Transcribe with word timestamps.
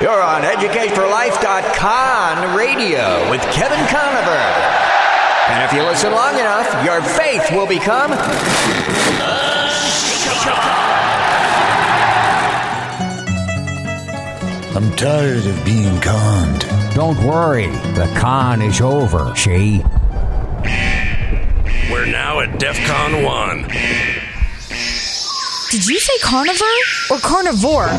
You're 0.00 0.22
on 0.22 0.42
EducateForLife.com 0.42 2.56
radio 2.56 3.28
with 3.30 3.40
Kevin 3.50 3.84
Conover. 3.88 4.38
And 5.50 5.64
if 5.64 5.72
you 5.72 5.82
listen 5.82 6.12
long 6.12 6.34
enough, 6.34 6.72
your 6.84 7.02
faith 7.02 7.50
will 7.50 7.66
become. 7.66 8.12
I'm 14.76 14.94
tired 14.94 15.44
of 15.44 15.64
being 15.64 16.00
conned. 16.00 16.64
Don't 16.94 17.18
worry, 17.26 17.66
the 17.96 18.06
con 18.16 18.62
is 18.62 18.80
over, 18.80 19.34
she. 19.34 19.82
We're 21.90 22.06
now 22.06 22.38
at 22.38 22.60
DEF 22.60 22.78
CON 22.86 23.24
1. 23.24 23.62
Did 25.70 25.86
you 25.86 25.98
say 25.98 26.18
carnivore 26.22 26.68
or 27.10 27.18
carnivore? 27.18 27.90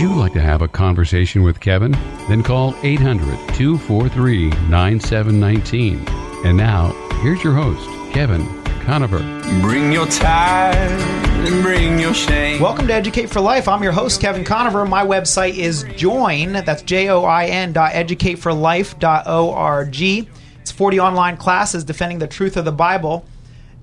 You 0.00 0.14
like 0.14 0.32
to 0.32 0.40
have 0.40 0.62
a 0.62 0.68
conversation 0.68 1.42
with 1.42 1.60
Kevin? 1.60 1.92
Then 2.26 2.42
call 2.42 2.74
800 2.82 3.36
243 3.54 4.48
9719. 4.70 6.02
And 6.46 6.56
now, 6.56 6.92
here's 7.20 7.44
your 7.44 7.52
host, 7.52 7.86
Kevin 8.10 8.46
Conover. 8.80 9.18
Bring 9.60 9.92
your 9.92 10.06
tide 10.06 10.74
and 10.74 11.62
bring 11.62 12.00
your 12.00 12.14
shame. 12.14 12.62
Welcome 12.62 12.86
to 12.86 12.94
Educate 12.94 13.26
for 13.26 13.42
Life. 13.42 13.68
I'm 13.68 13.82
your 13.82 13.92
host, 13.92 14.22
Kevin 14.22 14.42
Conover. 14.42 14.86
My 14.86 15.04
website 15.04 15.58
is 15.58 15.84
join, 15.96 16.52
that's 16.52 16.80
J 16.80 17.10
O 17.10 17.24
I 17.24 17.44
N 17.46 17.74
dot 17.74 17.92
educateforlife.org. 17.92 20.28
It's 20.62 20.70
40 20.70 21.00
online 21.00 21.36
classes 21.36 21.84
defending 21.84 22.20
the 22.20 22.26
truth 22.26 22.56
of 22.56 22.64
the 22.64 22.72
Bible. 22.72 23.26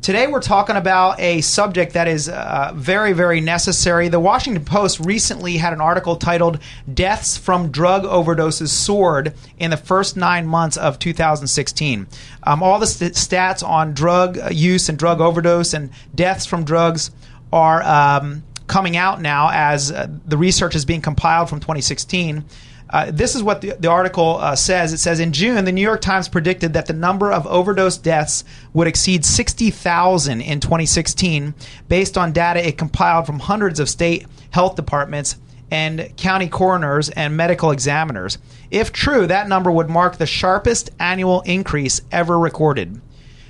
Today 0.01 0.27
we're 0.27 0.41
talking 0.41 0.77
about 0.77 1.19
a 1.19 1.41
subject 1.41 1.93
that 1.93 2.07
is 2.07 2.29
uh, 2.29 2.71
very, 2.75 3.11
very 3.11 3.41
necessary. 3.41 4.07
The 4.07 4.19
Washington 4.19 4.63
Post 4.63 5.01
recently 5.01 5.57
had 5.57 5.73
an 5.73 5.81
article 5.81 6.15
titled 6.15 6.59
Deaths 6.91 7.35
from 7.37 7.71
Drug 7.71 8.03
Overdoses 8.03 8.69
Soared 8.69 9.33
in 9.59 9.71
the 9.71 9.75
First 9.77 10.15
Nine 10.15 10.47
Months 10.47 10.77
of 10.77 10.97
2016. 10.99 12.07
Um, 12.43 12.63
all 12.63 12.79
the 12.79 12.87
st- 12.87 13.15
stats 13.15 13.67
on 13.67 13.93
drug 13.93 14.37
use 14.51 14.87
and 14.87 14.97
drug 14.97 15.19
overdose 15.19 15.73
and 15.73 15.89
deaths 16.15 16.45
from 16.45 16.63
drugs 16.63 17.11
are 17.51 17.83
um, 17.83 18.43
coming 18.67 18.95
out 18.95 19.19
now 19.21 19.49
as 19.51 19.91
uh, 19.91 20.07
the 20.25 20.37
research 20.37 20.75
is 20.75 20.85
being 20.85 21.01
compiled 21.01 21.49
from 21.49 21.59
2016. 21.59 22.45
Uh, 22.89 23.11
this 23.11 23.35
is 23.35 23.43
what 23.43 23.61
the, 23.61 23.75
the 23.79 23.89
article 23.89 24.37
uh, 24.37 24.55
says. 24.55 24.93
It 24.93 24.99
says 24.99 25.19
in 25.19 25.33
June, 25.33 25.65
the 25.65 25.71
New 25.71 25.81
York 25.81 26.01
Times 26.01 26.29
predicted 26.29 26.73
that 26.73 26.85
the 26.85 26.93
number 26.93 27.31
of 27.31 27.45
overdose 27.47 27.97
deaths 27.97 28.43
would 28.73 28.87
exceed 28.87 29.25
60,000 29.25 30.41
in 30.41 30.59
2016, 30.59 31.53
based 31.89 32.17
on 32.17 32.31
data 32.31 32.65
it 32.65 32.77
compiled 32.77 33.25
from 33.25 33.39
hundreds 33.39 33.79
of 33.79 33.89
state 33.89 34.25
health 34.51 34.75
departments 34.75 35.35
and 35.69 36.15
county 36.15 36.47
coroners 36.47 37.09
and 37.09 37.35
medical 37.35 37.71
examiners. 37.71 38.37
If 38.71 38.93
true, 38.93 39.27
that 39.27 39.49
number 39.49 39.69
would 39.69 39.89
mark 39.89 40.17
the 40.17 40.25
sharpest 40.25 40.89
annual 40.99 41.41
increase 41.41 42.01
ever 42.11 42.39
recorded. 42.39 43.01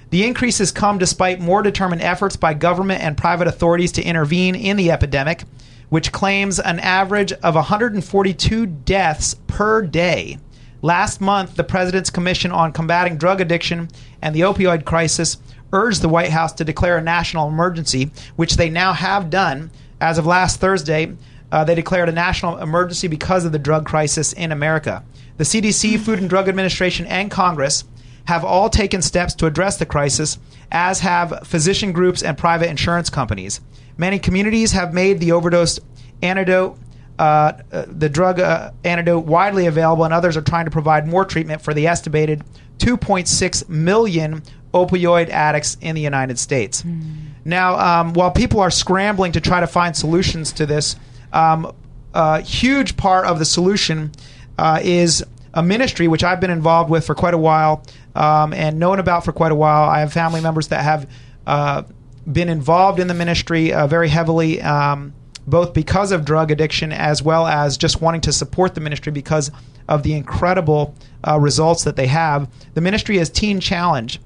The 0.09 0.25
increase 0.25 0.58
has 0.59 0.71
come 0.71 0.97
despite 0.97 1.39
more 1.39 1.61
determined 1.61 2.02
efforts 2.02 2.38
by 2.38 2.53
government 2.53 3.03
and 3.03 3.17
private 3.17 3.47
authorities 3.47 3.91
to 3.93 4.03
intervene 4.03 4.55
in 4.55 4.77
the 4.77 4.89
epidemic 4.89 5.43
which 5.89 6.11
claims 6.11 6.59
an 6.59 6.80
average 6.80 7.31
of 7.31 7.55
142 7.55 8.66
deaths 8.66 9.35
per 9.47 9.81
day. 9.81 10.38
Last 10.81 11.21
month, 11.21 11.55
the 11.55 11.63
President's 11.63 12.09
Commission 12.09 12.52
on 12.52 12.71
Combating 12.71 13.17
Drug 13.17 13.41
Addiction 13.41 13.89
and 14.21 14.35
the 14.35 14.41
Opioid 14.41 14.85
Crisis 14.85 15.38
urged 15.73 16.02
the 16.02 16.09
White 16.09 16.30
House 16.30 16.53
to 16.53 16.63
declare 16.63 16.97
a 16.97 17.03
national 17.03 17.47
emergency, 17.47 18.11
which 18.35 18.58
they 18.58 18.69
now 18.69 18.93
have 18.93 19.30
done. 19.30 19.71
As 19.99 20.17
of 20.17 20.25
last 20.25 20.59
Thursday, 20.59 21.15
uh, 21.52 21.63
they 21.63 21.75
declared 21.75 22.09
a 22.09 22.13
national 22.13 22.58
emergency 22.58 23.08
because 23.08 23.45
of 23.45 23.52
the 23.52 23.59
drug 23.59 23.85
crisis 23.85 24.33
in 24.33 24.52
America. 24.52 25.03
The 25.37 25.43
CDC, 25.43 25.99
Food 25.99 26.19
and 26.19 26.30
Drug 26.30 26.48
Administration, 26.48 27.05
and 27.08 27.31
Congress 27.31 27.83
have 28.25 28.43
all 28.43 28.69
taken 28.69 29.02
steps 29.02 29.33
to 29.36 29.45
address 29.45 29.77
the 29.77 29.86
crisis, 29.86 30.37
as 30.71 30.99
have 30.99 31.48
physician 31.48 31.92
groups 31.93 32.21
and 32.21 32.37
private 32.37 32.69
insurance 32.69 33.09
companies. 33.09 33.61
Many 33.97 34.19
communities 34.19 34.71
have 34.73 34.93
made 34.93 35.19
the 35.19 35.31
overdose 35.31 35.80
antidote, 36.21 36.77
uh, 37.17 37.53
uh, 37.71 37.85
the 37.87 38.09
drug 38.09 38.39
uh, 38.39 38.71
antidote, 38.83 39.25
widely 39.25 39.65
available, 39.65 40.03
and 40.03 40.13
others 40.13 40.37
are 40.37 40.41
trying 40.41 40.65
to 40.65 40.71
provide 40.71 41.08
more 41.08 41.25
treatment 41.25 41.61
for 41.61 41.73
the 41.73 41.87
estimated 41.87 42.43
2.6 42.77 43.69
million 43.69 44.43
opioid 44.73 45.30
addicts 45.30 45.77
in 45.81 45.95
the 45.95 46.02
United 46.02 46.37
States. 46.37 46.83
Mm. 46.83 47.27
Now, 47.45 47.77
um, 47.80 48.13
while 48.13 48.31
people 48.31 48.59
are 48.59 48.69
scrambling 48.69 49.31
to 49.31 49.41
try 49.41 49.59
to 49.59 49.67
find 49.67 49.95
solutions 49.95 50.52
to 50.53 50.65
this, 50.65 50.95
um, 51.33 51.73
a 52.13 52.41
huge 52.41 52.97
part 52.97 53.25
of 53.25 53.39
the 53.39 53.45
solution 53.45 54.11
uh, 54.57 54.80
is 54.83 55.23
a 55.53 55.63
ministry 55.63 56.07
which 56.07 56.23
I've 56.23 56.39
been 56.39 56.52
involved 56.52 56.89
with 56.89 57.05
for 57.05 57.15
quite 57.15 57.33
a 57.33 57.37
while 57.37 57.83
um, 58.15 58.53
and 58.53 58.80
known 58.80 58.99
about 58.99 59.25
for 59.25 59.31
quite 59.31 59.52
a 59.52 59.55
while. 59.55 59.89
I 59.89 60.02
have 60.02 60.13
family 60.13 60.41
members 60.41 60.67
that 60.67 60.83
have 60.83 61.09
uh, 61.45 61.83
been 62.32 62.49
involved 62.49 62.99
in 62.99 63.08
the 63.08 63.14
ministry 63.14 63.73
uh, 63.73 63.88
very 63.88 64.10
heavily, 64.10 64.61
um, 64.61 65.14
both 65.45 65.73
because 65.73 66.11
of 66.11 66.26
drug 66.26 66.52
addiction 66.52 66.92
as 66.92 67.23
well 67.23 67.48
as 67.48 67.77
just 67.77 68.02
wanting 68.02 68.21
to 68.21 68.33
support 68.33 68.76
the 68.76 68.82
ministry 68.82 69.11
because 69.11 69.49
of 69.88 70.04
the 70.04 70.14
incredible 70.14 70.93
uh, 71.26 71.39
results 71.39 71.86
that 71.86 71.95
they 71.95 72.08
have. 72.08 72.49
The 72.73 72.82
ministry 72.82 73.17
is 73.17 73.30
Teen 73.30 73.60
Challenge. 73.60 74.20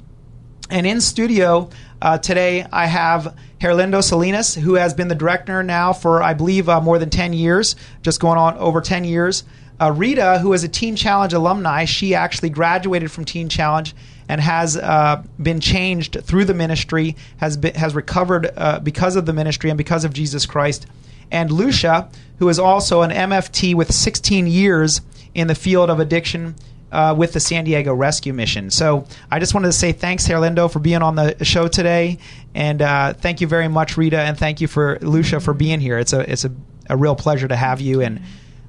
And 0.69 0.87
in 0.87 1.01
studio 1.01 1.69
uh, 2.01 2.17
today, 2.17 2.65
I 2.71 2.85
have 2.87 3.37
Herlindo 3.59 4.01
Salinas, 4.01 4.55
who 4.55 4.75
has 4.75 4.93
been 4.93 5.09
the 5.09 5.15
director 5.15 5.61
now 5.61 5.93
for, 5.93 6.23
I 6.23 6.33
believe, 6.33 6.69
uh, 6.69 6.81
more 6.81 6.97
than 6.97 7.09
10 7.09 7.33
years, 7.33 7.75
just 8.01 8.19
going 8.19 8.39
on 8.39 8.57
over 8.57 8.81
10 8.81 9.03
years. 9.03 9.43
Uh, 9.79 9.91
Rita, 9.91 10.39
who 10.39 10.53
is 10.53 10.63
a 10.63 10.67
Teen 10.67 10.95
Challenge 10.95 11.33
alumni, 11.33 11.85
she 11.85 12.15
actually 12.15 12.49
graduated 12.49 13.11
from 13.11 13.25
Teen 13.25 13.49
Challenge 13.49 13.93
and 14.31 14.39
has 14.39 14.77
uh, 14.77 15.21
been 15.43 15.59
changed 15.59 16.23
through 16.23 16.45
the 16.45 16.53
ministry, 16.53 17.17
has 17.35 17.57
been, 17.57 17.75
has 17.75 17.93
recovered 17.93 18.49
uh, 18.55 18.79
because 18.79 19.17
of 19.17 19.25
the 19.25 19.33
ministry 19.33 19.69
and 19.69 19.77
because 19.77 20.05
of 20.05 20.13
Jesus 20.13 20.45
Christ. 20.45 20.85
And 21.31 21.51
Lucia, 21.51 22.09
who 22.39 22.47
is 22.47 22.57
also 22.57 23.01
an 23.01 23.11
MFT 23.11 23.75
with 23.75 23.93
16 23.93 24.47
years 24.47 25.01
in 25.35 25.47
the 25.47 25.53
field 25.53 25.89
of 25.89 25.99
addiction 25.99 26.55
uh, 26.93 27.13
with 27.17 27.33
the 27.33 27.41
San 27.41 27.65
Diego 27.65 27.93
Rescue 27.93 28.31
Mission. 28.31 28.69
So 28.69 29.05
I 29.29 29.37
just 29.37 29.53
wanted 29.53 29.67
to 29.67 29.73
say 29.73 29.91
thanks, 29.91 30.25
Herlindo, 30.25 30.71
for 30.71 30.79
being 30.79 31.01
on 31.01 31.15
the 31.15 31.35
show 31.43 31.67
today, 31.67 32.17
and 32.55 32.81
uh, 32.81 33.11
thank 33.11 33.41
you 33.41 33.47
very 33.47 33.67
much, 33.67 33.97
Rita, 33.97 34.17
and 34.17 34.37
thank 34.37 34.61
you 34.61 34.69
for 34.69 34.97
Lucia 35.01 35.41
for 35.41 35.53
being 35.53 35.81
here. 35.81 35.99
It's 35.99 36.13
a 36.13 36.31
it's 36.31 36.45
a, 36.45 36.51
a 36.89 36.95
real 36.95 37.15
pleasure 37.15 37.49
to 37.49 37.55
have 37.57 37.81
you, 37.81 37.99
and 37.99 38.21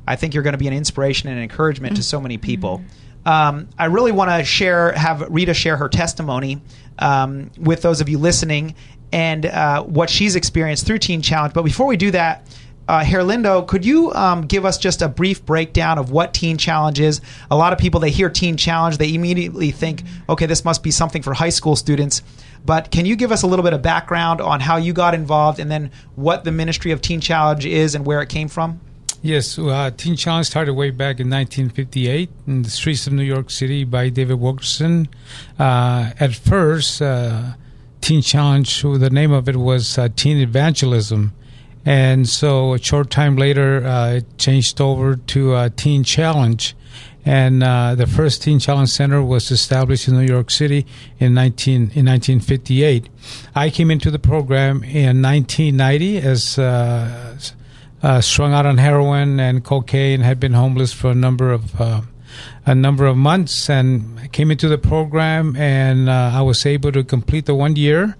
I 0.08 0.16
think 0.16 0.34
you're 0.34 0.42
going 0.42 0.54
to 0.54 0.58
be 0.58 0.66
an 0.66 0.74
inspiration 0.74 1.28
and 1.28 1.40
encouragement 1.40 1.94
to 1.96 2.02
so 2.02 2.20
many 2.20 2.36
people. 2.36 2.82
Um, 3.24 3.68
I 3.78 3.86
really 3.86 4.12
want 4.12 4.30
to 4.30 4.44
share, 4.44 4.92
have 4.92 5.20
Rita 5.30 5.54
share 5.54 5.76
her 5.76 5.88
testimony 5.88 6.60
um, 6.98 7.50
with 7.58 7.82
those 7.82 8.00
of 8.00 8.08
you 8.08 8.18
listening 8.18 8.74
and 9.12 9.46
uh, 9.46 9.82
what 9.82 10.10
she's 10.10 10.36
experienced 10.36 10.86
through 10.86 10.98
Teen 10.98 11.22
Challenge. 11.22 11.54
But 11.54 11.62
before 11.62 11.86
we 11.86 11.96
do 11.96 12.10
that, 12.12 12.46
uh, 12.88 13.02
Herlindo, 13.04 13.66
could 13.66 13.84
you 13.84 14.12
um, 14.12 14.46
give 14.46 14.64
us 14.64 14.76
just 14.76 15.02
a 15.02 15.08
brief 15.08 15.44
breakdown 15.46 15.98
of 15.98 16.10
what 16.10 16.34
Teen 16.34 16.58
Challenge 16.58 16.98
is? 16.98 17.20
A 17.50 17.56
lot 17.56 17.72
of 17.72 17.78
people, 17.78 18.00
they 18.00 18.10
hear 18.10 18.28
Teen 18.28 18.56
Challenge, 18.56 18.98
they 18.98 19.14
immediately 19.14 19.70
think, 19.70 20.02
okay, 20.28 20.46
this 20.46 20.64
must 20.64 20.82
be 20.82 20.90
something 20.90 21.22
for 21.22 21.32
high 21.32 21.50
school 21.50 21.76
students. 21.76 22.22
But 22.64 22.90
can 22.90 23.06
you 23.06 23.16
give 23.16 23.32
us 23.32 23.42
a 23.42 23.46
little 23.46 23.62
bit 23.62 23.72
of 23.72 23.82
background 23.82 24.40
on 24.40 24.60
how 24.60 24.76
you 24.76 24.92
got 24.92 25.14
involved 25.14 25.58
and 25.58 25.70
then 25.70 25.90
what 26.16 26.44
the 26.44 26.52
Ministry 26.52 26.90
of 26.92 27.00
Teen 27.00 27.20
Challenge 27.20 27.66
is 27.66 27.94
and 27.94 28.04
where 28.04 28.20
it 28.20 28.28
came 28.28 28.48
from? 28.48 28.80
Yes, 29.24 29.56
uh, 29.56 29.92
Teen 29.96 30.16
Challenge 30.16 30.44
started 30.44 30.74
way 30.74 30.90
back 30.90 31.20
in 31.20 31.30
1958 31.30 32.28
in 32.48 32.62
the 32.62 32.70
streets 32.70 33.06
of 33.06 33.12
New 33.12 33.22
York 33.22 33.50
City 33.50 33.84
by 33.84 34.08
David 34.08 34.40
Wilkerson. 34.40 35.08
Uh, 35.60 36.10
at 36.18 36.34
first, 36.34 37.00
uh, 37.00 37.52
Teen 38.00 38.20
Challenge, 38.20 38.82
the 38.82 39.10
name 39.10 39.30
of 39.30 39.48
it 39.48 39.54
was 39.54 39.96
uh, 39.96 40.08
Teen 40.16 40.38
Evangelism. 40.38 41.34
And 41.84 42.28
so 42.28 42.74
a 42.74 42.82
short 42.82 43.10
time 43.10 43.36
later, 43.36 43.86
uh, 43.86 44.14
it 44.14 44.38
changed 44.38 44.80
over 44.80 45.14
to 45.14 45.52
uh, 45.52 45.68
Teen 45.76 46.02
Challenge. 46.02 46.74
And 47.24 47.62
the 47.62 48.08
first 48.12 48.42
Teen 48.42 48.58
Challenge 48.58 48.88
Center 48.88 49.22
was 49.22 49.52
established 49.52 50.08
in 50.08 50.14
New 50.14 50.26
York 50.26 50.50
City 50.50 50.84
in 51.20 51.32
19 51.34 51.74
in 51.74 52.06
1958. 52.06 53.08
I 53.54 53.70
came 53.70 53.92
into 53.92 54.10
the 54.10 54.18
program 54.18 54.82
in 54.82 55.22
1990 55.22 56.18
as 56.18 56.58
uh, 58.02 58.20
strung 58.20 58.52
out 58.52 58.66
on 58.66 58.78
heroin 58.78 59.38
and 59.40 59.64
cocaine, 59.64 60.20
had 60.20 60.40
been 60.40 60.54
homeless 60.54 60.92
for 60.92 61.10
a 61.10 61.14
number 61.14 61.52
of 61.52 61.80
uh, 61.80 62.02
a 62.64 62.74
number 62.74 63.06
of 63.06 63.16
months, 63.16 63.68
and 63.68 64.32
came 64.32 64.50
into 64.50 64.68
the 64.68 64.78
program, 64.78 65.54
and 65.56 66.08
uh, 66.08 66.30
I 66.34 66.42
was 66.42 66.64
able 66.64 66.92
to 66.92 67.04
complete 67.04 67.46
the 67.46 67.54
one 67.54 67.76
year. 67.76 68.16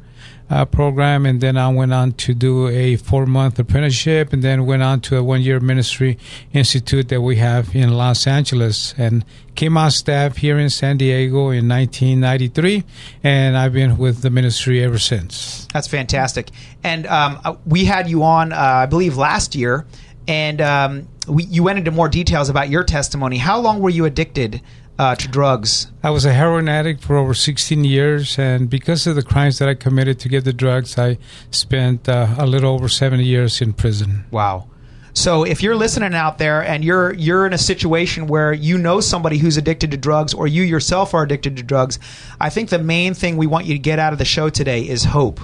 Uh, 0.52 0.66
program, 0.66 1.24
and 1.24 1.40
then 1.40 1.56
I 1.56 1.70
went 1.70 1.94
on 1.94 2.12
to 2.12 2.34
do 2.34 2.68
a 2.68 2.96
four 2.96 3.24
month 3.24 3.58
apprenticeship, 3.58 4.34
and 4.34 4.42
then 4.42 4.66
went 4.66 4.82
on 4.82 5.00
to 5.02 5.16
a 5.16 5.22
one 5.22 5.40
year 5.40 5.60
ministry 5.60 6.18
institute 6.52 7.08
that 7.08 7.22
we 7.22 7.36
have 7.36 7.74
in 7.74 7.94
Los 7.94 8.26
Angeles, 8.26 8.94
and 8.98 9.24
came 9.54 9.78
on 9.78 9.90
staff 9.90 10.36
here 10.36 10.58
in 10.58 10.68
San 10.68 10.98
Diego 10.98 11.50
in 11.50 11.68
1993, 11.68 12.84
and 13.24 13.56
I've 13.56 13.72
been 13.72 13.96
with 13.96 14.20
the 14.20 14.28
ministry 14.28 14.84
ever 14.84 14.98
since. 14.98 15.66
That's 15.72 15.88
fantastic. 15.88 16.50
And 16.84 17.06
um, 17.06 17.40
uh, 17.44 17.54
we 17.64 17.86
had 17.86 18.10
you 18.10 18.22
on, 18.22 18.52
uh, 18.52 18.56
I 18.56 18.86
believe, 18.86 19.16
last 19.16 19.54
year, 19.54 19.86
and 20.28 20.60
um, 20.60 21.08
we, 21.26 21.44
you 21.44 21.62
went 21.62 21.78
into 21.78 21.90
more 21.90 22.10
details 22.10 22.50
about 22.50 22.68
your 22.68 22.84
testimony. 22.84 23.38
How 23.38 23.58
long 23.58 23.80
were 23.80 23.90
you 23.90 24.04
addicted 24.04 24.60
uh, 24.98 25.14
to 25.14 25.28
drugs? 25.28 25.90
I 26.02 26.10
was 26.10 26.24
a 26.24 26.32
heroin 26.32 26.68
addict 26.68 27.02
for 27.02 27.16
over 27.16 27.34
16 27.34 27.84
years, 27.84 28.38
and 28.38 28.68
because 28.68 29.06
of 29.06 29.16
the 29.16 29.22
crimes 29.22 29.58
that 29.58 29.68
I 29.68 29.74
committed 29.74 30.18
to 30.20 30.28
get 30.28 30.44
the 30.44 30.52
drugs, 30.52 30.98
I 30.98 31.18
spent 31.50 32.08
uh, 32.08 32.34
a 32.38 32.46
little 32.46 32.74
over 32.74 32.88
70 32.88 33.24
years 33.24 33.60
in 33.60 33.72
prison. 33.72 34.24
Wow. 34.30 34.68
So 35.14 35.44
if 35.44 35.62
you're 35.62 35.76
listening 35.76 36.14
out 36.14 36.38
there 36.38 36.64
and 36.64 36.82
you're 36.82 37.12
you're 37.12 37.46
in 37.46 37.52
a 37.52 37.58
situation 37.58 38.28
where 38.28 38.52
you 38.52 38.78
know 38.78 39.00
somebody 39.00 39.36
who's 39.36 39.58
addicted 39.58 39.90
to 39.90 39.98
drugs 39.98 40.32
or 40.32 40.46
you 40.46 40.62
yourself 40.62 41.12
are 41.12 41.22
addicted 41.22 41.58
to 41.58 41.62
drugs, 41.62 41.98
I 42.40 42.48
think 42.48 42.70
the 42.70 42.78
main 42.78 43.12
thing 43.12 43.36
we 43.36 43.46
want 43.46 43.66
you 43.66 43.74
to 43.74 43.78
get 43.78 43.98
out 43.98 44.14
of 44.14 44.18
the 44.18 44.24
show 44.24 44.48
today 44.48 44.88
is 44.88 45.04
hope. 45.04 45.40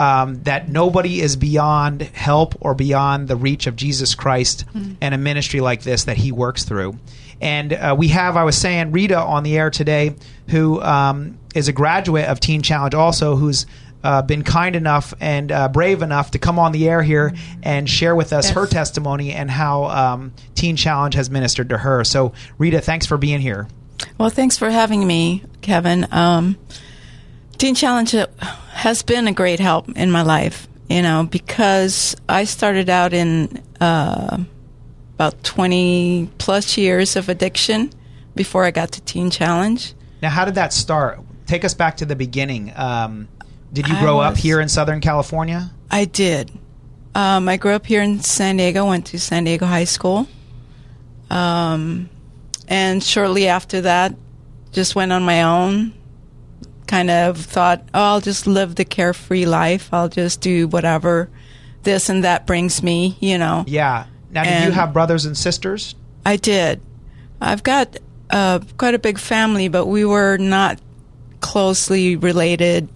Um, 0.00 0.42
that 0.44 0.70
nobody 0.70 1.20
is 1.20 1.36
beyond 1.36 2.00
help 2.00 2.54
or 2.62 2.74
beyond 2.74 3.28
the 3.28 3.36
reach 3.36 3.66
of 3.66 3.76
Jesus 3.76 4.14
Christ 4.14 4.64
and 5.02 5.14
a 5.14 5.18
ministry 5.18 5.60
like 5.60 5.82
this 5.82 6.04
that 6.04 6.16
He 6.16 6.32
works 6.32 6.64
through. 6.64 6.98
And 7.40 7.72
uh, 7.72 7.94
we 7.98 8.08
have, 8.08 8.36
I 8.36 8.44
was 8.44 8.56
saying, 8.56 8.92
Rita 8.92 9.18
on 9.18 9.42
the 9.42 9.58
air 9.58 9.68
today, 9.68 10.14
who 10.48 10.80
um, 10.80 11.38
is 11.54 11.68
a 11.68 11.72
graduate 11.72 12.26
of 12.26 12.40
Teen 12.40 12.62
Challenge, 12.62 12.94
also 12.94 13.36
who's 13.36 13.66
uh, 14.02 14.22
been 14.22 14.42
kind 14.42 14.76
enough 14.76 15.12
and 15.20 15.52
uh, 15.52 15.68
brave 15.68 16.00
enough 16.02 16.30
to 16.30 16.38
come 16.38 16.58
on 16.58 16.72
the 16.72 16.88
air 16.88 17.02
here 17.02 17.34
and 17.62 17.88
share 17.88 18.16
with 18.16 18.32
us 18.32 18.50
her 18.50 18.66
testimony 18.66 19.32
and 19.32 19.50
how 19.50 19.84
um, 19.84 20.32
Teen 20.54 20.76
Challenge 20.76 21.14
has 21.14 21.28
ministered 21.28 21.68
to 21.70 21.78
her. 21.78 22.04
So, 22.04 22.32
Rita, 22.56 22.80
thanks 22.80 23.06
for 23.06 23.18
being 23.18 23.40
here. 23.40 23.68
Well, 24.16 24.30
thanks 24.30 24.56
for 24.56 24.70
having 24.70 25.06
me, 25.06 25.44
Kevin. 25.60 26.06
Um, 26.10 26.56
Teen 27.60 27.74
Challenge 27.74 28.16
has 28.70 29.02
been 29.02 29.28
a 29.28 29.32
great 29.32 29.60
help 29.60 29.86
in 29.90 30.10
my 30.10 30.22
life, 30.22 30.66
you 30.88 31.02
know, 31.02 31.28
because 31.30 32.16
I 32.26 32.44
started 32.44 32.88
out 32.88 33.12
in 33.12 33.62
uh, 33.78 34.38
about 35.16 35.44
20 35.44 36.30
plus 36.38 36.78
years 36.78 37.16
of 37.16 37.28
addiction 37.28 37.92
before 38.34 38.64
I 38.64 38.70
got 38.70 38.92
to 38.92 39.02
Teen 39.02 39.28
Challenge. 39.28 39.92
Now, 40.22 40.30
how 40.30 40.46
did 40.46 40.54
that 40.54 40.72
start? 40.72 41.20
Take 41.44 41.66
us 41.66 41.74
back 41.74 41.98
to 41.98 42.06
the 42.06 42.16
beginning. 42.16 42.72
Um, 42.74 43.28
did 43.74 43.86
you 43.86 43.98
grow 43.98 44.20
up 44.20 44.38
here 44.38 44.58
in 44.58 44.70
Southern 44.70 45.02
California? 45.02 45.70
I 45.90 46.06
did. 46.06 46.50
Um, 47.14 47.46
I 47.46 47.58
grew 47.58 47.72
up 47.72 47.84
here 47.84 48.00
in 48.00 48.20
San 48.20 48.56
Diego, 48.56 48.86
went 48.86 49.04
to 49.08 49.18
San 49.18 49.44
Diego 49.44 49.66
High 49.66 49.84
School. 49.84 50.26
Um, 51.28 52.08
and 52.68 53.04
shortly 53.04 53.48
after 53.48 53.82
that, 53.82 54.14
just 54.72 54.94
went 54.94 55.12
on 55.12 55.24
my 55.24 55.42
own. 55.42 55.92
Kind 56.90 57.08
of 57.08 57.38
thought, 57.38 57.88
oh, 57.94 58.02
I'll 58.02 58.20
just 58.20 58.48
live 58.48 58.74
the 58.74 58.84
carefree 58.84 59.46
life. 59.46 59.90
I'll 59.92 60.08
just 60.08 60.40
do 60.40 60.66
whatever 60.66 61.30
this 61.84 62.08
and 62.08 62.24
that 62.24 62.48
brings 62.48 62.82
me, 62.82 63.16
you 63.20 63.38
know. 63.38 63.62
Yeah. 63.68 64.06
Now, 64.32 64.42
did 64.42 64.64
you 64.64 64.72
have 64.72 64.92
brothers 64.92 65.24
and 65.24 65.38
sisters? 65.38 65.94
I 66.26 66.34
did. 66.34 66.80
I've 67.40 67.62
got 67.62 67.96
uh, 68.28 68.58
quite 68.76 68.94
a 68.94 68.98
big 68.98 69.20
family, 69.20 69.68
but 69.68 69.86
we 69.86 70.04
were 70.04 70.36
not 70.36 70.80
closely 71.38 72.16
related 72.16 72.88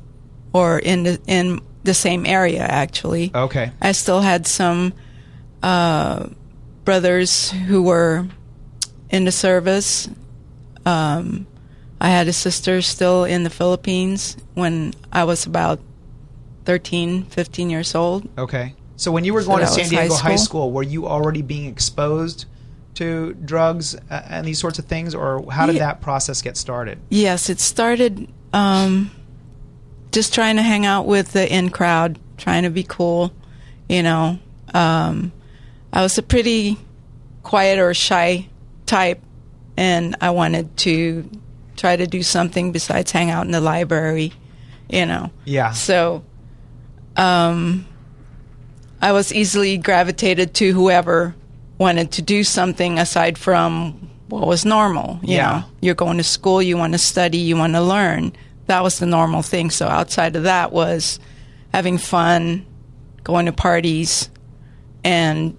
or 0.52 0.80
in 0.80 1.04
the, 1.04 1.20
in 1.28 1.60
the 1.84 1.94
same 1.94 2.26
area, 2.26 2.62
actually. 2.62 3.30
Okay. 3.32 3.70
I 3.80 3.92
still 3.92 4.20
had 4.20 4.48
some 4.48 4.92
uh, 5.62 6.30
brothers 6.84 7.52
who 7.52 7.82
were 7.82 8.26
in 9.08 9.24
the 9.24 9.32
service. 9.32 10.08
Um, 10.84 11.46
I 12.04 12.08
had 12.08 12.28
a 12.28 12.34
sister 12.34 12.82
still 12.82 13.24
in 13.24 13.44
the 13.44 13.50
Philippines 13.50 14.36
when 14.52 14.92
I 15.10 15.24
was 15.24 15.46
about 15.46 15.80
13, 16.66 17.24
15 17.24 17.70
years 17.70 17.94
old. 17.94 18.28
Okay. 18.36 18.74
So 18.96 19.10
when 19.10 19.24
you 19.24 19.32
were 19.32 19.40
So 19.40 19.48
going 19.48 19.60
to 19.60 19.66
San 19.66 19.88
Diego 19.88 20.12
high 20.14 20.32
High 20.32 20.36
school? 20.36 20.44
School, 20.66 20.72
were 20.72 20.82
you 20.82 21.06
already 21.08 21.40
being 21.40 21.64
exposed 21.64 22.44
to 22.96 23.32
drugs 23.32 23.96
and 24.10 24.46
these 24.46 24.58
sorts 24.58 24.78
of 24.78 24.84
things, 24.84 25.14
or 25.14 25.50
how 25.50 25.64
did 25.64 25.76
Yeah. 25.76 25.86
that 25.86 26.02
process 26.02 26.42
get 26.42 26.58
started? 26.58 26.98
Yes, 27.08 27.48
it 27.48 27.58
started 27.58 28.28
um, 28.52 29.10
just 30.12 30.34
trying 30.34 30.56
to 30.56 30.62
hang 30.62 30.84
out 30.84 31.06
with 31.06 31.32
the 31.32 31.50
in 31.50 31.70
crowd, 31.70 32.18
trying 32.36 32.64
to 32.64 32.70
be 32.70 32.82
cool. 32.82 33.32
You 33.88 34.02
know, 34.02 34.38
um, 34.74 35.32
I 35.90 36.02
was 36.02 36.18
a 36.18 36.22
pretty 36.22 36.76
quiet 37.42 37.78
or 37.78 37.94
shy 37.94 38.46
type, 38.84 39.22
and 39.78 40.16
I 40.20 40.30
wanted 40.32 40.76
to 40.78 41.30
try 41.76 41.96
to 41.96 42.06
do 42.06 42.22
something 42.22 42.72
besides 42.72 43.10
hang 43.12 43.30
out 43.30 43.46
in 43.46 43.52
the 43.52 43.60
library. 43.60 44.32
You 44.88 45.06
know, 45.06 45.30
Yeah. 45.44 45.72
so 45.72 46.22
um, 47.16 47.86
I 49.00 49.12
was 49.12 49.32
easily 49.32 49.78
gravitated 49.78 50.54
to 50.54 50.72
whoever 50.72 51.34
wanted 51.78 52.12
to 52.12 52.22
do 52.22 52.44
something 52.44 52.98
aside 52.98 53.38
from 53.38 54.08
what 54.28 54.46
was 54.46 54.64
normal. 54.64 55.18
You 55.22 55.36
Yeah. 55.36 55.50
know, 55.50 55.64
you're 55.80 55.94
going 55.94 56.18
to 56.18 56.24
school, 56.24 56.62
you 56.62 56.76
want 56.76 56.92
to 56.92 56.98
study, 56.98 57.38
you 57.38 57.56
want 57.56 57.72
to 57.74 57.80
learn. 57.82 58.32
That 58.66 58.82
was 58.82 58.98
the 58.98 59.06
normal 59.06 59.42
thing. 59.42 59.70
So 59.70 59.86
outside 59.86 60.36
of 60.36 60.44
that 60.44 60.72
was 60.72 61.18
having 61.72 61.98
fun, 61.98 62.64
going 63.24 63.46
to 63.46 63.52
parties, 63.52 64.28
and 65.02 65.56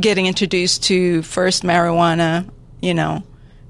getting 0.00 0.26
introduced 0.26 0.84
to 0.84 1.22
first 1.22 1.62
marijuana. 1.62 2.48
You 2.80 2.94
know, 2.94 3.22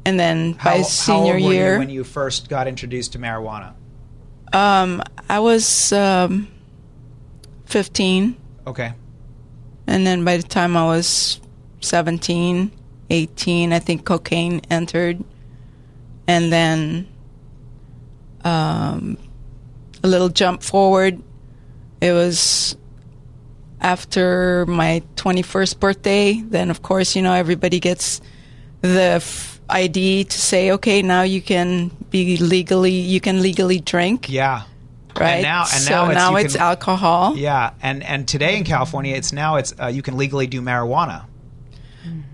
and 0.05 0.19
then 0.19 0.55
How, 0.55 0.71
by 0.71 0.77
how 0.79 0.83
senior 0.83 1.35
old 1.35 1.45
were 1.45 1.53
year, 1.53 1.73
you 1.75 1.79
when 1.79 1.91
you 1.91 2.05
first 2.05 2.49
got 2.49 2.67
introduced 2.69 3.13
to 3.13 3.19
marijuana? 3.19 3.75
um, 4.53 5.03
I 5.29 5.39
was 5.39 5.93
um, 5.93 6.49
15. 7.67 8.37
Okay. 8.67 8.93
And 9.87 10.07
then 10.07 10.25
by 10.25 10.37
the 10.37 10.43
time 10.43 10.77
I 10.77 10.85
was 10.87 11.41
17, 11.81 12.73
18, 13.11 13.73
I 13.73 13.79
think 13.79 14.05
cocaine 14.05 14.61
entered. 14.71 15.23
And 16.27 16.53
then 16.53 17.09
um, 18.45 19.19
a 20.03 20.09
little 20.09 20.29
jump 20.29 20.63
forward. 20.63 21.23
It 22.01 22.13
was 22.13 22.77
after 23.81 24.67
my 24.67 25.03
21st 25.17 25.79
birthday. 25.81 26.41
Then, 26.41 26.71
of 26.71 26.83
course, 26.83 27.15
you 27.15 27.23
know, 27.23 27.33
everybody 27.33 27.79
gets 27.81 28.21
the 28.81 29.19
f- 29.21 29.60
ID 29.71 30.25
to 30.25 30.39
say, 30.39 30.73
okay, 30.73 31.03
now 31.03 31.23
you 31.23 31.41
can 31.41 31.91
be 32.11 32.37
legally, 32.37 32.93
you 32.93 33.21
can 33.21 33.41
legally 33.43 33.81
drink, 33.81 34.29
Yeah. 34.29 34.63
right? 35.19 35.43
now- 35.43 35.61
and 35.73 35.83
so 35.83 35.91
now 35.93 36.11
it's- 36.11 36.17
now 36.17 36.37
it's 36.37 36.55
can- 36.55 36.63
alcohol. 36.63 37.37
Yeah. 37.37 37.71
And 37.83 38.03
and 38.03 38.27
today 38.29 38.57
in 38.57 38.65
California, 38.65 39.15
it's 39.17 39.33
now 39.33 39.57
it's 39.57 39.75
uh, 39.81 39.87
you 39.87 40.03
can 40.03 40.17
legally 40.17 40.47
do 40.47 40.61
marijuana. 40.61 41.23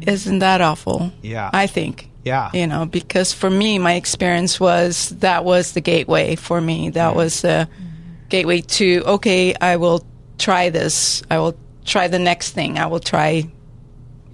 Isn't 0.00 0.38
that 0.40 0.60
awful? 0.60 1.12
Yeah. 1.22 1.50
I 1.52 1.66
think. 1.66 2.08
Yeah. 2.24 2.50
You 2.52 2.66
know, 2.66 2.86
because 2.86 3.32
for 3.32 3.50
me, 3.50 3.78
my 3.78 3.94
experience 3.94 4.58
was 4.60 5.10
that 5.20 5.44
was 5.44 5.72
the 5.72 5.80
gateway 5.80 6.36
for 6.36 6.60
me. 6.60 6.90
That 6.90 7.14
was 7.14 7.40
the 7.42 7.68
gateway 8.28 8.60
to, 8.62 9.02
okay, 9.06 9.54
I 9.60 9.76
will 9.76 10.04
try 10.38 10.70
this. 10.70 11.22
I 11.30 11.38
will 11.38 11.54
try 11.84 12.08
the 12.08 12.18
next 12.18 12.50
thing. 12.50 12.78
I 12.78 12.86
will 12.86 13.00
try, 13.00 13.46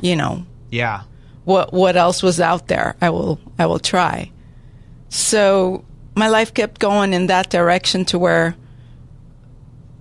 you 0.00 0.16
know, 0.16 0.44
Yeah. 0.70 1.02
What 1.44 1.72
what 1.72 1.96
else 1.96 2.22
was 2.22 2.40
out 2.40 2.68
there. 2.68 2.96
I 3.00 3.10
will 3.10 3.38
I 3.58 3.66
will 3.66 3.78
try. 3.78 4.30
So 5.08 5.84
my 6.14 6.28
life 6.28 6.54
kept 6.54 6.80
going 6.80 7.12
in 7.12 7.26
that 7.26 7.50
direction 7.50 8.04
to 8.06 8.18
where 8.18 8.54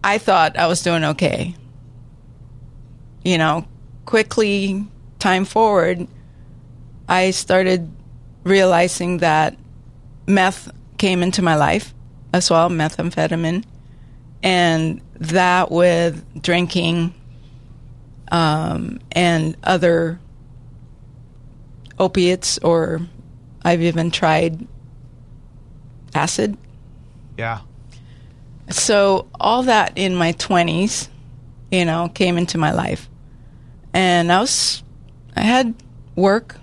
I 0.04 0.18
thought 0.18 0.58
I 0.58 0.68
was 0.68 0.82
doing 0.82 1.04
okay. 1.04 1.56
You 3.24 3.38
know, 3.38 3.68
quickly 4.06 4.88
time 5.20 5.46
forward, 5.46 6.08
I 7.08 7.32
started 7.32 7.92
realizing 8.44 9.20
that 9.20 9.58
meth 10.28 10.72
came 10.98 11.24
into 11.24 11.42
my 11.42 11.56
life 11.56 11.94
as 12.34 12.50
well, 12.50 12.70
methamphetamine, 12.70 13.64
and 14.42 15.02
that 15.16 15.72
with 15.72 16.42
drinking 16.42 17.14
um, 18.32 19.00
and 19.12 19.56
other 19.64 20.20
opiates, 22.02 22.58
or 22.58 23.00
I've 23.64 23.82
even 23.82 24.12
tried 24.12 24.68
acid. 26.14 26.58
Yeah. 27.38 27.62
So 28.70 29.28
all 29.40 29.64
that 29.64 29.94
in 29.96 30.16
my 30.16 30.34
20s, 30.34 31.10
you 31.72 31.86
know, 31.86 32.10
came 32.10 32.38
into 32.38 32.58
my 32.58 32.72
life. 32.72 33.10
And 33.94 34.32
I 34.32 34.40
was, 34.40 34.84
I 35.36 35.42
had 35.42 35.76
work. 36.16 36.58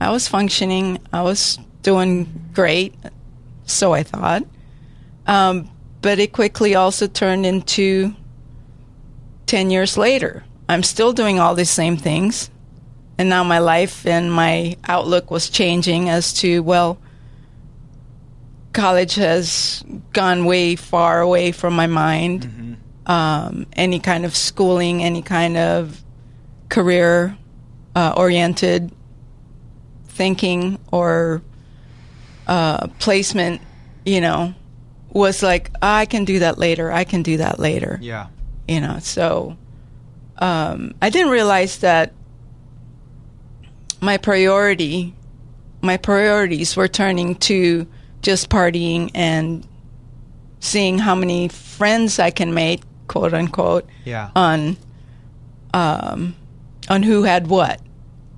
I 0.00 0.10
was 0.10 0.26
functioning. 0.26 0.98
I 1.12 1.22
was 1.22 1.58
doing 1.82 2.50
great. 2.54 2.94
So 3.66 3.92
I 3.92 4.02
thought. 4.02 4.44
Um, 5.26 5.70
but 6.00 6.18
it 6.18 6.32
quickly 6.32 6.74
also 6.74 7.06
turned 7.06 7.44
into 7.44 8.14
10 9.46 9.70
years 9.70 9.96
later. 9.98 10.44
I'm 10.68 10.82
still 10.82 11.12
doing 11.12 11.40
all 11.40 11.54
these 11.54 11.70
same 11.70 11.96
things. 11.96 12.50
And 13.18 13.28
now 13.28 13.42
my 13.42 13.58
life 13.58 14.06
and 14.06 14.32
my 14.32 14.76
outlook 14.86 15.30
was 15.30 15.50
changing 15.50 16.08
as 16.08 16.32
to, 16.34 16.62
well, 16.62 16.98
college 18.72 19.16
has 19.16 19.82
gone 20.12 20.44
way 20.44 20.76
far 20.76 21.20
away 21.20 21.50
from 21.50 21.74
my 21.74 21.88
mind. 21.88 22.46
Mm-hmm. 22.46 22.74
Um, 23.10 23.66
any 23.72 23.98
kind 23.98 24.24
of 24.24 24.36
schooling, 24.36 25.02
any 25.02 25.22
kind 25.22 25.56
of 25.56 26.00
career 26.68 27.36
uh, 27.96 28.12
oriented 28.16 28.92
thinking 30.06 30.78
or 30.92 31.42
uh, 32.46 32.86
placement, 32.98 33.62
you 34.04 34.20
know, 34.20 34.54
was 35.10 35.42
like, 35.42 35.70
I 35.80 36.06
can 36.06 36.24
do 36.24 36.40
that 36.40 36.58
later. 36.58 36.92
I 36.92 37.04
can 37.04 37.22
do 37.22 37.38
that 37.38 37.58
later. 37.58 37.98
Yeah. 38.00 38.28
You 38.68 38.80
know, 38.80 38.98
so 39.00 39.56
um, 40.36 40.94
I 41.00 41.10
didn't 41.10 41.30
realize 41.30 41.78
that 41.78 42.12
my 44.00 44.16
priority, 44.16 45.14
my 45.82 45.96
priorities 45.96 46.76
were 46.76 46.88
turning 46.88 47.36
to 47.36 47.86
just 48.22 48.48
partying 48.48 49.10
and 49.14 49.66
seeing 50.60 50.98
how 50.98 51.14
many 51.14 51.48
friends 51.48 52.18
I 52.18 52.30
can 52.30 52.54
make, 52.54 52.82
quote 53.06 53.34
unquote, 53.34 53.86
yeah. 54.04 54.30
on 54.34 54.76
um, 55.74 56.34
on 56.88 57.02
who 57.02 57.22
had 57.22 57.46
what, 57.46 57.80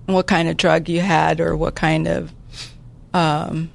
what 0.07 0.26
kind 0.26 0.49
of 0.49 0.57
drug 0.57 0.88
you 0.88 1.00
had, 1.00 1.40
or 1.40 1.57
what 1.57 1.75
kind 1.75 2.09
of 2.09 2.33
um, 3.14 3.71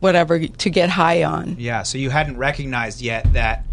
whatever 0.00 0.46
to 0.46 0.70
get 0.70 0.90
high 0.90 1.22
on. 1.24 1.56
Yeah. 1.58 1.82
So 1.84 1.98
you 1.98 2.10
hadn't 2.10 2.36
recognized 2.36 3.00
yet 3.00 3.32
that 3.32 3.64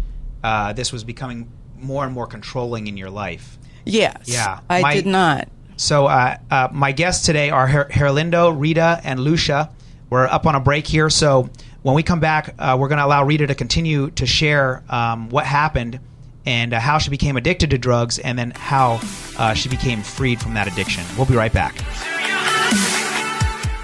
uh, 0.42 0.72
this 0.72 0.92
was 0.92 1.04
becoming 1.04 1.50
more 1.76 2.04
and 2.04 2.12
more 2.12 2.26
controlling 2.26 2.86
in 2.86 2.96
your 2.96 3.10
life. 3.10 3.58
Yes. 3.84 4.24
Yeah. 4.26 4.60
I 4.70 4.82
My- 4.82 4.94
did 4.94 5.06
not. 5.06 5.48
So 5.78 6.06
uh, 6.06 6.36
uh, 6.50 6.68
my 6.72 6.92
guests 6.92 7.24
today 7.24 7.50
are 7.50 7.66
Her- 7.68 7.88
Herlindo, 7.90 8.52
Rita, 8.58 9.00
and 9.04 9.20
Lucia. 9.20 9.70
We're 10.10 10.26
up 10.26 10.44
on 10.44 10.54
a 10.54 10.60
break 10.60 10.86
here, 10.86 11.08
so 11.08 11.48
when 11.82 11.94
we 11.94 12.02
come 12.02 12.18
back, 12.18 12.54
uh, 12.58 12.76
we're 12.78 12.88
going 12.88 12.98
to 12.98 13.04
allow 13.06 13.24
Rita 13.24 13.46
to 13.46 13.54
continue 13.54 14.10
to 14.10 14.26
share 14.26 14.82
um, 14.88 15.30
what 15.30 15.46
happened 15.46 16.00
and 16.44 16.74
uh, 16.74 16.80
how 16.80 16.98
she 16.98 17.10
became 17.10 17.36
addicted 17.36 17.70
to 17.70 17.78
drugs, 17.78 18.18
and 18.18 18.38
then 18.38 18.50
how 18.52 19.00
uh, 19.38 19.54
she 19.54 19.68
became 19.68 20.02
freed 20.02 20.40
from 20.40 20.54
that 20.54 20.66
addiction. 20.66 21.04
We'll 21.16 21.26
be 21.26 21.36
right 21.36 21.52
back. 21.52 21.76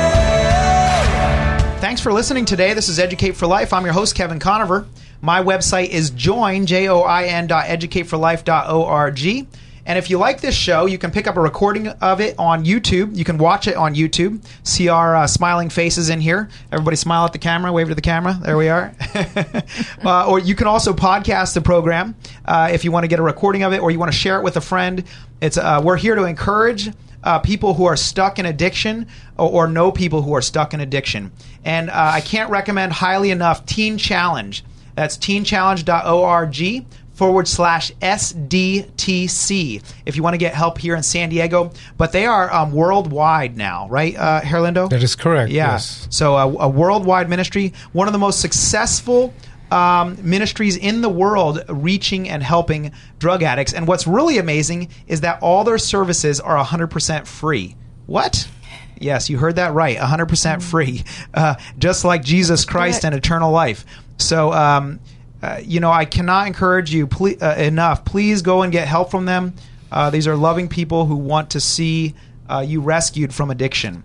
Thanks 1.79 2.01
for 2.01 2.11
listening 2.11 2.43
today. 2.43 2.73
This 2.73 2.89
is 2.89 2.99
Educate 2.99 3.37
for 3.37 3.47
Life. 3.47 3.71
I'm 3.71 3.85
your 3.85 3.93
host, 3.93 4.13
Kevin 4.13 4.39
Conover. 4.39 4.87
My 5.21 5.41
website 5.41 5.87
is 5.87 6.09
join, 6.09 6.65
J-O-I-N 6.65 7.47
dot 7.47 7.67
educateforlife.org. 7.67 9.47
And 9.85 9.97
if 9.97 10.09
you 10.09 10.17
like 10.17 10.39
this 10.39 10.55
show, 10.55 10.85
you 10.85 10.97
can 10.97 11.11
pick 11.11 11.27
up 11.27 11.35
a 11.35 11.41
recording 11.41 11.87
of 11.87 12.21
it 12.21 12.35
on 12.39 12.63
YouTube. 12.63 13.15
You 13.17 13.25
can 13.25 13.37
watch 13.37 13.67
it 13.67 13.75
on 13.75 13.95
YouTube. 13.95 14.43
See 14.63 14.87
our 14.87 15.15
uh, 15.15 15.27
smiling 15.27 15.69
faces 15.69 16.09
in 16.09 16.21
here. 16.21 16.49
Everybody 16.71 16.95
smile 16.95 17.25
at 17.25 17.33
the 17.33 17.39
camera, 17.39 17.71
wave 17.71 17.89
to 17.89 17.95
the 17.95 18.01
camera. 18.01 18.39
There 18.41 18.57
we 18.57 18.69
are. 18.69 18.93
uh, 20.05 20.27
or 20.27 20.39
you 20.39 20.55
can 20.55 20.67
also 20.67 20.93
podcast 20.93 21.53
the 21.53 21.61
program 21.61 22.15
uh, 22.45 22.69
if 22.71 22.85
you 22.85 22.91
want 22.91 23.03
to 23.03 23.09
get 23.09 23.19
a 23.19 23.23
recording 23.23 23.63
of 23.63 23.73
it 23.73 23.81
or 23.81 23.91
you 23.91 23.99
want 23.99 24.11
to 24.11 24.17
share 24.17 24.39
it 24.39 24.43
with 24.43 24.55
a 24.55 24.61
friend. 24.61 25.03
It's 25.41 25.57
uh, 25.57 25.81
We're 25.83 25.97
here 25.97 26.15
to 26.15 26.23
encourage 26.23 26.89
uh, 27.23 27.39
people 27.39 27.73
who 27.73 27.85
are 27.85 27.97
stuck 27.97 28.39
in 28.39 28.45
addiction 28.45 29.07
or, 29.37 29.49
or 29.49 29.67
know 29.67 29.91
people 29.91 30.21
who 30.21 30.33
are 30.33 30.41
stuck 30.41 30.73
in 30.73 30.79
addiction. 30.79 31.31
And 31.65 31.89
uh, 31.89 32.11
I 32.13 32.21
can't 32.21 32.49
recommend 32.49 32.93
highly 32.93 33.31
enough 33.31 33.65
Teen 33.65 33.97
Challenge. 33.97 34.63
That's 34.95 35.17
teenchallenge.org 35.17 36.85
forward 37.13 37.47
slash 37.47 37.91
SDTC 38.01 39.83
if 40.05 40.15
you 40.15 40.23
want 40.23 40.33
to 40.33 40.37
get 40.37 40.53
help 40.53 40.77
here 40.77 40.95
in 40.95 41.03
San 41.03 41.29
Diego. 41.29 41.71
But 41.97 42.11
they 42.11 42.25
are 42.25 42.51
um, 42.53 42.71
worldwide 42.71 43.55
now, 43.55 43.87
right, 43.89 44.15
uh, 44.15 44.41
Herlindo? 44.41 44.89
That 44.89 45.03
is 45.03 45.15
correct. 45.15 45.51
Yeah. 45.51 45.73
Yes. 45.73 46.07
So 46.09 46.35
a, 46.35 46.47
a 46.47 46.69
worldwide 46.69 47.29
ministry, 47.29 47.73
one 47.91 48.07
of 48.07 48.13
the 48.13 48.19
most 48.19 48.41
successful 48.41 49.33
um, 49.71 50.17
ministries 50.21 50.77
in 50.77 51.01
the 51.01 51.09
world 51.09 51.63
reaching 51.67 52.29
and 52.29 52.43
helping 52.43 52.91
drug 53.17 53.41
addicts. 53.43 53.73
And 53.73 53.87
what's 53.87 54.05
really 54.05 54.37
amazing 54.37 54.89
is 55.07 55.21
that 55.21 55.41
all 55.41 55.63
their 55.63 55.79
services 55.79 56.39
are 56.39 56.63
100% 56.63 57.25
free. 57.25 57.75
What? 58.05 58.47
Yes, 58.99 59.29
you 59.29 59.37
heard 59.37 59.55
that 59.55 59.73
right. 59.73 59.97
100% 59.97 60.61
free, 60.61 61.03
uh, 61.33 61.55
just 61.77 62.05
like 62.05 62.23
Jesus 62.23 62.65
Christ 62.65 63.03
and 63.03 63.15
eternal 63.15 63.51
life. 63.51 63.85
So, 64.17 64.53
um, 64.53 64.99
uh, 65.43 65.59
you 65.61 65.81
know, 65.81 65.91
I 65.91 66.05
cannot 66.05 66.47
encourage 66.47 66.93
you 66.93 67.05
ple- 67.05 67.35
uh, 67.41 67.55
enough. 67.55 68.05
Please 68.05 68.41
go 68.41 68.61
and 68.61 68.71
get 68.71 68.87
help 68.87 69.11
from 69.11 69.25
them. 69.25 69.53
Uh, 69.91 70.09
these 70.09 70.25
are 70.25 70.37
loving 70.37 70.69
people 70.69 71.05
who 71.05 71.17
want 71.17 71.49
to 71.51 71.59
see 71.59 72.15
uh, 72.49 72.63
you 72.65 72.79
rescued 72.79 73.33
from 73.33 73.51
addiction. 73.51 74.03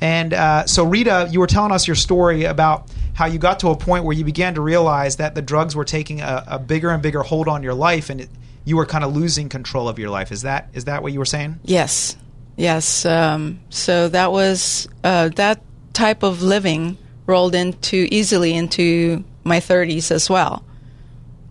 And 0.00 0.34
uh, 0.34 0.66
so, 0.66 0.84
Rita, 0.84 1.28
you 1.30 1.38
were 1.38 1.46
telling 1.46 1.70
us 1.70 1.86
your 1.86 1.94
story 1.94 2.42
about 2.42 2.90
how 3.14 3.26
you 3.26 3.38
got 3.38 3.60
to 3.60 3.68
a 3.68 3.76
point 3.76 4.04
where 4.04 4.16
you 4.16 4.24
began 4.24 4.54
to 4.54 4.60
realize 4.60 5.18
that 5.18 5.36
the 5.36 5.42
drugs 5.42 5.76
were 5.76 5.84
taking 5.84 6.22
a, 6.22 6.44
a 6.48 6.58
bigger 6.58 6.90
and 6.90 7.00
bigger 7.00 7.22
hold 7.22 7.46
on 7.46 7.62
your 7.62 7.74
life, 7.74 8.10
and 8.10 8.22
it, 8.22 8.28
you 8.64 8.76
were 8.76 8.86
kind 8.86 9.04
of 9.04 9.14
losing 9.14 9.48
control 9.48 9.88
of 9.88 9.96
your 9.96 10.10
life. 10.10 10.32
Is 10.32 10.42
that 10.42 10.70
is 10.72 10.86
that 10.86 11.04
what 11.04 11.12
you 11.12 11.20
were 11.20 11.24
saying? 11.24 11.60
Yes, 11.62 12.16
yes. 12.56 13.06
Um, 13.06 13.60
so 13.68 14.08
that 14.08 14.32
was 14.32 14.88
that 15.02 15.60
type 15.92 16.24
of 16.24 16.42
living 16.42 16.98
rolled 17.26 17.54
into 17.54 18.08
easily 18.10 18.54
into 18.54 19.22
my 19.44 19.60
30s 19.60 20.10
as 20.10 20.28
well. 20.28 20.64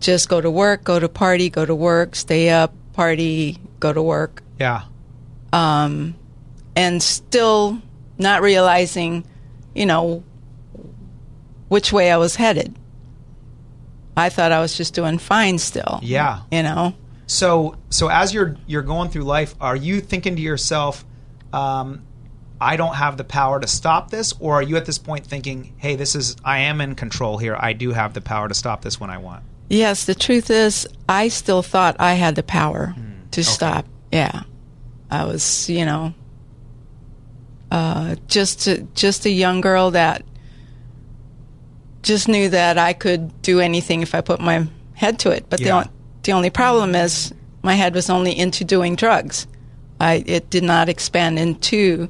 Just 0.00 0.28
go 0.28 0.40
to 0.40 0.50
work, 0.50 0.84
go 0.84 0.98
to 0.98 1.08
party, 1.08 1.50
go 1.50 1.64
to 1.64 1.74
work, 1.74 2.16
stay 2.16 2.50
up, 2.50 2.74
party, 2.94 3.58
go 3.78 3.92
to 3.92 4.02
work. 4.02 4.42
Yeah. 4.58 4.82
Um, 5.52 6.16
and 6.74 7.02
still 7.02 7.80
not 8.18 8.42
realizing, 8.42 9.24
you 9.74 9.86
know, 9.86 10.24
which 11.68 11.92
way 11.92 12.10
I 12.10 12.16
was 12.16 12.36
headed. 12.36 12.76
I 14.16 14.28
thought 14.28 14.52
I 14.52 14.60
was 14.60 14.76
just 14.76 14.94
doing 14.94 15.18
fine 15.18 15.58
still. 15.58 16.00
Yeah. 16.02 16.42
You 16.50 16.62
know. 16.62 16.94
So 17.26 17.76
so 17.90 18.08
as 18.08 18.34
you're 18.34 18.56
you're 18.66 18.82
going 18.82 19.10
through 19.10 19.22
life, 19.22 19.54
are 19.60 19.76
you 19.76 20.00
thinking 20.00 20.36
to 20.36 20.42
yourself, 20.42 21.04
um, 21.52 22.04
I 22.60 22.76
don't 22.76 22.94
have 22.94 23.16
the 23.16 23.24
power 23.24 23.60
to 23.60 23.66
stop 23.66 24.10
this, 24.10 24.34
or 24.40 24.54
are 24.54 24.62
you 24.62 24.76
at 24.76 24.84
this 24.84 24.98
point 24.98 25.26
thinking, 25.26 25.74
Hey, 25.78 25.96
this 25.96 26.14
is 26.14 26.36
I 26.44 26.60
am 26.60 26.80
in 26.80 26.96
control 26.96 27.38
here. 27.38 27.56
I 27.58 27.72
do 27.72 27.92
have 27.92 28.14
the 28.14 28.20
power 28.20 28.48
to 28.48 28.54
stop 28.54 28.82
this 28.82 28.98
when 28.98 29.10
I 29.10 29.18
want. 29.18 29.44
Yes, 29.70 30.04
the 30.04 30.16
truth 30.16 30.50
is, 30.50 30.86
I 31.08 31.28
still 31.28 31.62
thought 31.62 31.96
I 32.00 32.14
had 32.14 32.34
the 32.34 32.42
power 32.42 32.94
to 33.30 33.44
stop. 33.44 33.86
Yeah, 34.10 34.42
I 35.10 35.24
was, 35.24 35.70
you 35.70 35.84
know, 35.84 36.12
uh, 37.70 38.16
just 38.26 38.66
a, 38.66 38.78
just 38.94 39.26
a 39.26 39.30
young 39.30 39.60
girl 39.60 39.92
that 39.92 40.24
just 42.02 42.26
knew 42.28 42.48
that 42.48 42.78
I 42.78 42.92
could 42.92 43.40
do 43.42 43.60
anything 43.60 44.02
if 44.02 44.14
I 44.14 44.20
put 44.22 44.40
my 44.40 44.66
head 44.94 45.20
to 45.20 45.30
it. 45.30 45.46
But 45.48 45.60
the 45.60 45.66
Yeah. 45.66 45.76
on, 45.76 45.88
the 46.24 46.32
only 46.32 46.50
problem 46.50 46.96
is 46.96 47.32
my 47.62 47.74
head 47.74 47.94
was 47.94 48.10
only 48.10 48.36
into 48.36 48.64
doing 48.64 48.96
drugs. 48.96 49.46
I 50.00 50.24
it 50.26 50.50
did 50.50 50.64
not 50.64 50.88
expand 50.88 51.38
into 51.38 52.08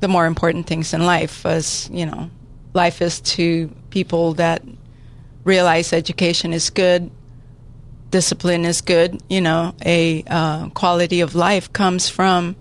the 0.00 0.08
more 0.08 0.26
important 0.26 0.66
things 0.66 0.94
in 0.94 1.04
life. 1.06 1.44
As 1.44 1.88
you 1.92 2.06
know, 2.06 2.30
life 2.72 3.02
is 3.02 3.20
to 3.22 3.68
people 3.90 4.34
that 4.34 4.62
realize 5.44 5.92
education 5.92 6.52
is 6.52 6.70
good, 6.70 7.10
discipline 8.10 8.64
is 8.64 8.80
good. 8.80 9.22
You 9.28 9.40
know, 9.40 9.74
a 9.84 10.24
uh, 10.26 10.68
quality 10.70 11.20
of 11.20 11.34
life 11.34 11.72
comes 11.72 12.08
from 12.08 12.56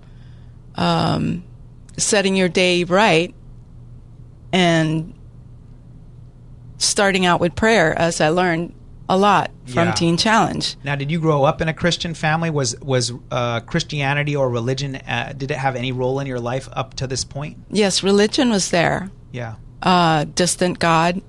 um, 0.76 1.44
setting 1.98 2.36
your 2.36 2.50
day 2.50 2.84
right 2.84 3.34
and 4.52 5.14
starting 6.78 7.26
out 7.26 7.40
with 7.40 7.56
prayer, 7.56 7.98
as 7.98 8.22
I 8.22 8.30
learned 8.30 8.74
a 9.10 9.18
lot 9.18 9.52
from 9.66 9.88
Yeah. 9.88 9.94
Teen 9.94 10.18
Challenge. 10.18 10.76
Now, 10.84 10.96
did 10.96 11.12
you 11.12 11.20
grow 11.20 11.44
up 11.44 11.62
in 11.62 11.68
a 11.68 11.74
Christian 11.74 12.14
family? 12.14 12.50
Was 12.50 12.80
was 12.82 13.12
uh, 13.32 13.60
Christianity 13.62 14.36
or 14.36 14.50
religion? 14.50 14.96
Uh, 14.96 15.34
did 15.36 15.52
it 15.52 15.58
have 15.58 15.76
any 15.76 15.92
role 15.92 16.20
in 16.20 16.28
your 16.28 16.40
life 16.40 16.70
up 16.74 16.94
to 16.96 17.08
this 17.08 17.24
point? 17.24 17.58
Yes, 17.70 18.04
religion 18.04 18.50
was 18.50 18.70
there. 18.72 19.10
Yeah. 19.32 19.56
Uh, 19.82 20.26
distant 20.26 20.80
God, 20.80 21.22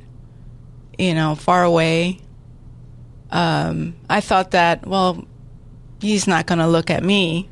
you 0.99 1.15
know, 1.15 1.35
far 1.35 1.63
away. 1.65 2.19
Um, 3.31 3.95
I 4.09 4.21
thought 4.21 4.53
that, 4.53 4.87
well, 4.87 5.25
he's 6.01 6.27
not 6.27 6.47
going 6.47 6.59
to 6.61 6.67
look 6.69 6.91
at 6.91 7.03
me 7.03 7.49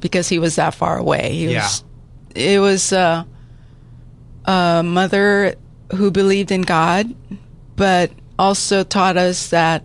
because 0.00 0.28
he 0.28 0.38
was 0.38 0.56
that 0.56 0.74
far 0.74 0.96
away. 0.98 1.32
He 1.32 1.52
Yeah. 1.52 1.62
was, 1.62 1.84
it 2.34 2.58
was 2.60 2.92
uh, 2.92 3.24
a 4.46 4.82
mother 4.84 5.54
who 5.94 6.10
believed 6.10 6.50
in 6.50 6.62
God, 6.62 7.14
but 7.76 8.10
also 8.38 8.82
taught 8.82 9.16
us 9.16 9.48
that 9.50 9.84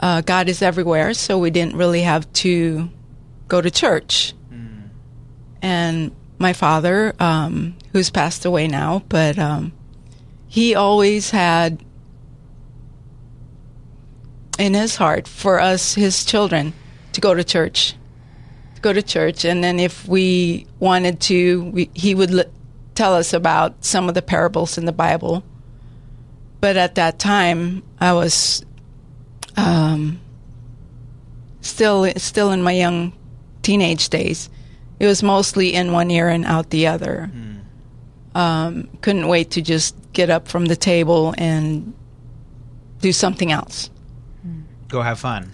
uh, 0.00 0.20
God 0.22 0.48
is 0.48 0.60
everywhere, 0.60 1.14
so 1.14 1.38
we 1.38 1.50
didn't 1.50 1.76
really 1.76 2.02
have 2.02 2.30
to 2.34 2.90
go 3.48 3.60
to 3.60 3.70
church. 3.70 4.34
And 5.62 6.10
my 6.38 6.52
father, 6.52 7.14
um, 7.20 7.74
who's 7.92 8.10
passed 8.10 8.44
away 8.44 8.68
now, 8.68 9.02
but 9.08 9.38
um, 9.38 9.72
he 10.54 10.76
always 10.76 11.30
had 11.30 11.84
in 14.56 14.72
his 14.72 14.94
heart 14.94 15.26
for 15.26 15.58
us, 15.58 15.96
his 15.96 16.24
children, 16.24 16.72
to 17.12 17.20
go 17.20 17.34
to 17.34 17.42
church, 17.42 17.96
to 18.76 18.80
go 18.80 18.92
to 18.92 19.02
church, 19.02 19.44
and 19.44 19.64
then 19.64 19.80
if 19.80 20.06
we 20.06 20.68
wanted 20.78 21.20
to, 21.22 21.64
we, 21.64 21.90
he 21.92 22.14
would 22.14 22.32
l- 22.32 22.44
tell 22.94 23.16
us 23.16 23.32
about 23.32 23.84
some 23.84 24.08
of 24.08 24.14
the 24.14 24.22
parables 24.22 24.78
in 24.78 24.84
the 24.84 24.92
Bible. 24.92 25.42
But 26.60 26.76
at 26.76 26.94
that 26.94 27.18
time, 27.18 27.82
I 27.98 28.12
was 28.12 28.64
um, 29.56 30.20
still 31.62 32.12
still 32.14 32.52
in 32.52 32.62
my 32.62 32.74
young 32.74 33.12
teenage 33.62 34.08
days. 34.08 34.50
It 35.00 35.06
was 35.06 35.20
mostly 35.20 35.74
in 35.74 35.90
one 35.90 36.12
ear 36.12 36.28
and 36.28 36.44
out 36.44 36.70
the 36.70 36.86
other. 36.86 37.28
Um, 38.36 38.88
couldn't 39.00 39.26
wait 39.26 39.50
to 39.52 39.60
just 39.60 39.96
get 40.14 40.30
up 40.30 40.48
from 40.48 40.66
the 40.66 40.76
table 40.76 41.34
and 41.36 41.92
do 43.00 43.12
something 43.12 43.52
else. 43.52 43.90
Go 44.88 45.02
have 45.02 45.18
fun. 45.20 45.50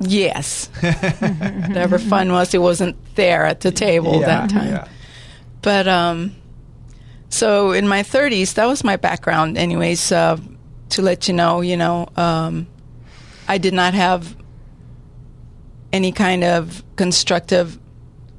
Yes. 0.00 0.66
Whatever 0.80 1.98
fun 1.98 2.32
was, 2.32 2.54
it 2.54 2.58
wasn't 2.60 2.96
there 3.14 3.44
at 3.46 3.60
the 3.60 3.70
table 3.70 4.20
Yeah, 4.20 4.26
that 4.26 4.50
time. 4.50 4.68
yeah. 4.68 4.88
But 5.62 5.88
um, 5.88 6.34
so 7.30 7.72
in 7.72 7.88
my 7.88 8.02
30s, 8.02 8.54
that 8.54 8.66
was 8.66 8.84
my 8.84 8.96
background, 8.96 9.56
anyways. 9.56 10.12
Uh, 10.12 10.36
to 10.90 11.02
let 11.02 11.26
you 11.26 11.34
know, 11.34 11.60
you 11.62 11.76
know, 11.76 12.08
um, 12.16 12.66
I 13.48 13.58
did 13.58 13.72
not 13.74 13.94
have 13.94 14.36
any 15.92 16.12
kind 16.12 16.44
of 16.44 16.82
constructive 16.96 17.78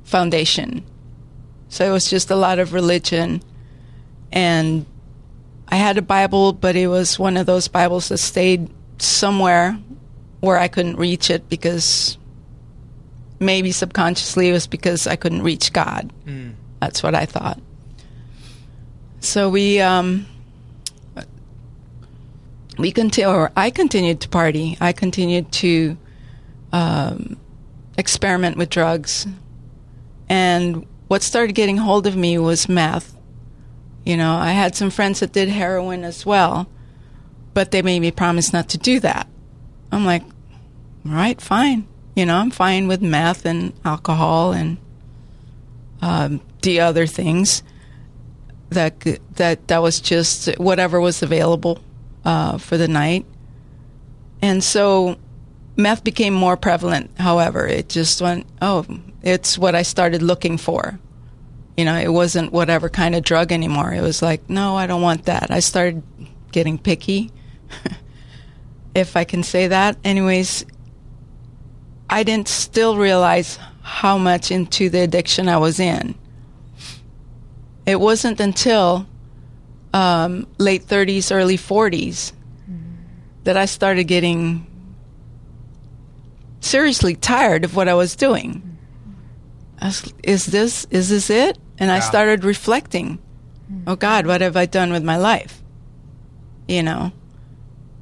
foundation. 0.04 0.86
So 1.70 1.86
it 1.90 1.92
was 1.92 2.10
just 2.10 2.30
a 2.32 2.36
lot 2.36 2.60
of 2.60 2.74
religion. 2.74 3.42
And 4.32 4.86
I 5.76 5.78
had 5.78 5.98
a 5.98 6.02
Bible, 6.02 6.54
but 6.54 6.78
it 6.78 6.88
was 6.88 7.20
one 7.20 7.36
of 7.36 7.46
those 7.46 7.68
Bibles 7.68 8.08
that 8.08 8.20
stayed 8.20 8.70
somewhere 8.98 9.78
where 10.40 10.58
I 10.58 10.70
couldn't 10.70 10.96
reach 10.96 11.30
it 11.30 11.50
because 11.50 12.18
maybe 13.42 13.74
subconsciously 13.74 14.48
it 14.48 14.54
was 14.54 14.68
because 14.68 15.06
I 15.06 15.18
couldn't 15.18 15.42
reach 15.42 15.74
God. 15.74 16.14
That's 16.80 17.04
what 17.04 17.14
I 17.14 17.26
thought. 17.26 17.60
So 19.20 19.50
we 19.50 19.82
um, 19.82 20.28
we 22.78 22.94
continue, 22.94 23.30
or 23.30 23.52
I 23.58 23.70
continued 23.70 24.22
to 24.22 24.30
party. 24.30 24.78
I 24.80 24.94
continued 24.94 25.52
to 25.52 25.98
um, 26.72 27.36
experiment 27.98 28.56
with 28.56 28.70
drugs, 28.70 29.28
and 30.30 30.86
what 31.10 31.22
started 31.22 31.52
getting 31.52 31.76
hold 31.76 32.08
of 32.08 32.16
me 32.16 32.38
was 32.38 32.70
meth. 32.70 33.14
You 34.06 34.18
know, 34.18 34.36
I 34.36 34.52
had 34.52 34.76
some 34.76 34.92
friends 34.92 35.20
that 35.20 35.34
did 35.34 35.50
heroin 35.50 36.04
as 36.04 36.26
well, 36.26 36.70
but 37.56 37.72
they 37.72 37.82
made 37.82 38.00
me 38.00 38.12
promise 38.12 38.54
not 38.54 38.70
to 38.70 38.78
do 38.78 39.00
that. 39.00 39.28
I'm 39.92 40.06
like, 40.06 40.22
all 41.06 41.12
right, 41.12 41.42
fine. 41.42 41.88
You 42.16 42.26
know, 42.26 42.38
I'm 42.38 42.52
fine 42.52 42.88
with 42.88 43.02
meth 43.02 43.46
and 43.46 43.74
alcohol 43.84 44.54
and 44.54 44.78
um, 46.02 46.42
the 46.62 46.80
other 46.82 47.08
things. 47.08 47.64
That 48.70 49.00
that 49.36 49.68
that 49.68 49.82
was 49.82 50.02
just 50.02 50.48
whatever 50.58 51.00
was 51.00 51.22
available 51.22 51.80
uh, 52.26 52.58
for 52.58 52.78
the 52.78 52.88
night, 52.88 53.26
and 54.42 54.64
so 54.64 55.18
meth 55.78 56.04
became 56.04 56.34
more 56.34 56.58
prevalent. 56.58 57.12
However, 57.18 57.68
it 57.68 57.90
just 57.90 58.22
went. 58.22 58.48
Oh, 58.62 58.86
it's 59.22 59.58
what 59.58 59.76
I 59.76 59.84
started 59.84 60.24
looking 60.24 60.58
for. 60.58 61.00
You 61.78 61.86
know, 61.86 61.96
it 61.96 62.12
wasn't 62.12 62.52
whatever 62.52 62.90
kind 62.90 63.16
of 63.16 63.24
drug 63.24 63.52
anymore. 63.52 63.94
It 63.94 64.02
was 64.02 64.22
like, 64.22 64.50
no, 64.50 64.78
I 64.78 64.88
don't 64.88 65.02
want 65.02 65.26
that. 65.26 65.52
I 65.52 65.60
started 65.60 66.04
getting 66.52 66.78
picky, 66.78 67.32
if 68.96 69.18
I 69.18 69.26
can 69.26 69.44
say 69.44 69.68
that. 69.68 69.98
Anyways, 70.04 70.66
I 72.10 72.24
didn't 72.24 72.48
still 72.48 72.98
realize 72.98 73.60
how 73.82 74.18
much 74.18 74.52
into 74.52 74.90
the 74.90 75.02
addiction 75.02 75.50
I 75.50 75.58
was 75.58 75.80
in. 75.80 76.16
It 77.86 78.00
wasn't 78.00 78.40
until 78.40 79.06
um, 79.94 80.48
late 80.58 80.86
30s, 80.86 81.36
early 81.36 81.58
40s 81.58 82.32
that 83.44 83.58
I 83.58 83.66
started 83.66 84.06
getting 84.06 84.68
seriously 86.60 87.16
tired 87.16 87.64
of 87.64 87.76
what 87.76 87.88
I 87.88 87.94
was 87.94 88.16
doing. 88.16 88.78
I 89.80 89.88
was, 89.88 90.14
is 90.24 90.48
this 90.48 90.86
is 90.90 91.10
this 91.10 91.30
it? 91.30 91.58
And 91.78 91.92
I 91.92 92.00
started 92.00 92.44
reflecting. 92.44 93.20
Oh 93.88 93.96
God, 93.96 94.28
what 94.28 94.42
have 94.42 94.56
I 94.56 94.66
done 94.66 94.92
with 94.92 95.04
my 95.04 95.18
life? 95.18 95.62
You 96.68 96.84
know. 96.84 97.12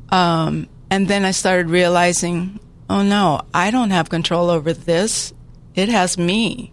Um, 0.10 0.68
and 0.90 1.08
then 1.08 1.26
I 1.26 1.32
started 1.32 1.70
realizing, 1.70 2.60
oh 2.90 3.02
no, 3.02 3.42
I 3.54 3.72
don't 3.72 3.90
have 3.90 4.10
control 4.10 4.50
over 4.50 4.74
this. 4.74 5.34
It 5.74 5.90
has 5.90 6.18
me. 6.18 6.72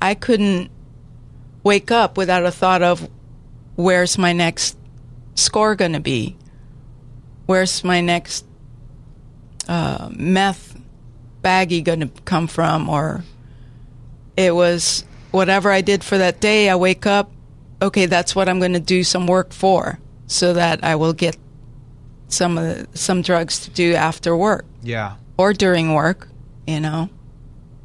I 0.00 0.14
couldn't 0.14 0.70
wake 1.62 1.90
up 1.90 2.16
without 2.16 2.46
a 2.46 2.50
thought 2.50 2.82
of 2.82 3.08
where's 3.74 4.16
my 4.16 4.32
next 4.32 4.78
score 5.34 5.74
going 5.74 5.92
to 5.92 6.00
be? 6.00 6.36
Where's 7.46 7.84
my 7.84 8.00
next 8.00 8.46
uh, 9.68 10.08
meth 10.12 10.78
baggie 11.42 11.84
going 11.84 12.00
to 12.00 12.10
come 12.24 12.46
from? 12.46 12.88
Or 12.88 13.24
it 14.36 14.54
was 14.54 15.04
whatever 15.36 15.70
I 15.70 15.82
did 15.82 16.02
for 16.02 16.16
that 16.18 16.40
day, 16.40 16.68
I 16.70 16.76
wake 16.76 17.06
up, 17.06 17.30
okay, 17.82 18.06
that's 18.06 18.34
what 18.34 18.48
I'm 18.48 18.58
going 18.58 18.72
to 18.72 18.80
do 18.80 19.04
some 19.04 19.26
work 19.26 19.52
for 19.52 19.98
so 20.26 20.54
that 20.54 20.82
I 20.82 20.96
will 20.96 21.12
get 21.12 21.36
some 22.28 22.58
of 22.58 22.64
the, 22.90 22.98
some 22.98 23.22
drugs 23.22 23.60
to 23.60 23.70
do 23.70 23.94
after 23.94 24.36
work 24.36 24.64
Yeah. 24.82 25.16
or 25.36 25.52
during 25.52 25.94
work, 25.94 26.28
you 26.66 26.80
know. 26.80 27.10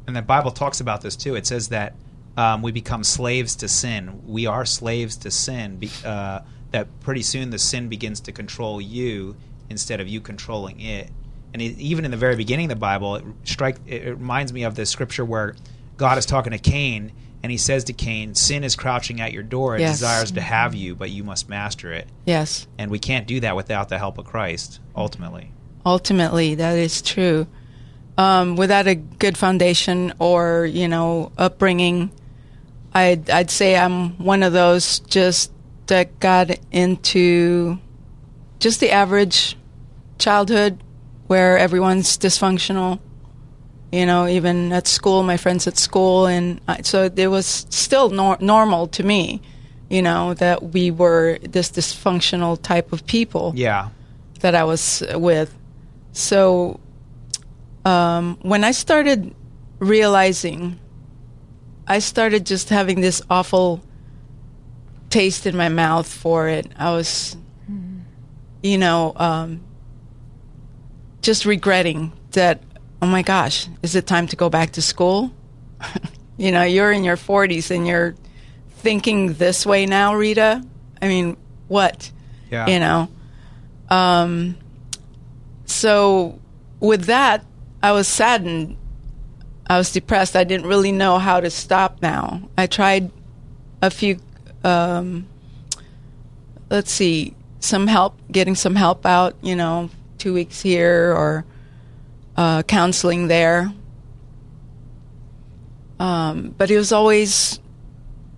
And 0.06 0.16
the 0.16 0.22
Bible 0.22 0.50
talks 0.50 0.80
about 0.80 1.02
this 1.02 1.14
too. 1.14 1.36
It 1.36 1.46
says 1.46 1.68
that 1.68 1.94
um, 2.36 2.62
we 2.62 2.72
become 2.72 3.04
slaves 3.04 3.54
to 3.56 3.68
sin. 3.68 4.22
We 4.26 4.46
are 4.46 4.64
slaves 4.64 5.16
to 5.18 5.30
sin. 5.30 5.76
Be, 5.76 5.90
uh, 6.04 6.40
that 6.72 6.88
pretty 7.00 7.22
soon 7.22 7.50
the 7.50 7.58
sin 7.58 7.88
begins 7.88 8.20
to 8.22 8.32
control 8.32 8.80
you 8.80 9.36
instead 9.68 10.00
of 10.00 10.08
you 10.08 10.20
controlling 10.20 10.80
it. 10.80 11.10
And 11.52 11.60
it, 11.60 11.78
even 11.78 12.04
in 12.06 12.10
the 12.10 12.16
very 12.16 12.34
beginning 12.34 12.66
of 12.72 12.78
the 12.78 12.80
Bible, 12.80 13.16
it 13.16 13.24
strike 13.44 13.76
it 13.86 14.08
reminds 14.08 14.52
me 14.54 14.62
of 14.64 14.74
the 14.74 14.86
scripture 14.86 15.24
where 15.24 15.54
God 15.98 16.16
is 16.16 16.24
talking 16.24 16.52
to 16.52 16.58
Cain, 16.58 17.12
and 17.42 17.50
He 17.50 17.58
says 17.58 17.84
to 17.84 17.92
Cain, 17.92 18.34
"Sin 18.34 18.64
is 18.64 18.76
crouching 18.76 19.20
at 19.20 19.32
your 19.32 19.42
door. 19.42 19.76
It 19.76 19.80
Yes. 19.80 19.98
desires 19.98 20.30
to 20.32 20.40
have 20.40 20.74
you, 20.74 20.94
but 20.94 21.10
you 21.10 21.24
must 21.24 21.48
master 21.48 21.92
it." 21.92 22.08
Yes. 22.24 22.66
And 22.78 22.90
we 22.90 22.98
can't 22.98 23.26
do 23.26 23.40
that 23.40 23.56
without 23.56 23.88
the 23.88 23.98
help 23.98 24.18
of 24.18 24.24
Christ. 24.24 24.80
Ultimately. 24.96 25.50
Ultimately, 25.84 26.54
that 26.54 26.78
is 26.78 27.02
true. 27.02 27.46
Um, 28.16 28.56
without 28.56 28.86
a 28.86 28.94
good 28.94 29.36
foundation 29.38 30.12
or 30.18 30.66
you 30.66 30.86
know 30.86 31.32
upbringing, 31.38 32.10
I'd 32.94 33.28
I'd 33.30 33.50
say 33.50 33.76
I'm 33.76 34.10
one 34.18 34.42
of 34.42 34.52
those 34.52 35.00
just 35.00 35.50
that 35.86 36.20
got 36.20 36.50
into 36.70 37.78
just 38.60 38.80
the 38.80 38.92
average 38.92 39.56
childhood 40.18 40.78
where 41.26 41.58
everyone's 41.58 42.16
dysfunctional. 42.18 43.00
You 43.92 44.06
know, 44.06 44.26
even 44.26 44.72
at 44.72 44.88
school, 44.88 45.22
my 45.22 45.36
friends 45.36 45.66
at 45.66 45.76
school, 45.76 46.26
and 46.26 46.60
I, 46.66 46.80
so 46.82 47.10
it 47.14 47.26
was 47.28 47.66
still 47.68 48.08
nor- 48.10 48.38
normal 48.40 48.86
to 48.88 49.02
me. 49.02 49.42
You 49.90 50.00
know 50.00 50.32
that 50.34 50.72
we 50.72 50.90
were 50.90 51.38
this 51.42 51.70
dysfunctional 51.70 52.60
type 52.62 52.92
of 52.92 53.04
people 53.06 53.52
Yeah. 53.54 53.90
that 54.40 54.54
I 54.54 54.64
was 54.64 55.02
with. 55.14 55.54
So 56.12 56.80
um, 57.84 58.38
when 58.40 58.64
I 58.64 58.70
started 58.70 59.34
realizing, 59.78 60.78
I 61.86 61.98
started 61.98 62.46
just 62.46 62.70
having 62.70 63.02
this 63.02 63.20
awful 63.28 63.82
taste 65.10 65.46
in 65.46 65.54
my 65.54 65.68
mouth 65.68 66.06
for 66.10 66.48
it. 66.48 66.66
I 66.78 66.92
was, 66.92 67.36
you 68.62 68.78
know, 68.78 69.12
um, 69.16 69.60
just 71.20 71.44
regretting 71.44 72.12
that, 72.30 72.62
oh 73.02 73.06
my 73.06 73.22
gosh, 73.22 73.68
is 73.82 73.96
it 73.96 74.06
time 74.06 74.28
to 74.28 74.36
go 74.36 74.48
back 74.48 74.70
to 74.72 74.82
school? 74.82 75.32
you 76.36 76.52
know, 76.52 76.62
you're 76.62 76.92
in 76.92 77.02
your 77.02 77.16
40s 77.16 77.74
and 77.74 77.86
you're 77.86 78.14
thinking 78.76 79.34
this 79.34 79.66
way 79.66 79.86
now, 79.86 80.14
Rita. 80.14 80.64
I 81.02 81.08
mean, 81.08 81.36
what? 81.66 82.12
Yeah. 82.50 82.68
You 82.68 82.78
know? 82.78 83.08
Um, 83.90 84.56
so 85.66 86.38
with 86.78 87.06
that, 87.06 87.44
I 87.82 87.90
was 87.90 88.06
saddened. 88.06 88.76
I 89.66 89.78
was 89.78 89.90
depressed. 89.90 90.36
I 90.36 90.44
didn't 90.44 90.66
really 90.66 90.92
know 90.92 91.18
how 91.18 91.40
to 91.40 91.50
stop 91.50 92.02
now. 92.02 92.48
I 92.56 92.68
tried 92.68 93.10
a 93.80 93.90
few, 93.90 94.20
um, 94.62 95.26
let's 96.70 96.92
see, 96.92 97.34
some 97.58 97.88
help, 97.88 98.16
getting 98.30 98.54
some 98.54 98.76
help 98.76 99.04
out, 99.04 99.34
you 99.42 99.56
know, 99.56 99.90
two 100.18 100.34
weeks 100.34 100.60
here 100.62 101.12
or 101.12 101.44
uh, 102.36 102.62
counseling 102.62 103.28
there. 103.28 103.72
Um, 105.98 106.54
but 106.56 106.70
it 106.70 106.76
was 106.76 106.92
always 106.92 107.60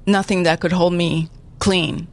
nothing 0.06 0.42
that 0.44 0.60
could 0.60 0.72
hold 0.72 0.92
me 0.92 1.28
clean. 1.58 2.08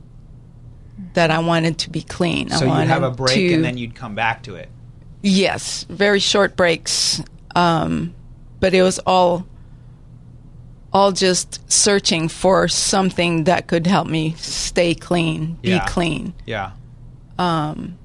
That 1.14 1.32
I 1.32 1.40
wanted 1.40 1.80
to 1.80 1.90
be 1.90 2.04
clean. 2.04 2.50
So 2.52 2.66
you 2.66 2.72
have 2.72 3.04
a 3.04 3.12
break, 3.12 3.36
to- 3.36 3.54
and 3.56 3.66
then 3.66 3.78
you'd 3.78 3.96
come 3.96 4.16
back 4.16 4.44
to 4.44 4.56
it. 4.56 4.70
Yes, 5.24 5.84
very 5.90 6.20
short 6.20 6.56
breaks. 6.56 7.22
Um, 7.56 8.14
but 8.60 8.74
it 8.74 8.82
was 8.82 9.00
all 9.00 9.46
all 10.94 11.12
just 11.12 11.70
searching 11.72 12.28
for 12.28 12.68
something 12.68 13.46
that 13.46 13.68
could 13.68 13.88
help 13.88 14.08
me 14.08 14.36
stay 14.38 14.94
clean, 14.94 15.58
be 15.62 15.70
Yeah. 15.70 15.86
clean. 15.86 16.34
Yeah. 16.46 16.72
Um, 17.40 17.98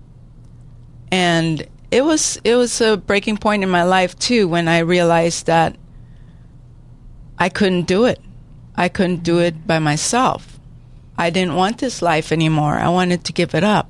and 1.11 1.67
it 1.91 2.05
was 2.05 2.39
it 2.45 2.57
was 2.57 2.81
a 2.81 2.97
breaking 2.97 3.39
point 3.39 3.63
in 3.63 3.69
my 3.69 3.85
life 3.85 4.19
too 4.19 4.49
when 4.49 4.69
I 4.69 4.79
realized 4.79 5.47
that 5.47 5.77
I 7.39 7.49
couldn't 7.49 7.87
do 7.87 8.05
it. 8.05 8.21
I 8.77 8.89
couldn't 8.89 9.23
do 9.23 9.41
it 9.41 9.67
by 9.67 9.79
myself. 9.79 10.59
I 11.19 11.31
didn't 11.31 11.55
want 11.55 11.79
this 11.79 12.03
life 12.03 12.33
anymore. 12.33 12.75
I 12.75 12.89
wanted 12.89 13.25
to 13.25 13.33
give 13.33 13.55
it 13.55 13.65
up. 13.65 13.89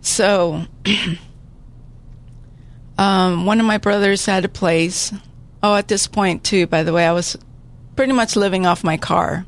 So, 0.00 0.66
um, 2.98 3.46
one 3.46 3.60
of 3.60 3.66
my 3.66 3.78
brothers 3.78 4.26
had 4.26 4.44
a 4.44 4.48
place. 4.48 5.12
Oh, 5.62 5.76
at 5.76 5.88
this 5.88 6.06
point, 6.06 6.44
too, 6.44 6.66
by 6.66 6.82
the 6.82 6.92
way, 6.92 7.06
I 7.06 7.12
was 7.12 7.36
pretty 7.96 8.12
much 8.12 8.36
living 8.36 8.66
off 8.66 8.84
my 8.84 8.96
car 8.96 9.46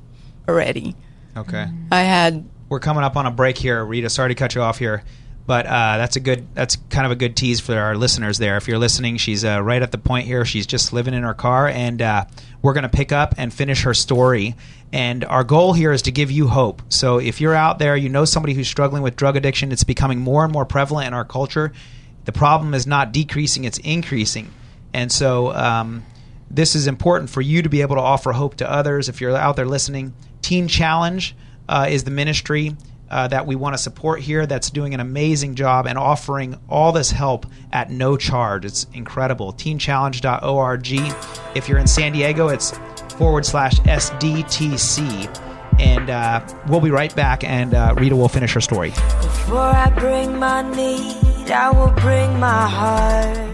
already. 0.48 0.96
Okay. 1.36 1.66
I 1.90 2.02
had 2.02 2.48
We're 2.68 2.80
coming 2.80 3.02
up 3.02 3.16
on 3.16 3.26
a 3.26 3.30
break 3.30 3.58
here, 3.58 3.84
Rita. 3.84 4.10
Sorry 4.10 4.28
to 4.28 4.34
cut 4.34 4.54
you 4.54 4.62
off 4.62 4.78
here, 4.78 5.02
but 5.46 5.66
uh, 5.66 5.98
that's 5.98 6.16
a 6.16 6.20
good. 6.20 6.46
That's 6.54 6.76
kind 6.88 7.04
of 7.04 7.12
a 7.12 7.16
good 7.16 7.36
tease 7.36 7.60
for 7.60 7.78
our 7.78 7.96
listeners 7.96 8.38
there. 8.38 8.56
If 8.56 8.66
you're 8.66 8.78
listening, 8.78 9.18
she's 9.18 9.44
uh, 9.44 9.62
right 9.62 9.82
at 9.82 9.92
the 9.92 9.98
point 9.98 10.26
here. 10.26 10.44
She's 10.44 10.66
just 10.66 10.92
living 10.92 11.12
in 11.12 11.22
her 11.22 11.34
car, 11.34 11.68
and 11.68 12.00
uh, 12.00 12.24
we're 12.62 12.72
going 12.72 12.84
to 12.84 12.88
pick 12.88 13.12
up 13.12 13.34
and 13.36 13.52
finish 13.52 13.82
her 13.82 13.92
story. 13.92 14.54
And 14.92 15.24
our 15.24 15.44
goal 15.44 15.72
here 15.72 15.92
is 15.92 16.02
to 16.02 16.12
give 16.12 16.30
you 16.30 16.48
hope. 16.48 16.80
So 16.88 17.18
if 17.18 17.40
you're 17.40 17.54
out 17.54 17.78
there, 17.78 17.96
you 17.96 18.08
know 18.08 18.24
somebody 18.24 18.54
who's 18.54 18.68
struggling 18.68 19.02
with 19.02 19.16
drug 19.16 19.36
addiction. 19.36 19.72
It's 19.72 19.84
becoming 19.84 20.20
more 20.20 20.44
and 20.44 20.52
more 20.52 20.64
prevalent 20.64 21.08
in 21.08 21.14
our 21.14 21.24
culture. 21.24 21.72
The 22.24 22.32
problem 22.32 22.72
is 22.72 22.86
not 22.86 23.12
decreasing; 23.12 23.64
it's 23.64 23.78
increasing. 23.78 24.50
And 24.94 25.12
so 25.12 25.52
um, 25.52 26.04
this 26.50 26.74
is 26.74 26.86
important 26.86 27.28
for 27.28 27.42
you 27.42 27.60
to 27.62 27.68
be 27.68 27.82
able 27.82 27.96
to 27.96 28.02
offer 28.02 28.32
hope 28.32 28.56
to 28.56 28.70
others. 28.70 29.10
If 29.10 29.20
you're 29.20 29.36
out 29.36 29.56
there 29.56 29.66
listening, 29.66 30.14
Teen 30.40 30.68
Challenge 30.68 31.34
uh, 31.68 31.88
is 31.90 32.04
the 32.04 32.10
ministry 32.10 32.76
uh, 33.10 33.28
that 33.28 33.46
we 33.46 33.54
want 33.56 33.74
to 33.74 33.78
support 33.78 34.20
here 34.20 34.46
that's 34.46 34.70
doing 34.70 34.94
an 34.94 35.00
amazing 35.00 35.54
job 35.54 35.86
and 35.86 35.98
offering 35.98 36.58
all 36.68 36.92
this 36.92 37.10
help 37.10 37.46
at 37.72 37.90
no 37.90 38.16
charge. 38.16 38.64
It's 38.64 38.86
incredible. 38.92 39.52
Teenchallenge.org. 39.52 40.88
If 41.56 41.68
you're 41.68 41.78
in 41.78 41.86
San 41.86 42.12
Diego, 42.12 42.48
it's 42.48 42.76
forward 43.16 43.44
slash 43.46 43.74
SDTC. 43.80 45.40
And 45.80 46.08
uh, 46.08 46.46
we'll 46.68 46.80
be 46.80 46.90
right 46.92 47.14
back, 47.16 47.42
and 47.42 47.74
uh, 47.74 47.94
Rita 47.96 48.14
will 48.14 48.28
finish 48.28 48.52
her 48.54 48.60
story. 48.60 48.90
Before 48.90 49.58
I 49.58 49.90
bring 49.90 50.38
my 50.38 50.62
need, 50.62 51.50
I 51.50 51.70
will 51.72 51.90
bring 51.90 52.38
my 52.38 52.68
heart. 52.68 53.53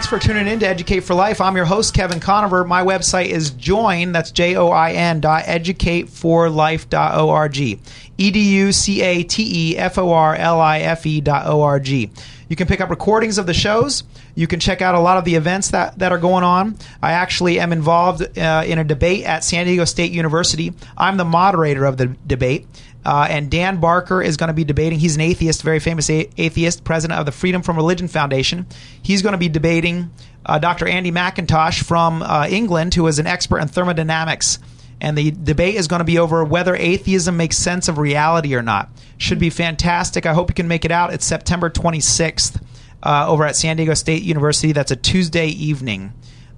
Thanks 0.00 0.08
for 0.08 0.18
tuning 0.18 0.48
in 0.48 0.58
to 0.60 0.66
Educate 0.66 1.00
for 1.00 1.12
Life. 1.12 1.42
I'm 1.42 1.56
your 1.56 1.66
host, 1.66 1.92
Kevin 1.92 2.20
Conover. 2.20 2.64
My 2.64 2.82
website 2.82 3.26
is 3.26 3.50
join, 3.50 4.12
that's 4.12 4.30
J 4.30 4.56
O 4.56 4.68
I 4.68 4.92
N, 4.92 5.20
dot 5.20 5.44
educateforlife.org. 5.44 7.58
E 7.58 7.78
D 8.30 8.56
U 8.56 8.72
C 8.72 9.02
A 9.02 9.22
T 9.22 9.72
E 9.72 9.76
F 9.76 9.98
O 9.98 10.10
R 10.10 10.34
L 10.34 10.58
I 10.58 10.78
F 10.78 11.04
E 11.04 11.20
dot 11.20 11.46
O 11.48 11.60
R 11.60 11.78
G. 11.78 12.10
You 12.48 12.56
can 12.56 12.66
pick 12.66 12.80
up 12.80 12.88
recordings 12.88 13.36
of 13.36 13.44
the 13.44 13.52
shows. 13.52 14.04
You 14.34 14.46
can 14.46 14.58
check 14.58 14.80
out 14.80 14.94
a 14.94 15.00
lot 15.00 15.18
of 15.18 15.26
the 15.26 15.34
events 15.34 15.72
that, 15.72 15.98
that 15.98 16.12
are 16.12 16.18
going 16.18 16.44
on. 16.44 16.78
I 17.02 17.12
actually 17.12 17.60
am 17.60 17.70
involved 17.70 18.38
uh, 18.38 18.64
in 18.66 18.78
a 18.78 18.84
debate 18.84 19.24
at 19.24 19.44
San 19.44 19.66
Diego 19.66 19.84
State 19.84 20.12
University. 20.12 20.72
I'm 20.96 21.18
the 21.18 21.26
moderator 21.26 21.84
of 21.84 21.98
the 21.98 22.06
debate. 22.26 22.66
Uh, 23.04 23.26
and 23.30 23.50
Dan 23.50 23.80
Barker 23.80 24.22
is 24.22 24.36
going 24.36 24.48
to 24.48 24.54
be 24.54 24.64
debating. 24.64 24.98
He's 24.98 25.14
an 25.14 25.22
atheist, 25.22 25.62
very 25.62 25.78
famous 25.78 26.10
a- 26.10 26.28
atheist, 26.36 26.84
president 26.84 27.18
of 27.18 27.26
the 27.26 27.32
Freedom 27.32 27.62
from 27.62 27.76
Religion 27.76 28.08
Foundation. 28.08 28.66
He's 29.02 29.22
going 29.22 29.32
to 29.32 29.38
be 29.38 29.48
debating 29.48 30.10
uh, 30.44 30.58
Dr. 30.58 30.86
Andy 30.86 31.10
McIntosh 31.10 31.82
from 31.82 32.22
uh, 32.22 32.46
England, 32.48 32.94
who 32.94 33.06
is 33.06 33.18
an 33.18 33.26
expert 33.26 33.60
in 33.60 33.68
thermodynamics. 33.68 34.58
And 35.00 35.16
the 35.16 35.30
debate 35.30 35.76
is 35.76 35.88
going 35.88 36.00
to 36.00 36.04
be 36.04 36.18
over 36.18 36.44
whether 36.44 36.76
atheism 36.76 37.36
makes 37.36 37.56
sense 37.56 37.88
of 37.88 37.96
reality 37.96 38.54
or 38.54 38.60
not. 38.60 38.90
Should 39.16 39.38
be 39.38 39.48
fantastic. 39.48 40.26
I 40.26 40.34
hope 40.34 40.50
you 40.50 40.54
can 40.54 40.68
make 40.68 40.84
it 40.84 40.90
out. 40.90 41.12
It's 41.12 41.24
September 41.24 41.70
26th 41.70 42.62
uh, 43.02 43.26
over 43.26 43.44
at 43.46 43.56
San 43.56 43.76
Diego 43.76 43.94
State 43.94 44.22
University. 44.22 44.72
That's 44.72 44.90
a 44.90 44.96
Tuesday 44.96 45.46
evening. 45.48 46.12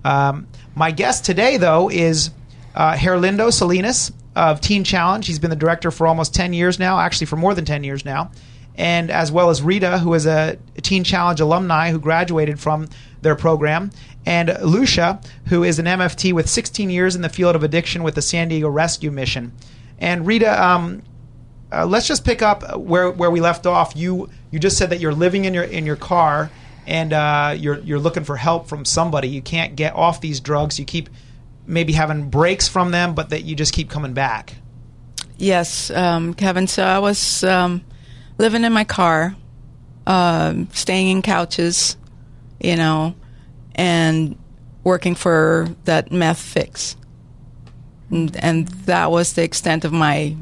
Um, 0.05 0.49
my 0.75 0.91
guest 0.91 1.25
today, 1.25 1.57
though, 1.57 1.89
is 1.89 2.31
uh, 2.75 2.95
Herlindo 2.95 3.53
Salinas 3.53 4.11
of 4.35 4.61
Teen 4.61 4.85
Challenge. 4.85 5.27
He's 5.27 5.38
been 5.38 5.51
the 5.51 5.57
director 5.57 5.90
for 5.90 6.07
almost 6.07 6.35
10 6.35 6.53
years 6.53 6.79
now, 6.79 6.99
actually, 6.99 7.27
for 7.27 7.37
more 7.37 7.55
than 7.55 7.64
10 7.64 7.85
years 7.85 8.05
now. 8.05 8.31
And 8.75 9.11
as 9.11 9.31
well 9.31 9.51
as 9.51 9.62
Rita, 9.62 9.99
who 9.99 10.14
is 10.14 10.27
a 10.27 10.59
Teen 10.81 11.05
Challenge 11.05 11.40
alumni 11.40 11.90
who 11.90 11.99
graduated 11.99 12.59
from 12.59 12.88
their 13.21 13.37
program, 13.37 13.90
and 14.25 14.57
Lucia, 14.62 15.21
who 15.47 15.62
is 15.64 15.79
an 15.79 15.87
MFT 15.87 16.33
with 16.33 16.49
16 16.49 16.88
years 16.88 17.14
in 17.14 17.23
the 17.23 17.29
field 17.29 17.55
of 17.55 17.62
addiction 17.62 18.03
with 18.03 18.14
the 18.14 18.23
San 18.23 18.49
Diego 18.49 18.68
Rescue 18.68 19.11
Mission. 19.11 19.53
And 19.99 20.27
Rita, 20.27 20.62
um, 20.64 21.03
uh, 21.71 21.87
let's 21.87 22.07
just 22.07 22.25
pick 22.25 22.40
up 22.42 22.79
where, 22.79 23.11
where 23.11 23.31
we 23.31 23.40
left 23.40 23.66
off. 23.66 23.92
You 23.97 24.29
you 24.51 24.59
just 24.59 24.77
said 24.77 24.90
that 24.90 25.01
you're 25.01 25.14
living 25.14 25.45
in 25.45 25.55
your 25.55 25.64
in 25.64 25.87
your 25.87 25.97
car 25.97 26.51
and 26.87 27.12
uh, 27.12 27.55
you're 27.57 27.79
you're 27.79 27.99
looking 27.99 28.25
for 28.25 28.37
help 28.37 28.68
from 28.68 28.85
somebody. 28.85 29.29
You 29.29 29.42
can't 29.42 29.77
get 29.77 29.95
off 29.95 30.21
these 30.21 30.40
drugs. 30.40 30.79
You 30.79 30.85
keep 30.85 31.09
maybe 31.73 31.93
having 31.93 32.29
breaks 32.31 32.69
from 32.69 32.91
them, 32.93 33.15
but 33.15 33.31
that 33.31 33.43
you 33.45 33.55
just 33.57 33.73
keep 33.73 33.91
coming 33.91 34.13
back. 34.13 34.55
Yes, 35.39 35.91
um, 35.91 36.35
Kevin. 36.35 36.67
So 36.67 36.85
I 36.85 36.99
was 37.01 37.43
um, 37.43 37.83
living 38.39 38.65
in 38.65 38.73
my 38.73 38.85
car, 38.85 39.35
um 40.07 40.69
staying 40.73 41.09
in 41.09 41.23
couches, 41.23 41.97
you 42.61 42.77
know, 42.77 43.15
and 43.75 44.37
working 44.85 45.15
for 45.15 45.69
that 45.85 46.11
meth 46.11 46.41
fix. 46.41 46.97
And, 48.11 48.37
and 48.45 48.69
that 48.87 49.11
was 49.11 49.33
the 49.35 49.43
extent 49.45 49.85
of 49.85 49.93
my 49.93 50.37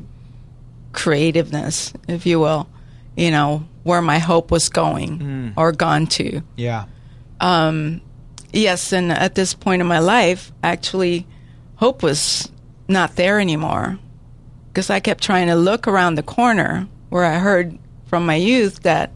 creativeness, 0.92 1.92
if 2.08 2.26
you 2.26 2.40
will, 2.40 2.68
you 3.16 3.30
know, 3.30 3.66
where 3.82 4.02
my 4.02 4.18
hope 4.18 4.50
was 4.50 4.68
going 4.68 5.18
Mm. 5.18 5.52
or 5.56 5.72
gone 5.72 6.06
to. 6.08 6.42
Yeah. 6.56 6.86
Um, 7.40 8.00
yes, 8.52 8.92
and 8.92 9.12
at 9.12 9.34
this 9.34 9.54
point 9.54 9.80
in 9.80 9.86
my 9.86 9.98
life, 9.98 10.52
actually, 10.62 11.26
hope 11.76 12.02
was 12.02 12.50
not 12.88 13.16
there 13.16 13.40
anymore. 13.40 13.98
Because 14.68 14.90
I 14.90 15.00
kept 15.00 15.22
trying 15.22 15.48
to 15.48 15.56
look 15.56 15.88
around 15.88 16.14
the 16.14 16.22
corner 16.22 16.86
where 17.08 17.24
I 17.24 17.38
heard 17.38 17.78
from 18.06 18.24
my 18.24 18.36
youth 18.36 18.82
that, 18.82 19.10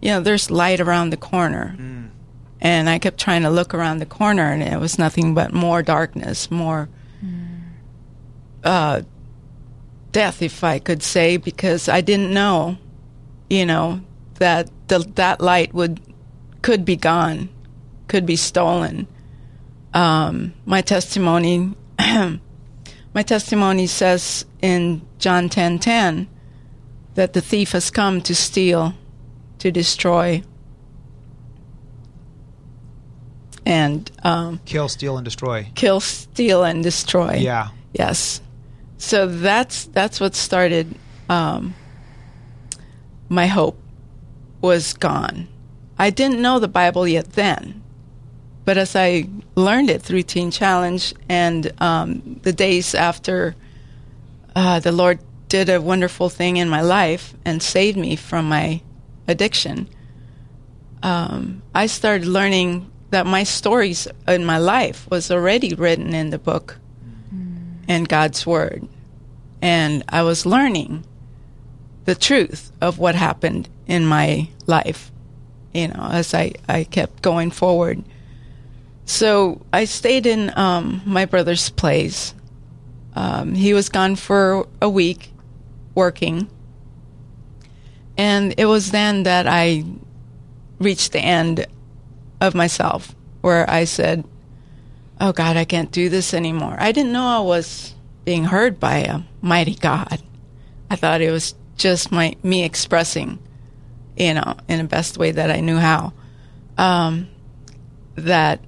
you 0.00 0.10
know, 0.10 0.20
there's 0.20 0.50
light 0.50 0.80
around 0.80 1.10
the 1.10 1.16
corner. 1.16 1.74
And 2.60 2.88
I 2.88 2.98
kept 2.98 3.18
trying 3.18 3.42
to 3.42 3.50
look 3.50 3.72
around 3.74 3.98
the 3.98 4.06
corner, 4.06 4.52
and 4.52 4.62
it 4.62 4.78
was 4.78 4.98
nothing 4.98 5.34
but 5.34 5.52
more 5.52 5.82
darkness, 5.82 6.50
more 6.50 6.88
uh, 8.62 9.02
death, 10.12 10.42
if 10.42 10.62
I 10.62 10.78
could 10.78 11.02
say, 11.02 11.38
because 11.38 11.88
I 11.88 12.02
didn't 12.02 12.32
know, 12.32 12.76
you 13.48 13.64
know, 13.64 14.00
that 14.34 14.70
the, 14.88 14.98
that 15.14 15.40
light 15.40 15.72
would 15.74 16.00
could 16.62 16.84
be 16.84 16.96
gone, 16.96 17.48
could 18.10 18.26
be 18.26 18.36
stolen. 18.36 19.06
Um, 19.94 20.52
my 20.66 20.82
testimony, 20.82 21.72
my 21.98 23.22
testimony 23.24 23.86
says 23.86 24.44
in 24.60 25.00
John 25.18 25.48
ten 25.48 25.78
ten 25.78 26.28
that 27.14 27.32
the 27.32 27.40
thief 27.40 27.72
has 27.72 27.90
come 27.90 28.20
to 28.22 28.34
steal, 28.34 28.94
to 29.60 29.70
destroy, 29.70 30.42
and 33.64 34.10
um, 34.24 34.60
Kill, 34.64 34.88
steal, 34.88 35.16
and 35.16 35.24
destroy. 35.24 35.68
kill, 35.74 36.00
steal, 36.00 36.64
and 36.64 36.82
destroy. 36.82 37.34
Yeah. 37.34 37.68
Yes. 37.92 38.40
So 38.98 39.26
that's 39.26 39.84
that's 39.86 40.20
what 40.20 40.34
started. 40.34 40.94
Um, 41.28 41.74
my 43.28 43.46
hope 43.46 43.78
was 44.60 44.92
gone. 44.94 45.46
I 45.98 46.10
didn't 46.10 46.42
know 46.42 46.58
the 46.58 46.68
Bible 46.68 47.06
yet 47.06 47.32
then, 47.34 47.79
but 48.70 48.78
as 48.78 48.94
I 48.94 49.26
learned 49.56 49.90
it 49.90 50.00
through 50.00 50.22
Teen 50.22 50.52
Challenge 50.52 51.12
and 51.28 51.72
um, 51.82 52.38
the 52.42 52.52
days 52.52 52.94
after 52.94 53.56
uh, 54.54 54.78
the 54.78 54.92
Lord 54.92 55.18
did 55.48 55.68
a 55.68 55.80
wonderful 55.80 56.28
thing 56.28 56.56
in 56.56 56.68
my 56.68 56.80
life 56.80 57.34
and 57.44 57.60
saved 57.60 57.98
me 57.98 58.14
from 58.14 58.48
my 58.48 58.80
addiction, 59.26 59.88
um, 61.02 61.62
I 61.74 61.86
started 61.86 62.28
learning 62.28 62.88
that 63.10 63.26
my 63.26 63.42
stories 63.42 64.06
in 64.28 64.44
my 64.44 64.58
life 64.58 65.10
was 65.10 65.32
already 65.32 65.74
written 65.74 66.14
in 66.14 66.30
the 66.30 66.38
book 66.38 66.78
and 67.88 68.08
God's 68.08 68.46
Word. 68.46 68.86
And 69.60 70.04
I 70.08 70.22
was 70.22 70.46
learning 70.46 71.04
the 72.04 72.14
truth 72.14 72.70
of 72.80 73.00
what 73.00 73.16
happened 73.16 73.68
in 73.88 74.06
my 74.06 74.48
life, 74.68 75.10
you 75.74 75.88
know, 75.88 76.08
as 76.12 76.34
I, 76.34 76.52
I 76.68 76.84
kept 76.84 77.20
going 77.20 77.50
forward. 77.50 78.04
So 79.10 79.60
I 79.72 79.86
stayed 79.86 80.24
in 80.24 80.56
um, 80.56 81.02
my 81.04 81.24
brother's 81.24 81.68
place. 81.68 82.32
Um, 83.16 83.56
he 83.56 83.74
was 83.74 83.88
gone 83.88 84.14
for 84.14 84.68
a 84.80 84.88
week 84.88 85.32
working. 85.96 86.48
And 88.16 88.54
it 88.56 88.66
was 88.66 88.92
then 88.92 89.24
that 89.24 89.48
I 89.48 89.84
reached 90.78 91.10
the 91.10 91.18
end 91.18 91.66
of 92.40 92.54
myself 92.54 93.16
where 93.40 93.68
I 93.68 93.82
said, 93.82 94.24
Oh 95.20 95.32
God, 95.32 95.56
I 95.56 95.64
can't 95.64 95.90
do 95.90 96.08
this 96.08 96.32
anymore. 96.32 96.76
I 96.78 96.92
didn't 96.92 97.12
know 97.12 97.26
I 97.26 97.40
was 97.40 97.96
being 98.24 98.44
heard 98.44 98.78
by 98.78 98.98
a 98.98 99.22
mighty 99.42 99.74
God. 99.74 100.22
I 100.88 100.94
thought 100.94 101.20
it 101.20 101.32
was 101.32 101.56
just 101.76 102.12
my 102.12 102.36
me 102.44 102.62
expressing, 102.62 103.40
you 104.16 104.34
know, 104.34 104.56
in 104.68 104.78
the 104.78 104.84
best 104.84 105.18
way 105.18 105.32
that 105.32 105.50
I 105.50 105.58
knew 105.58 105.78
how. 105.78 106.12
Um, 106.78 107.28
that 108.14 108.60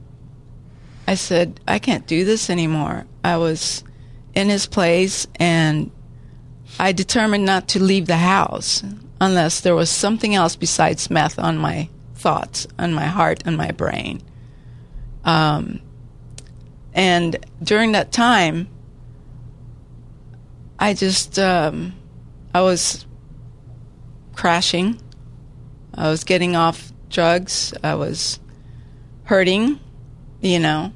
I 1.06 1.14
said, 1.14 1.60
I 1.66 1.78
can't 1.78 2.06
do 2.06 2.24
this 2.24 2.48
anymore. 2.50 3.06
I 3.24 3.36
was 3.36 3.84
in 4.34 4.48
his 4.48 4.66
place 4.66 5.26
and 5.36 5.90
I 6.78 6.92
determined 6.92 7.44
not 7.44 7.68
to 7.68 7.82
leave 7.82 8.06
the 8.06 8.16
house 8.16 8.82
unless 9.20 9.60
there 9.60 9.74
was 9.74 9.90
something 9.90 10.34
else 10.34 10.56
besides 10.56 11.10
meth 11.10 11.38
on 11.38 11.58
my 11.58 11.88
thoughts 12.14 12.66
on 12.78 12.94
my 12.94 13.06
heart 13.06 13.42
and 13.44 13.56
my 13.56 13.70
brain. 13.72 14.22
Um, 15.24 15.80
and 16.94 17.44
during 17.62 17.92
that 17.92 18.12
time, 18.12 18.68
I 20.78 20.94
just 20.94 21.38
um, 21.38 21.94
I 22.54 22.62
was 22.62 23.06
crashing. 24.34 25.00
I 25.94 26.08
was 26.08 26.24
getting 26.24 26.56
off 26.56 26.92
drugs. 27.10 27.74
I 27.82 27.94
was 27.94 28.40
hurting, 29.24 29.78
you 30.42 30.58
know, 30.58 30.92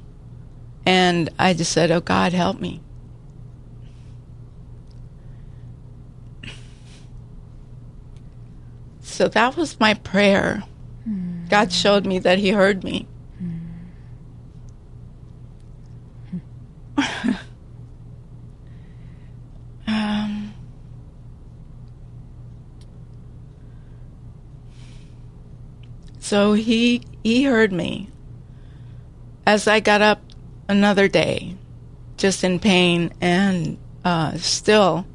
and 0.85 1.29
I 1.39 1.53
just 1.53 1.71
said, 1.71 1.89
"Oh 1.89 2.01
God, 2.01 2.33
help 2.33 2.59
me." 2.59 2.81
So 9.01 9.27
that 9.29 9.57
was 9.57 9.79
my 9.79 9.95
prayer. 9.95 10.63
God 11.49 11.71
showed 11.71 12.05
me 12.05 12.19
that 12.19 12.37
He 12.37 12.49
heard 12.49 12.83
me. 12.83 13.07
um, 19.87 20.53
so 26.19 26.53
he 26.53 27.01
he 27.23 27.43
heard 27.43 27.71
me 27.71 28.09
as 29.47 29.65
I 29.65 29.79
got 29.79 30.01
up 30.01 30.21
another 30.67 31.07
day, 31.07 31.55
just 32.17 32.43
in 32.43 32.59
pain 32.59 33.13
and 33.21 33.77
uh, 34.03 34.37
still 34.39 35.07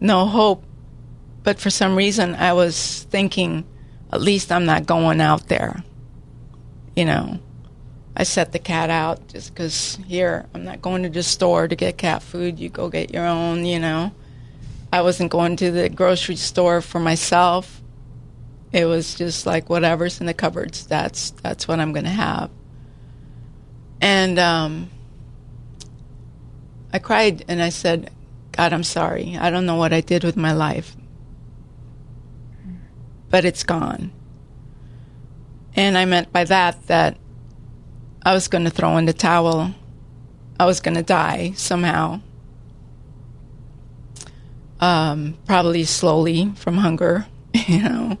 no 0.00 0.26
hope. 0.26 0.62
But 1.42 1.58
for 1.58 1.70
some 1.70 1.96
reason, 1.96 2.34
I 2.34 2.52
was 2.52 3.06
thinking, 3.08 3.64
at 4.12 4.20
least 4.20 4.52
I'm 4.52 4.66
not 4.66 4.84
going 4.84 5.22
out 5.22 5.48
there. 5.48 5.82
You 6.94 7.06
know, 7.06 7.40
I 8.14 8.24
set 8.24 8.52
the 8.52 8.58
cat 8.58 8.90
out 8.90 9.28
just 9.28 9.54
because 9.54 9.98
here 10.06 10.44
I'm 10.52 10.62
not 10.62 10.82
going 10.82 11.02
to 11.04 11.08
the 11.08 11.22
store 11.22 11.66
to 11.66 11.74
get 11.74 11.96
cat 11.96 12.22
food. 12.22 12.58
You 12.58 12.68
go 12.68 12.90
get 12.90 13.14
your 13.14 13.26
own. 13.26 13.64
You 13.64 13.78
know, 13.78 14.12
I 14.92 15.00
wasn't 15.00 15.30
going 15.30 15.56
to 15.56 15.70
the 15.70 15.88
grocery 15.88 16.36
store 16.36 16.82
for 16.82 17.00
myself. 17.00 17.80
It 18.72 18.84
was 18.84 19.14
just 19.14 19.46
like 19.46 19.70
whatever's 19.70 20.20
in 20.20 20.26
the 20.26 20.34
cupboards. 20.34 20.84
That's 20.84 21.30
that's 21.30 21.66
what 21.66 21.80
I'm 21.80 21.94
going 21.94 22.04
to 22.04 22.10
have. 22.10 22.50
And 24.00 24.38
um, 24.38 24.90
I 26.92 26.98
cried 26.98 27.44
and 27.48 27.62
I 27.62 27.68
said, 27.68 28.10
God, 28.52 28.72
I'm 28.72 28.84
sorry. 28.84 29.36
I 29.36 29.50
don't 29.50 29.66
know 29.66 29.76
what 29.76 29.92
I 29.92 30.00
did 30.00 30.24
with 30.24 30.36
my 30.36 30.52
life, 30.52 30.96
but 33.28 33.44
it's 33.44 33.62
gone. 33.62 34.12
And 35.76 35.96
I 35.96 36.04
meant 36.04 36.32
by 36.32 36.44
that 36.44 36.86
that 36.88 37.16
I 38.22 38.34
was 38.34 38.48
going 38.48 38.64
to 38.64 38.70
throw 38.70 38.96
in 38.96 39.06
the 39.06 39.12
towel. 39.12 39.74
I 40.58 40.66
was 40.66 40.80
going 40.80 40.96
to 40.96 41.02
die 41.02 41.52
somehow. 41.56 42.20
Um, 44.80 45.36
probably 45.46 45.84
slowly 45.84 46.52
from 46.56 46.76
hunger, 46.76 47.26
you 47.54 47.82
know. 47.82 48.18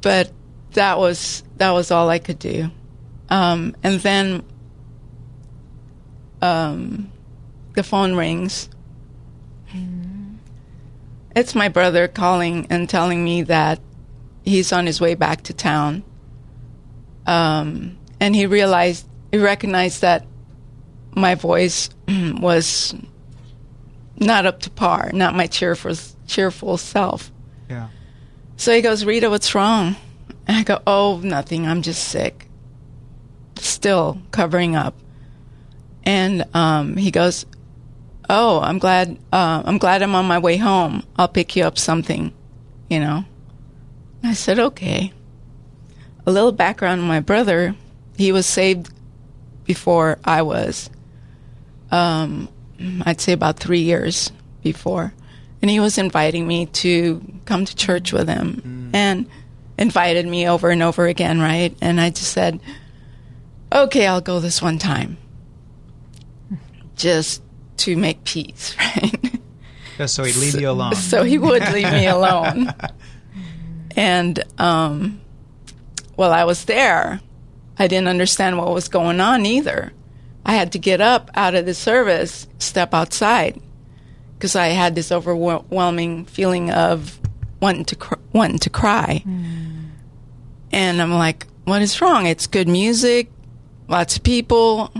But 0.00 0.32
that 0.72 0.98
was 0.98 1.44
that 1.56 1.70
was 1.70 1.90
all 1.90 2.08
I 2.08 2.18
could 2.18 2.38
do. 2.38 2.70
Um, 3.28 3.76
and 3.82 4.00
then 4.00 4.42
um, 6.42 7.10
the 7.74 7.82
phone 7.82 8.14
rings. 8.14 8.68
It's 11.34 11.54
my 11.54 11.68
brother 11.68 12.08
calling 12.08 12.66
and 12.70 12.88
telling 12.88 13.24
me 13.24 13.42
that 13.42 13.80
he's 14.44 14.72
on 14.72 14.86
his 14.86 15.00
way 15.00 15.14
back 15.14 15.42
to 15.44 15.54
town. 15.54 16.02
Um, 17.26 17.98
and 18.18 18.34
he 18.34 18.46
realized, 18.46 19.06
he 19.30 19.38
recognized 19.38 20.00
that 20.00 20.26
my 21.14 21.36
voice 21.36 21.90
was 22.08 22.94
not 24.16 24.44
up 24.44 24.60
to 24.60 24.70
par, 24.70 25.10
not 25.12 25.34
my 25.34 25.46
cheerful, 25.46 25.94
cheerful 26.26 26.76
self. 26.76 27.30
Yeah. 27.68 27.88
So 28.56 28.74
he 28.74 28.82
goes, 28.82 29.04
Rita, 29.04 29.30
what's 29.30 29.54
wrong? 29.54 29.96
And 30.46 30.56
I 30.56 30.62
go, 30.64 30.82
oh, 30.86 31.20
nothing. 31.22 31.66
I'm 31.66 31.82
just 31.82 32.08
sick. 32.08 32.48
Still 33.56 34.20
covering 34.32 34.74
up. 34.74 34.94
And 36.04 36.44
um, 36.54 36.96
he 36.96 37.10
goes, 37.10 37.46
oh, 38.28 38.60
I'm 38.60 38.78
glad. 38.78 39.18
Uh, 39.32 39.62
I'm 39.64 39.78
glad 39.78 40.02
I'm 40.02 40.14
on 40.14 40.26
my 40.26 40.38
way 40.38 40.56
home. 40.56 41.04
I'll 41.16 41.28
pick 41.28 41.56
you 41.56 41.64
up 41.64 41.78
something, 41.78 42.32
you 42.88 43.00
know. 43.00 43.24
I 44.22 44.34
said, 44.34 44.58
okay. 44.58 45.12
A 46.26 46.30
little 46.30 46.52
background 46.52 47.00
on 47.00 47.08
my 47.08 47.20
brother. 47.20 47.74
He 48.16 48.32
was 48.32 48.46
saved 48.46 48.92
before 49.64 50.18
I 50.24 50.42
was. 50.42 50.90
Um, 51.90 52.48
I'd 53.02 53.20
say 53.20 53.32
about 53.32 53.58
three 53.58 53.80
years 53.80 54.32
before. 54.62 55.12
And 55.62 55.70
he 55.70 55.80
was 55.80 55.98
inviting 55.98 56.46
me 56.46 56.66
to 56.66 57.22
come 57.44 57.64
to 57.64 57.76
church 57.76 58.12
with 58.12 58.28
him 58.28 58.90
and 58.94 59.26
invited 59.76 60.26
me 60.26 60.48
over 60.48 60.70
and 60.70 60.82
over 60.82 61.06
again, 61.06 61.40
right? 61.40 61.76
And 61.80 62.00
I 62.00 62.10
just 62.10 62.32
said, 62.32 62.60
okay, 63.72 64.06
I'll 64.06 64.20
go 64.20 64.40
this 64.40 64.62
one 64.62 64.78
time. 64.78 65.18
Just 67.00 67.42
to 67.78 67.96
make 67.96 68.24
peace, 68.24 68.76
right? 68.78 69.40
Just 69.96 70.14
so 70.14 70.24
he'd 70.24 70.36
leave 70.36 70.60
you 70.60 70.70
alone. 70.70 70.94
So 70.94 71.22
he 71.22 71.38
would 71.38 71.62
leave 71.72 71.90
me 71.90 72.06
alone. 72.06 72.72
and 73.96 74.42
um, 74.58 75.20
while 76.16 76.32
I 76.32 76.44
was 76.44 76.66
there, 76.66 77.20
I 77.78 77.86
didn't 77.86 78.08
understand 78.08 78.58
what 78.58 78.72
was 78.74 78.88
going 78.88 79.20
on 79.20 79.46
either. 79.46 79.92
I 80.44 80.54
had 80.54 80.72
to 80.72 80.78
get 80.78 81.00
up 81.00 81.30
out 81.34 81.54
of 81.54 81.66
the 81.66 81.74
service, 81.74 82.46
step 82.58 82.92
outside, 82.92 83.60
because 84.34 84.56
I 84.56 84.68
had 84.68 84.94
this 84.94 85.10
overwhelming 85.12 86.26
feeling 86.26 86.70
of 86.70 87.18
wanting 87.60 87.84
to 87.86 87.96
cr- 87.96 88.14
wanting 88.32 88.58
to 88.58 88.70
cry. 88.70 89.22
And 90.72 91.02
I'm 91.02 91.12
like, 91.12 91.46
"What 91.64 91.82
is 91.82 92.00
wrong? 92.00 92.26
It's 92.26 92.46
good 92.46 92.68
music, 92.68 93.30
lots 93.88 94.16
of 94.16 94.22
people, 94.22 94.92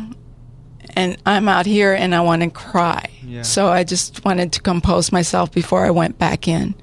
and 0.94 1.16
I'm 1.26 1.48
out 1.48 1.66
here 1.66 1.94
and 1.94 2.14
I 2.14 2.20
want 2.20 2.42
to 2.42 2.50
cry." 2.50 3.10
Yeah. 3.24 3.42
So 3.42 3.68
I 3.68 3.84
just 3.84 4.24
wanted 4.24 4.52
to 4.52 4.62
compose 4.62 5.12
myself 5.12 5.52
before 5.52 5.84
I 5.84 5.90
went 5.90 6.18
back 6.18 6.48
in. 6.48 6.74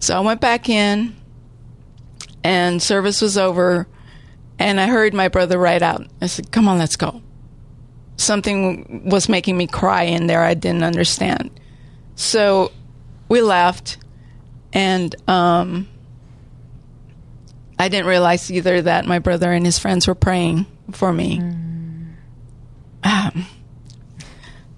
So 0.00 0.16
I 0.16 0.20
went 0.20 0.40
back 0.40 0.68
in, 0.68 1.16
and 2.44 2.82
service 2.82 3.20
was 3.20 3.36
over, 3.36 3.88
and 4.58 4.80
I 4.80 4.86
heard 4.86 5.14
my 5.14 5.28
brother 5.28 5.58
right 5.58 5.82
out. 5.82 6.06
I 6.20 6.26
said, 6.26 6.50
"Come 6.50 6.68
on, 6.68 6.78
let's 6.78 6.96
go." 6.96 7.22
Something 8.16 9.08
was 9.08 9.28
making 9.28 9.56
me 9.56 9.66
cry 9.66 10.02
in 10.02 10.26
there. 10.26 10.42
I 10.42 10.54
didn't 10.54 10.82
understand. 10.82 11.50
So 12.16 12.72
we 13.28 13.42
left, 13.42 13.98
and 14.72 15.14
um, 15.28 15.86
I 17.78 17.88
didn't 17.88 18.06
realize 18.06 18.50
either 18.50 18.82
that 18.82 19.06
my 19.06 19.20
brother 19.20 19.52
and 19.52 19.64
his 19.64 19.78
friends 19.78 20.08
were 20.08 20.16
praying 20.16 20.66
for 20.90 21.12
me. 21.12 21.40
Um, 23.04 23.46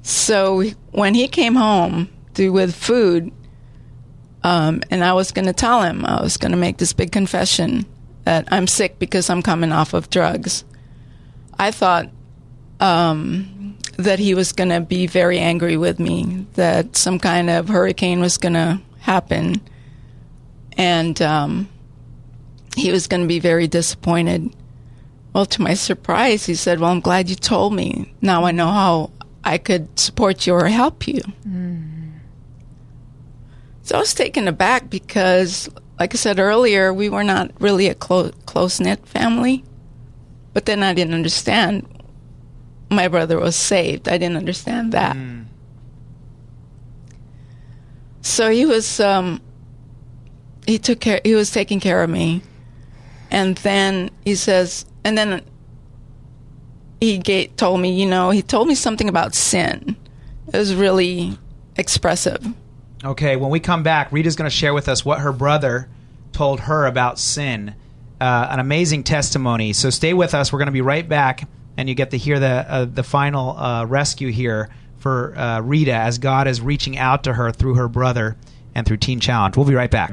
so 0.02 0.62
when 0.92 1.14
he 1.14 1.28
came 1.28 1.54
home 1.54 2.08
to, 2.34 2.50
with 2.50 2.74
food, 2.74 3.32
um, 4.42 4.82
and 4.90 5.04
I 5.04 5.12
was 5.12 5.32
going 5.32 5.46
to 5.46 5.52
tell 5.52 5.82
him, 5.82 6.04
I 6.04 6.22
was 6.22 6.36
going 6.36 6.52
to 6.52 6.58
make 6.58 6.78
this 6.78 6.92
big 6.92 7.12
confession 7.12 7.86
that 8.24 8.48
I'm 8.50 8.66
sick 8.66 8.98
because 8.98 9.28
I'm 9.30 9.42
coming 9.42 9.72
off 9.72 9.94
of 9.94 10.10
drugs. 10.10 10.64
I 11.58 11.70
thought 11.70 12.10
um, 12.80 13.76
that 13.96 14.18
he 14.18 14.34
was 14.34 14.52
going 14.52 14.70
to 14.70 14.80
be 14.80 15.06
very 15.06 15.38
angry 15.38 15.76
with 15.76 15.98
me, 15.98 16.46
that 16.54 16.96
some 16.96 17.18
kind 17.18 17.50
of 17.50 17.68
hurricane 17.68 18.20
was 18.20 18.38
going 18.38 18.54
to 18.54 18.80
happen, 19.00 19.60
and 20.76 21.20
um, 21.20 21.68
he 22.76 22.90
was 22.90 23.06
going 23.06 23.22
to 23.22 23.28
be 23.28 23.40
very 23.40 23.68
disappointed. 23.68 24.54
Well, 25.32 25.46
to 25.46 25.62
my 25.62 25.74
surprise, 25.74 26.46
he 26.46 26.54
said, 26.54 26.80
Well, 26.80 26.90
I'm 26.90 27.00
glad 27.00 27.28
you 27.30 27.36
told 27.36 27.72
me. 27.74 28.12
Now 28.20 28.44
I 28.44 28.50
know 28.50 28.66
how 28.68 29.10
I 29.44 29.58
could 29.58 29.98
support 29.98 30.46
you 30.46 30.54
or 30.54 30.66
help 30.68 31.06
you. 31.06 31.20
So 33.82 33.96
I 33.96 34.00
was 34.00 34.14
taken 34.14 34.46
aback 34.48 34.90
because, 34.90 35.68
like 35.98 36.14
I 36.14 36.16
said 36.16 36.38
earlier, 36.38 36.92
we 36.92 37.08
were 37.08 37.24
not 37.24 37.50
really 37.60 37.88
a 37.88 37.94
clo- 37.94 38.30
close 38.46 38.80
knit 38.80 39.06
family. 39.06 39.64
But 40.52 40.66
then 40.66 40.82
I 40.82 40.94
didn't 40.94 41.14
understand. 41.14 41.86
My 42.90 43.06
brother 43.08 43.38
was 43.38 43.54
saved. 43.54 44.08
I 44.08 44.18
didn't 44.18 44.36
understand 44.36 44.92
that. 44.92 45.16
So 48.22 48.50
he 48.50 48.66
was, 48.66 48.98
um, 49.00 49.40
he 50.66 50.78
took 50.78 51.00
care, 51.00 51.20
he 51.24 51.34
was 51.34 51.50
taking 51.50 51.80
care 51.80 52.02
of 52.02 52.10
me. 52.10 52.42
And 53.30 53.56
then 53.58 54.10
he 54.24 54.34
says, 54.34 54.84
and 55.04 55.16
then 55.16 55.42
he 57.00 57.20
told 57.56 57.80
me, 57.80 57.98
you 58.00 58.06
know, 58.06 58.30
he 58.30 58.42
told 58.42 58.68
me 58.68 58.74
something 58.74 59.08
about 59.08 59.34
sin. 59.34 59.96
It 60.52 60.56
was 60.56 60.74
really 60.74 61.38
expressive. 61.76 62.46
Okay, 63.04 63.36
when 63.36 63.50
we 63.50 63.60
come 63.60 63.82
back, 63.82 64.12
Rita's 64.12 64.36
going 64.36 64.50
to 64.50 64.54
share 64.56 64.74
with 64.74 64.88
us 64.88 65.04
what 65.04 65.20
her 65.20 65.32
brother 65.32 65.88
told 66.32 66.60
her 66.60 66.86
about 66.86 67.18
sin. 67.18 67.74
uh, 68.20 68.48
an 68.50 68.60
amazing 68.60 69.02
testimony. 69.02 69.72
So 69.72 69.90
stay 69.90 70.12
with 70.12 70.34
us. 70.34 70.52
We're 70.52 70.58
going 70.58 70.66
to 70.66 70.72
be 70.72 70.82
right 70.82 71.08
back, 71.08 71.48
and 71.76 71.88
you 71.88 71.94
get 71.94 72.10
to 72.10 72.18
hear 72.18 72.38
the 72.38 72.66
uh, 72.68 72.84
the 72.84 73.02
final 73.02 73.56
uh, 73.56 73.86
rescue 73.86 74.30
here 74.30 74.68
for 74.98 75.36
uh, 75.36 75.60
Rita 75.62 75.94
as 75.94 76.18
God 76.18 76.46
is 76.46 76.60
reaching 76.60 76.98
out 76.98 77.24
to 77.24 77.32
her 77.32 77.50
through 77.50 77.74
her 77.76 77.88
brother 77.88 78.36
and 78.74 78.86
through 78.86 78.98
Teen 78.98 79.20
Challenge. 79.20 79.56
We'll 79.56 79.66
be 79.66 79.74
right 79.74 79.90
back. 79.90 80.12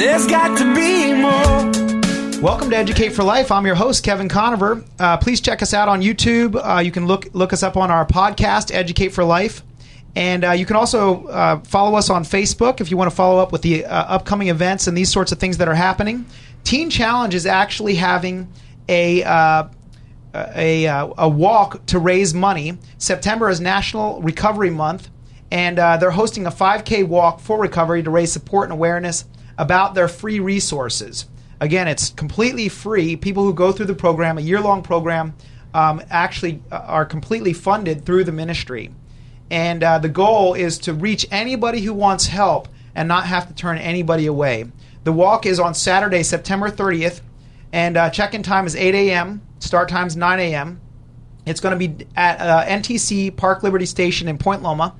There's 0.00 0.26
got 0.26 0.56
to 0.56 0.74
be 0.74 1.12
more. 1.12 2.40
Welcome 2.40 2.70
to 2.70 2.76
Educate 2.78 3.10
for 3.10 3.22
Life. 3.22 3.52
I'm 3.52 3.66
your 3.66 3.74
host, 3.74 4.02
Kevin 4.02 4.30
Conover. 4.30 4.82
Uh, 4.98 5.18
please 5.18 5.42
check 5.42 5.60
us 5.60 5.74
out 5.74 5.90
on 5.90 6.00
YouTube. 6.00 6.56
Uh, 6.56 6.80
you 6.80 6.90
can 6.90 7.06
look 7.06 7.28
look 7.34 7.52
us 7.52 7.62
up 7.62 7.76
on 7.76 7.90
our 7.90 8.06
podcast, 8.06 8.74
Educate 8.74 9.10
for 9.10 9.24
Life. 9.24 9.62
And 10.16 10.42
uh, 10.42 10.52
you 10.52 10.64
can 10.64 10.76
also 10.76 11.26
uh, 11.26 11.60
follow 11.64 11.98
us 11.98 12.08
on 12.08 12.24
Facebook 12.24 12.80
if 12.80 12.90
you 12.90 12.96
want 12.96 13.10
to 13.10 13.14
follow 13.14 13.42
up 13.42 13.52
with 13.52 13.60
the 13.60 13.84
uh, 13.84 14.14
upcoming 14.14 14.48
events 14.48 14.86
and 14.86 14.96
these 14.96 15.12
sorts 15.12 15.32
of 15.32 15.38
things 15.38 15.58
that 15.58 15.68
are 15.68 15.74
happening. 15.74 16.24
Teen 16.64 16.88
Challenge 16.88 17.34
is 17.34 17.44
actually 17.44 17.96
having 17.96 18.50
a 18.88 19.22
uh, 19.22 19.68
a, 20.34 20.86
a 21.18 21.28
walk 21.28 21.84
to 21.88 21.98
raise 21.98 22.32
money. 22.32 22.78
September 22.96 23.50
is 23.50 23.60
National 23.60 24.22
Recovery 24.22 24.70
Month, 24.70 25.10
and 25.50 25.76
they're 25.76 26.12
hosting 26.12 26.46
a 26.46 26.50
5K 26.50 27.06
walk 27.06 27.38
for 27.38 27.60
recovery 27.60 28.02
to 28.02 28.08
raise 28.08 28.32
support 28.32 28.64
and 28.64 28.72
awareness 28.72 29.26
about 29.60 29.94
their 29.94 30.08
free 30.08 30.40
resources. 30.40 31.26
Again, 31.60 31.86
it's 31.86 32.08
completely 32.08 32.70
free. 32.70 33.14
People 33.14 33.44
who 33.44 33.52
go 33.52 33.72
through 33.72 33.86
the 33.86 33.94
program, 33.94 34.38
a 34.38 34.40
year 34.40 34.58
long 34.58 34.82
program, 34.82 35.34
um, 35.74 36.00
actually 36.08 36.62
are 36.72 37.04
completely 37.04 37.52
funded 37.52 38.06
through 38.06 38.24
the 38.24 38.32
ministry. 38.32 38.90
And 39.50 39.84
uh, 39.84 39.98
the 39.98 40.08
goal 40.08 40.54
is 40.54 40.78
to 40.78 40.94
reach 40.94 41.26
anybody 41.30 41.82
who 41.82 41.92
wants 41.92 42.26
help 42.26 42.68
and 42.94 43.06
not 43.06 43.26
have 43.26 43.48
to 43.48 43.54
turn 43.54 43.76
anybody 43.76 44.24
away. 44.24 44.64
The 45.04 45.12
walk 45.12 45.44
is 45.44 45.60
on 45.60 45.74
Saturday, 45.74 46.22
September 46.22 46.70
30th, 46.70 47.20
and 47.70 47.98
uh, 47.98 48.08
check 48.08 48.32
in 48.32 48.42
time 48.42 48.66
is 48.66 48.74
8 48.74 48.94
a.m., 48.94 49.42
start 49.58 49.90
time 49.90 50.06
is 50.06 50.16
9 50.16 50.40
a.m. 50.40 50.80
It's 51.44 51.60
going 51.60 51.78
to 51.78 51.88
be 51.88 52.06
at 52.16 52.40
uh, 52.40 52.64
NTC 52.64 53.36
Park 53.36 53.62
Liberty 53.62 53.86
Station 53.86 54.26
in 54.26 54.38
Point 54.38 54.62
Loma, 54.62 54.94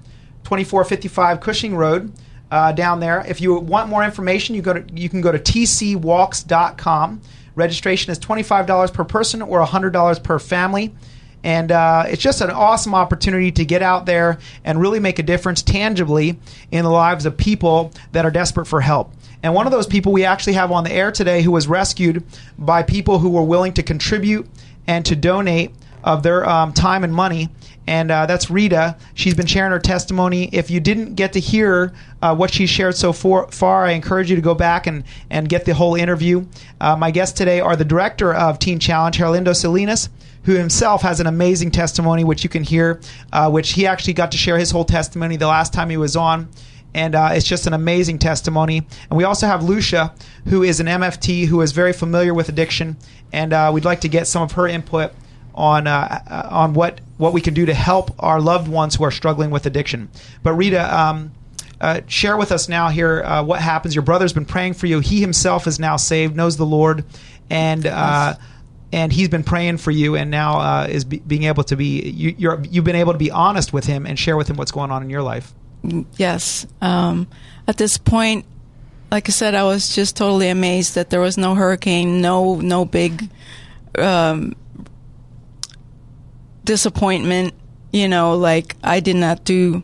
2455 0.44 1.40
Cushing 1.40 1.74
Road 1.74 2.12
uh, 2.50 2.72
down 2.72 3.00
there. 3.00 3.24
If 3.26 3.40
you 3.40 3.54
want 3.54 3.88
more 3.88 4.04
information, 4.04 4.54
you 4.54 4.62
go 4.62 4.74
to 4.74 4.84
you 4.94 5.08
can 5.08 5.20
go 5.20 5.32
to 5.32 5.38
tcwalks.com. 5.38 7.20
Registration 7.54 8.12
is 8.12 8.18
twenty 8.18 8.42
five 8.42 8.66
dollars 8.66 8.90
per 8.90 9.04
person 9.04 9.42
or 9.42 9.62
hundred 9.64 9.92
dollars 9.92 10.18
per 10.18 10.38
family. 10.38 10.94
And 11.42 11.72
uh, 11.72 12.04
it's 12.06 12.20
just 12.20 12.42
an 12.42 12.50
awesome 12.50 12.94
opportunity 12.94 13.50
to 13.52 13.64
get 13.64 13.82
out 13.82 14.04
there 14.04 14.38
and 14.62 14.78
really 14.78 15.00
make 15.00 15.18
a 15.18 15.22
difference 15.22 15.62
tangibly 15.62 16.38
in 16.70 16.84
the 16.84 16.90
lives 16.90 17.24
of 17.24 17.36
people 17.36 17.92
that 18.12 18.26
are 18.26 18.30
desperate 18.30 18.66
for 18.66 18.82
help. 18.82 19.14
And 19.42 19.54
one 19.54 19.66
of 19.66 19.72
those 19.72 19.86
people 19.86 20.12
we 20.12 20.24
actually 20.24 20.52
have 20.54 20.70
on 20.70 20.84
the 20.84 20.92
air 20.92 21.10
today 21.10 21.40
who 21.40 21.50
was 21.50 21.66
rescued 21.66 22.24
by 22.58 22.82
people 22.82 23.18
who 23.18 23.30
were 23.30 23.42
willing 23.42 23.72
to 23.74 23.82
contribute 23.82 24.46
and 24.86 25.04
to 25.06 25.16
donate 25.16 25.72
of 26.04 26.22
their 26.22 26.48
um, 26.48 26.72
time 26.72 27.04
and 27.04 27.14
money 27.14 27.48
and 27.90 28.12
uh, 28.12 28.24
that's 28.26 28.48
Rita. 28.48 28.96
She's 29.14 29.34
been 29.34 29.46
sharing 29.46 29.72
her 29.72 29.80
testimony. 29.80 30.48
If 30.52 30.70
you 30.70 30.78
didn't 30.78 31.16
get 31.16 31.32
to 31.32 31.40
hear 31.40 31.92
uh, 32.22 32.36
what 32.36 32.52
she 32.54 32.64
shared 32.66 32.96
so 32.96 33.12
for, 33.12 33.50
far, 33.50 33.84
I 33.84 33.90
encourage 33.90 34.30
you 34.30 34.36
to 34.36 34.42
go 34.42 34.54
back 34.54 34.86
and, 34.86 35.02
and 35.28 35.48
get 35.48 35.64
the 35.64 35.74
whole 35.74 35.96
interview. 35.96 36.46
Uh, 36.80 36.94
my 36.94 37.10
guests 37.10 37.36
today 37.36 37.58
are 37.58 37.74
the 37.74 37.84
director 37.84 38.32
of 38.32 38.60
Teen 38.60 38.78
Challenge, 38.78 39.18
Herlindo 39.18 39.56
Salinas, 39.56 40.08
who 40.44 40.52
himself 40.52 41.02
has 41.02 41.18
an 41.18 41.26
amazing 41.26 41.72
testimony, 41.72 42.22
which 42.22 42.44
you 42.44 42.48
can 42.48 42.62
hear, 42.62 43.00
uh, 43.32 43.50
which 43.50 43.72
he 43.72 43.88
actually 43.88 44.14
got 44.14 44.30
to 44.30 44.38
share 44.38 44.56
his 44.56 44.70
whole 44.70 44.84
testimony 44.84 45.36
the 45.36 45.48
last 45.48 45.72
time 45.72 45.90
he 45.90 45.96
was 45.96 46.14
on 46.14 46.48
and 46.92 47.14
uh, 47.14 47.28
it's 47.32 47.46
just 47.46 47.68
an 47.68 47.72
amazing 47.72 48.18
testimony. 48.18 48.78
And 49.08 49.16
we 49.16 49.22
also 49.22 49.46
have 49.46 49.62
Lucia, 49.62 50.12
who 50.46 50.64
is 50.64 50.80
an 50.80 50.88
MFT 50.88 51.46
who 51.46 51.60
is 51.60 51.70
very 51.70 51.92
familiar 51.92 52.34
with 52.34 52.48
addiction, 52.48 52.96
and 53.32 53.52
uh, 53.52 53.70
we'd 53.72 53.84
like 53.84 54.00
to 54.00 54.08
get 54.08 54.26
some 54.26 54.42
of 54.42 54.52
her 54.52 54.66
input 54.66 55.12
on 55.54 55.86
uh, 55.86 56.22
uh, 56.28 56.48
on 56.50 56.74
what 56.74 57.00
what 57.18 57.32
we 57.32 57.40
can 57.40 57.54
do 57.54 57.66
to 57.66 57.74
help 57.74 58.10
our 58.18 58.40
loved 58.40 58.68
ones 58.68 58.94
who 58.94 59.04
are 59.04 59.10
struggling 59.10 59.50
with 59.50 59.66
addiction. 59.66 60.08
But 60.42 60.54
Rita, 60.54 60.98
um, 60.98 61.32
uh, 61.80 62.00
share 62.06 62.36
with 62.36 62.52
us 62.52 62.68
now 62.68 62.88
here 62.88 63.22
uh, 63.22 63.42
what 63.42 63.60
happens. 63.60 63.94
Your 63.94 64.02
brother's 64.02 64.32
been 64.32 64.44
praying 64.44 64.74
for 64.74 64.86
you. 64.86 65.00
He 65.00 65.20
himself 65.20 65.66
is 65.66 65.78
now 65.78 65.96
saved, 65.96 66.36
knows 66.36 66.56
the 66.56 66.66
Lord, 66.66 67.04
and 67.48 67.86
uh, 67.86 68.34
and 68.92 69.12
he's 69.12 69.28
been 69.28 69.44
praying 69.44 69.78
for 69.78 69.90
you, 69.90 70.16
and 70.16 70.30
now 70.30 70.58
uh, 70.58 70.86
is 70.88 71.04
be, 71.04 71.18
being 71.18 71.44
able 71.44 71.64
to 71.64 71.76
be 71.76 72.02
you, 72.10 72.34
you're 72.36 72.62
you've 72.68 72.84
been 72.84 72.96
able 72.96 73.12
to 73.12 73.18
be 73.18 73.30
honest 73.30 73.72
with 73.72 73.86
him 73.86 74.06
and 74.06 74.18
share 74.18 74.36
with 74.36 74.48
him 74.48 74.56
what's 74.56 74.72
going 74.72 74.90
on 74.90 75.02
in 75.02 75.10
your 75.10 75.22
life. 75.22 75.54
Yes. 76.16 76.66
Um, 76.82 77.26
at 77.66 77.78
this 77.78 77.96
point, 77.96 78.44
like 79.10 79.28
I 79.28 79.32
said, 79.32 79.54
I 79.54 79.64
was 79.64 79.94
just 79.94 80.16
totally 80.16 80.48
amazed 80.48 80.94
that 80.94 81.10
there 81.10 81.20
was 81.20 81.38
no 81.38 81.54
hurricane, 81.54 82.20
no 82.20 82.56
no 82.56 82.84
big. 82.84 83.28
Um, 83.98 84.54
disappointment, 86.64 87.54
you 87.92 88.08
know, 88.08 88.36
like 88.36 88.76
I 88.82 89.00
did 89.00 89.16
not 89.16 89.44
do 89.44 89.82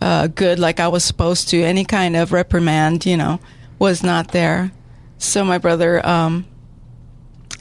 uh, 0.00 0.28
good 0.28 0.58
like 0.58 0.80
I 0.80 0.88
was 0.88 1.04
supposed 1.04 1.48
to. 1.50 1.62
Any 1.62 1.84
kind 1.84 2.16
of 2.16 2.32
reprimand, 2.32 3.06
you 3.06 3.16
know, 3.16 3.40
was 3.78 4.02
not 4.02 4.32
there. 4.32 4.72
So 5.18 5.44
my 5.44 5.58
brother 5.58 6.04
um, 6.06 6.46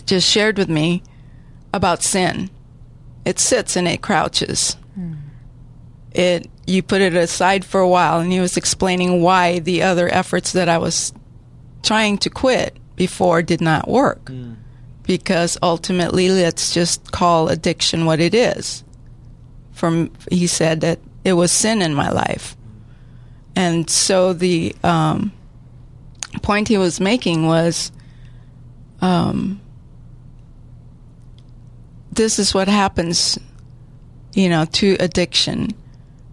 just 0.05 0.29
shared 0.29 0.57
with 0.57 0.69
me 0.69 1.03
about 1.73 2.03
sin. 2.03 2.49
It 3.25 3.39
sits 3.39 3.75
and 3.75 3.87
it 3.87 4.01
crouches. 4.01 4.77
Hmm. 4.95 5.13
it 6.11 6.47
you 6.65 6.81
put 6.81 7.01
it 7.01 7.13
aside 7.13 7.63
for 7.63 7.79
a 7.79 7.87
while 7.87 8.19
and 8.19 8.31
he 8.31 8.39
was 8.39 8.57
explaining 8.57 9.21
why 9.21 9.59
the 9.59 9.83
other 9.83 10.11
efforts 10.13 10.51
that 10.53 10.67
I 10.67 10.77
was 10.79 11.13
trying 11.83 12.17
to 12.19 12.29
quit 12.29 12.77
before 12.95 13.41
did 13.41 13.61
not 13.61 13.87
work. 13.87 14.29
Because 15.07 15.57
ultimately 15.63 16.29
let's 16.29 16.73
just 16.73 17.11
call 17.11 17.49
addiction 17.49 18.05
what 18.05 18.19
it 18.19 18.35
is. 18.35 18.83
From 19.71 20.11
he 20.29 20.45
said 20.47 20.81
that 20.81 20.99
it 21.23 21.33
was 21.33 21.51
sin 21.51 21.81
in 21.81 21.93
my 21.93 22.09
life. 22.09 22.55
And 23.55 23.89
so 23.89 24.33
the 24.33 24.75
um, 24.83 25.31
point 26.43 26.67
he 26.67 26.77
was 26.77 26.99
making 26.99 27.47
was 27.47 27.91
um, 29.01 29.61
this 32.11 32.39
is 32.39 32.53
what 32.53 32.67
happens, 32.67 33.37
you 34.33 34.49
know, 34.49 34.65
to 34.65 34.97
addiction, 34.99 35.71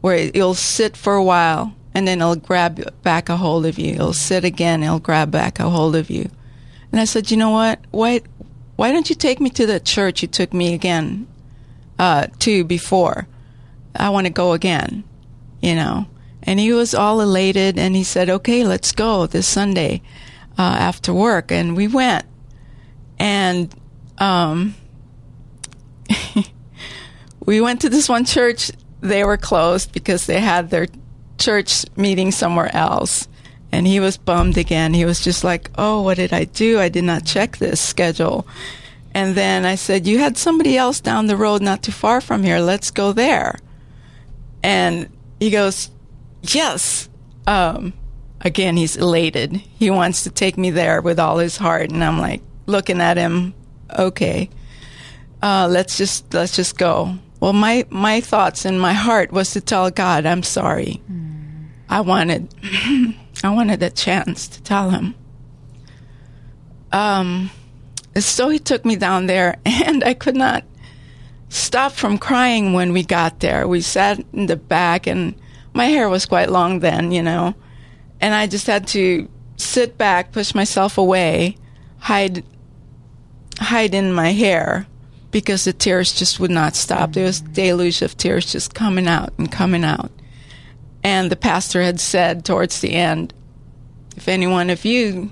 where 0.01 0.17
it'll 0.17 0.55
sit 0.55 0.97
for 0.97 1.15
a 1.15 1.25
while 1.25 1.75
and 1.95 2.09
then 2.09 2.21
it'll 2.21 2.37
grab 2.37 3.03
back 3.03 3.29
a 3.29 3.37
hold 3.37 3.67
of 3.67 3.79
you. 3.79 3.93
It'll 3.95 4.13
sit 4.13 4.45
again, 4.45 4.83
it'll 4.83 4.99
grab 4.99 5.31
back 5.31 5.61
a 5.61 5.71
hold 5.71 5.95
of 5.95 6.11
you. 6.11 6.29
And 6.91 7.01
I 7.01 7.05
said, 7.05 7.31
you 7.31 7.37
know 7.37 7.51
what? 7.51 7.81
Why, 7.91 8.21
why 8.77 8.93
don't 8.93 9.09
you 9.09 9.17
take 9.17 9.41
me 9.41 9.51
to 9.51 9.67
the 9.67 9.81
church 9.81 10.23
you 10.23 10.29
took 10.29 10.53
me 10.53 10.75
again 10.75 11.27
uh, 11.99 12.27
to 12.41 12.65
before? 12.65 13.27
I 13.95 14.11
want 14.11 14.27
to 14.27 14.33
go 14.33 14.53
again, 14.53 15.05
you 15.61 15.75
know. 15.75 16.07
And 16.43 16.61
he 16.61 16.73
was 16.73 16.95
all 16.95 17.21
elated 17.21 17.79
and 17.79 17.97
he 17.97 18.05
said, 18.05 18.29
okay, 18.29 18.65
let's 18.65 18.93
go 18.93 19.27
this 19.27 19.47
Sunday 19.47 20.03
uh, 20.59 20.63
after 20.63 21.13
work. 21.13 21.51
And 21.51 21.77
we 21.77 21.89
went. 21.89 22.27
And 23.19 23.75
um, 24.19 24.75
we 27.47 27.61
went 27.61 27.81
to 27.83 27.89
this 27.89 28.09
one 28.09 28.25
church. 28.25 28.71
They 29.01 29.25
were 29.25 29.37
closed 29.37 29.93
because 29.93 30.27
they 30.27 30.41
had 30.41 30.71
their 30.71 30.89
church 31.39 31.85
meeting 31.97 32.31
somewhere 32.31 32.75
else. 32.75 33.29
And 33.75 33.89
he 33.89 33.99
was 33.99 34.17
bummed 34.17 34.57
again. 34.57 34.95
He 34.95 35.05
was 35.05 35.19
just 35.21 35.43
like, 35.43 35.69
oh, 35.77 36.03
what 36.03 36.17
did 36.17 36.33
I 36.33 36.45
do? 36.45 36.79
I 36.79 36.89
did 36.89 37.03
not 37.03 37.27
check 37.27 37.57
this 37.57 37.81
schedule. 37.81 38.47
And 39.13 39.35
then 39.35 39.67
I 39.67 39.75
said, 39.75 40.07
you 40.07 40.21
had 40.21 40.39
somebody 40.39 40.77
else 40.77 41.01
down 41.01 41.27
the 41.27 41.37
road 41.37 41.61
not 41.61 41.83
too 41.83 41.91
far 41.91 42.21
from 42.21 42.45
here. 42.45 42.61
Let's 42.61 42.93
go 42.93 43.13
there. 43.13 43.59
And 44.63 45.11
he 45.41 45.51
goes, 45.51 45.91
yes. 46.43 47.09
Um, 47.49 47.95
again, 48.41 48.77
he's 48.77 48.97
elated. 48.97 49.57
He 49.57 49.91
wants 49.91 50.23
to 50.23 50.31
take 50.31 50.57
me 50.57 50.71
there 50.71 51.03
with 51.03 51.19
all 51.19 51.39
his 51.39 51.57
heart. 51.57 51.91
And 51.91 52.05
I'm 52.05 52.21
like 52.21 52.43
looking 52.67 53.01
at 53.01 53.17
him, 53.17 53.55
okay, 53.99 54.51
uh, 55.43 55.67
let's 55.69 55.99
just, 55.99 56.33
let's 56.33 56.55
just 56.55 56.79
go. 56.79 57.19
Well, 57.41 57.53
my, 57.53 57.87
my 57.91 58.21
thoughts 58.21 58.67
in 58.67 58.79
my 58.79 58.93
heart 58.93 59.33
was 59.33 59.51
to 59.55 59.61
tell 59.61 59.91
God, 59.91 60.27
I'm 60.27 60.45
sorry. 60.45 61.03
I 61.89 62.03
wanted, 62.03 62.55
I 63.43 63.51
wanted 63.51 63.83
a 63.83 63.91
chance 63.91 64.49
to 64.49 64.63
tell 64.63 64.91
him. 64.91 65.15
Um, 66.93 67.51
so 68.17 68.49
he 68.49 68.59
took 68.59 68.85
me 68.85 68.97
down 68.97 69.27
there 69.27 69.57
and 69.65 70.05
I 70.05 70.15
could 70.15 70.37
not 70.37 70.65
stop 71.49 71.93
from 71.93 72.19
crying 72.19 72.73
when 72.73 72.93
we 72.93 73.03
got 73.03 73.41
there. 73.41 73.67
We 73.67 73.81
sat 73.81 74.21
in 74.33 74.47
the 74.47 74.57
back 74.57 75.07
and 75.07 75.35
my 75.73 75.87
hair 75.87 76.09
was 76.09 76.27
quite 76.27 76.51
long 76.51 76.81
then, 76.81 77.11
you 77.11 77.23
know, 77.23 77.55
and 78.21 78.35
I 78.35 78.47
just 78.47 78.67
had 78.67 78.87
to 78.89 79.29
sit 79.57 79.99
back, 79.99 80.33
push 80.33 80.55
myself 80.55 80.99
away, 80.99 81.57
hide, 81.99 82.45
hide 83.59 83.95
in 83.95 84.13
my 84.13 84.33
hair 84.33 84.87
because 85.31 85.65
the 85.65 85.73
tears 85.73 86.13
just 86.13 86.39
would 86.39 86.51
not 86.51 86.77
stop. 86.77 87.13
There 87.13 87.25
was 87.25 87.41
a 87.41 87.45
deluge 87.45 88.03
of 88.03 88.17
tears 88.17 88.51
just 88.51 88.75
coming 88.75 89.09
out 89.09 89.33
and 89.37 89.51
coming 89.51 89.85
out. 89.85 90.13
And 91.05 91.31
the 91.31 91.37
pastor 91.37 91.83
had 91.83 92.01
said 92.01 92.47
towards 92.47 92.81
the 92.81 92.95
end, 92.95 93.35
if 94.17 94.27
anyone 94.27 94.71
of 94.71 94.87
you 94.87 95.31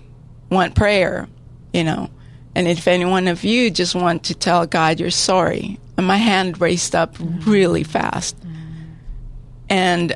want 0.50 0.74
prayer, 0.74 1.28
you 1.72 1.82
know, 1.82 2.10
and 2.54 2.68
if 2.68 2.86
anyone 2.86 3.26
of 3.26 3.42
you 3.42 3.70
just 3.70 3.94
want 3.94 4.24
to 4.24 4.34
tell 4.34 4.66
God 4.66 5.00
you're 5.00 5.10
sorry, 5.10 5.80
and 5.96 6.06
my 6.06 6.18
hand 6.18 6.60
raised 6.60 6.94
up 6.94 7.16
really 7.18 7.84
fast. 7.84 8.36
And 9.70 10.14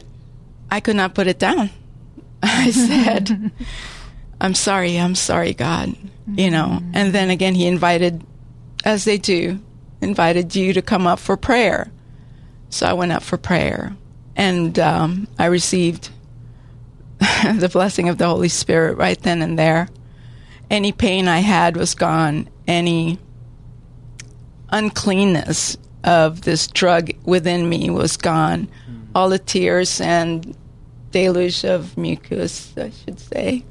I 0.70 0.80
could 0.80 0.96
not 0.96 1.14
put 1.14 1.26
it 1.26 1.38
down. 1.38 1.70
I 2.42 2.70
said, 2.70 3.50
I'm 4.40 4.54
sorry, 4.54 4.98
I'm 4.98 5.14
sorry, 5.14 5.54
God, 5.54 5.96
you 6.26 6.50
know. 6.50 6.82
And 6.92 7.14
then 7.14 7.30
again, 7.30 7.54
he 7.54 7.66
invited, 7.66 8.22
as 8.84 9.04
they 9.07 9.16
do, 9.16 9.59
invited 10.02 10.54
you 10.54 10.74
to 10.74 10.82
come 10.82 11.07
up 11.07 11.18
for 11.18 11.38
prayer. 11.38 11.90
So 12.68 12.86
I 12.86 12.92
went 12.92 13.12
up 13.12 13.22
for 13.22 13.38
prayer 13.38 13.96
and 14.37 14.78
um, 14.78 15.28
I 15.39 15.47
received 15.47 16.11
the 17.18 17.70
blessing 17.72 18.09
of 18.09 18.18
the 18.18 18.26
Holy 18.26 18.49
Spirit 18.49 18.97
right 18.97 19.20
then 19.20 19.43
and 19.43 19.59
there. 19.59 19.89
Any 20.70 20.93
pain 20.93 21.28
I 21.28 21.41
had 21.41 21.76
was 21.76 21.95
gone. 21.95 22.49
Any 22.66 23.18
uncleanness 24.70 25.76
of 26.05 26.43
this 26.43 26.66
drug 26.66 27.11
within 27.24 27.68
me 27.68 27.91
was 27.91 28.16
gone. 28.16 28.68
All 29.14 29.28
the 29.28 29.39
tears 29.39 30.01
and 30.01 30.57
deluge 31.11 31.64
of 31.64 31.97
mucus, 31.97 32.72
I 32.76 32.91
should 32.91 33.18
say. 33.18 33.64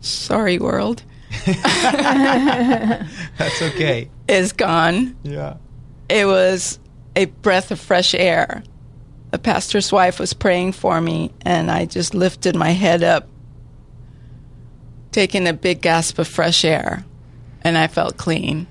Sorry, 0.00 0.58
world. 0.58 1.02
That's 1.46 1.62
okay. 3.62 4.10
Is 4.26 4.52
gone. 4.52 5.16
Yeah. 5.22 5.56
It 6.08 6.26
was 6.26 6.78
a 7.14 7.26
breath 7.26 7.70
of 7.70 7.78
fresh 7.78 8.14
air. 8.14 8.64
A 9.32 9.38
pastor's 9.38 9.90
wife 9.90 10.18
was 10.18 10.34
praying 10.34 10.72
for 10.72 11.00
me, 11.00 11.32
and 11.42 11.70
I 11.70 11.86
just 11.86 12.14
lifted 12.14 12.54
my 12.54 12.70
head 12.70 13.02
up, 13.02 13.28
taking 15.10 15.46
a 15.46 15.52
big 15.52 15.80
gasp 15.80 16.18
of 16.18 16.28
fresh 16.28 16.64
air, 16.64 17.04
and 17.62 17.78
I 17.78 17.86
felt 17.86 18.16
clean 18.16 18.66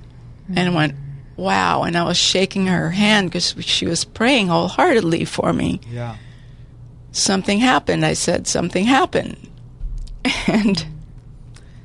and 0.47 0.69
mm-hmm. 0.69 0.75
went, 0.75 0.95
wow. 1.35 1.83
And 1.83 1.97
I 1.97 2.03
was 2.03 2.17
shaking 2.17 2.67
her 2.67 2.89
hand 2.89 3.29
because 3.29 3.55
she 3.59 3.85
was 3.85 4.05
praying 4.05 4.47
wholeheartedly 4.47 5.25
for 5.25 5.51
me. 5.53 5.81
Yeah. 5.89 6.15
Something 7.11 7.59
happened. 7.59 8.05
I 8.05 8.13
said, 8.13 8.47
something 8.47 8.85
happened. 8.85 9.37
And 10.47 10.85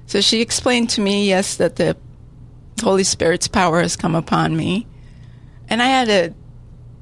so 0.07 0.21
she 0.21 0.41
explained 0.41 0.91
to 0.91 1.01
me, 1.01 1.27
yes, 1.27 1.57
that 1.57 1.77
the 1.77 1.97
Holy 2.83 3.03
Spirit's 3.03 3.49
power 3.49 3.81
has 3.81 3.97
come 3.97 4.15
upon 4.15 4.57
me. 4.57 4.87
And 5.69 5.83
I 5.83 5.87
had 5.87 6.09
a 6.09 6.35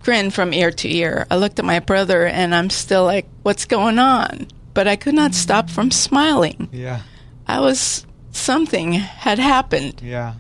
grin 0.05 0.31
from 0.31 0.53
ear 0.53 0.71
to 0.71 0.95
ear. 0.95 1.27
I 1.31 1.37
looked 1.37 1.59
at 1.59 1.65
my 1.65 1.81
brother 1.81 2.27
and 2.27 2.55
I'm 2.55 2.71
still 2.71 3.05
like, 3.05 3.27
what's 3.43 3.65
going 3.65 3.99
on? 3.99 4.49
But 4.75 4.87
I 4.87 4.97
could 4.97 5.15
not 5.15 5.33
mm. 5.33 5.35
stop 5.35 5.71
from 5.71 5.91
smiling. 5.91 6.69
Yeah. 6.73 7.03
I 7.47 7.61
was, 7.61 8.07
something 8.31 8.93
had 8.93 9.39
happened. 9.39 10.01
Yeah. 10.03 10.35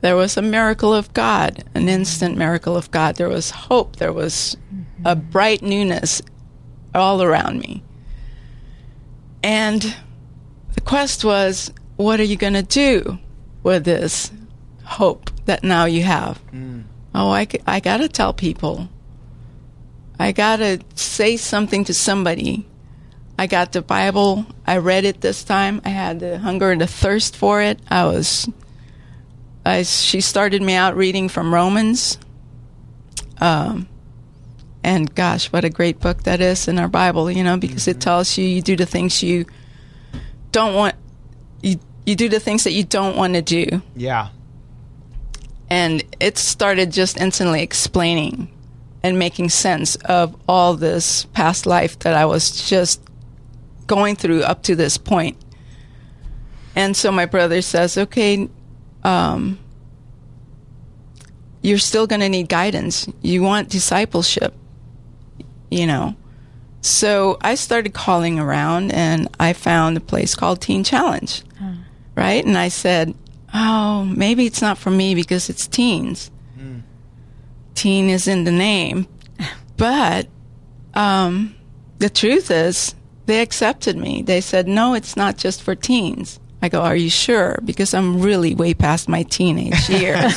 There 0.00 0.16
was 0.16 0.36
a 0.36 0.42
miracle 0.42 0.92
of 0.92 1.14
God, 1.14 1.64
an 1.74 1.88
instant 1.88 2.36
miracle 2.36 2.76
of 2.76 2.90
God. 2.90 3.16
There 3.16 3.28
was 3.28 3.50
hope. 3.50 3.96
There 3.96 4.12
was 4.12 4.56
a 5.04 5.16
mm-hmm. 5.16 5.30
bright 5.30 5.62
newness 5.62 6.20
all 6.94 7.22
around 7.22 7.60
me. 7.60 7.82
And 9.42 9.96
the 10.74 10.80
quest 10.80 11.24
was 11.24 11.72
what 11.96 12.20
are 12.20 12.24
you 12.24 12.36
going 12.36 12.54
to 12.54 12.62
do 12.62 13.18
with 13.62 13.84
this 13.84 14.30
hope 14.84 15.30
that 15.46 15.64
now 15.64 15.84
you 15.84 16.02
have? 16.02 16.40
Mm. 16.52 16.84
Oh, 17.14 17.30
I, 17.30 17.46
I 17.66 17.80
got 17.80 17.98
to 17.98 18.08
tell 18.08 18.32
people. 18.32 18.88
I 20.18 20.32
got 20.32 20.56
to 20.56 20.80
say 20.94 21.36
something 21.36 21.84
to 21.84 21.94
somebody. 21.94 22.66
I 23.38 23.46
got 23.46 23.72
the 23.72 23.82
Bible. 23.82 24.46
I 24.66 24.78
read 24.78 25.04
it 25.04 25.20
this 25.20 25.44
time. 25.44 25.80
I 25.84 25.90
had 25.90 26.20
the 26.20 26.38
hunger 26.38 26.70
and 26.70 26.80
the 26.80 26.86
thirst 26.86 27.36
for 27.36 27.62
it. 27.62 27.80
I 27.88 28.04
was 28.04 28.48
I, 29.64 29.82
she 29.82 30.20
started 30.20 30.62
me 30.62 30.74
out 30.74 30.96
reading 30.96 31.28
from 31.28 31.52
Romans. 31.52 32.18
Um, 33.40 33.88
and 34.82 35.12
gosh, 35.14 35.46
what 35.46 35.64
a 35.64 35.70
great 35.70 36.00
book 36.00 36.24
that 36.24 36.40
is 36.40 36.68
in 36.68 36.78
our 36.78 36.88
Bible, 36.88 37.30
you 37.30 37.42
know, 37.42 37.56
because 37.56 37.88
it 37.88 38.00
tells 38.00 38.36
you 38.36 38.44
you 38.44 38.60
do 38.60 38.76
the 38.76 38.86
things 38.86 39.22
you 39.22 39.46
don't 40.52 40.74
want, 40.74 40.94
you, 41.62 41.78
you 42.04 42.14
do 42.14 42.28
the 42.28 42.40
things 42.40 42.64
that 42.64 42.72
you 42.72 42.84
don't 42.84 43.16
want 43.16 43.34
to 43.34 43.42
do. 43.42 43.80
Yeah. 43.96 44.28
And 45.74 46.04
it 46.20 46.38
started 46.38 46.92
just 46.92 47.16
instantly 47.16 47.60
explaining 47.60 48.48
and 49.02 49.18
making 49.18 49.48
sense 49.48 49.96
of 49.96 50.36
all 50.48 50.74
this 50.74 51.24
past 51.32 51.66
life 51.66 51.98
that 51.98 52.14
I 52.14 52.26
was 52.26 52.68
just 52.68 53.02
going 53.88 54.14
through 54.14 54.44
up 54.44 54.62
to 54.62 54.76
this 54.76 54.98
point. 54.98 55.36
And 56.76 56.96
so 56.96 57.10
my 57.10 57.26
brother 57.26 57.60
says, 57.60 57.98
okay, 57.98 58.48
um, 59.02 59.58
you're 61.60 61.78
still 61.78 62.06
going 62.06 62.20
to 62.20 62.28
need 62.28 62.48
guidance. 62.48 63.08
You 63.20 63.42
want 63.42 63.68
discipleship, 63.68 64.54
you 65.72 65.88
know. 65.88 66.14
So 66.82 67.36
I 67.40 67.56
started 67.56 67.94
calling 67.94 68.38
around 68.38 68.92
and 68.92 69.28
I 69.40 69.54
found 69.54 69.96
a 69.96 70.00
place 70.00 70.36
called 70.36 70.60
Teen 70.60 70.84
Challenge, 70.84 71.42
right? 72.14 72.44
And 72.44 72.56
I 72.56 72.68
said, 72.68 73.16
oh, 73.54 74.04
maybe 74.04 74.44
it's 74.46 74.60
not 74.60 74.76
for 74.76 74.90
me 74.90 75.14
because 75.14 75.48
it's 75.48 75.66
teens. 75.66 76.30
Teen 77.74 78.08
is 78.08 78.28
in 78.28 78.44
the 78.44 78.52
name, 78.52 79.06
but 79.76 80.28
um, 80.94 81.54
the 81.98 82.08
truth 82.08 82.50
is, 82.50 82.94
they 83.26 83.40
accepted 83.40 83.96
me. 83.96 84.22
They 84.22 84.40
said, 84.40 84.68
no, 84.68 84.94
it's 84.94 85.16
not 85.16 85.38
just 85.38 85.62
for 85.62 85.74
teens. 85.74 86.38
I 86.62 86.68
go, 86.68 86.80
are 86.80 86.96
you 86.96 87.10
sure? 87.10 87.58
Because 87.64 87.92
I'm 87.92 88.22
really 88.22 88.54
way 88.54 88.74
past 88.74 89.08
my 89.08 89.22
teenage 89.24 89.88
years. 89.88 90.34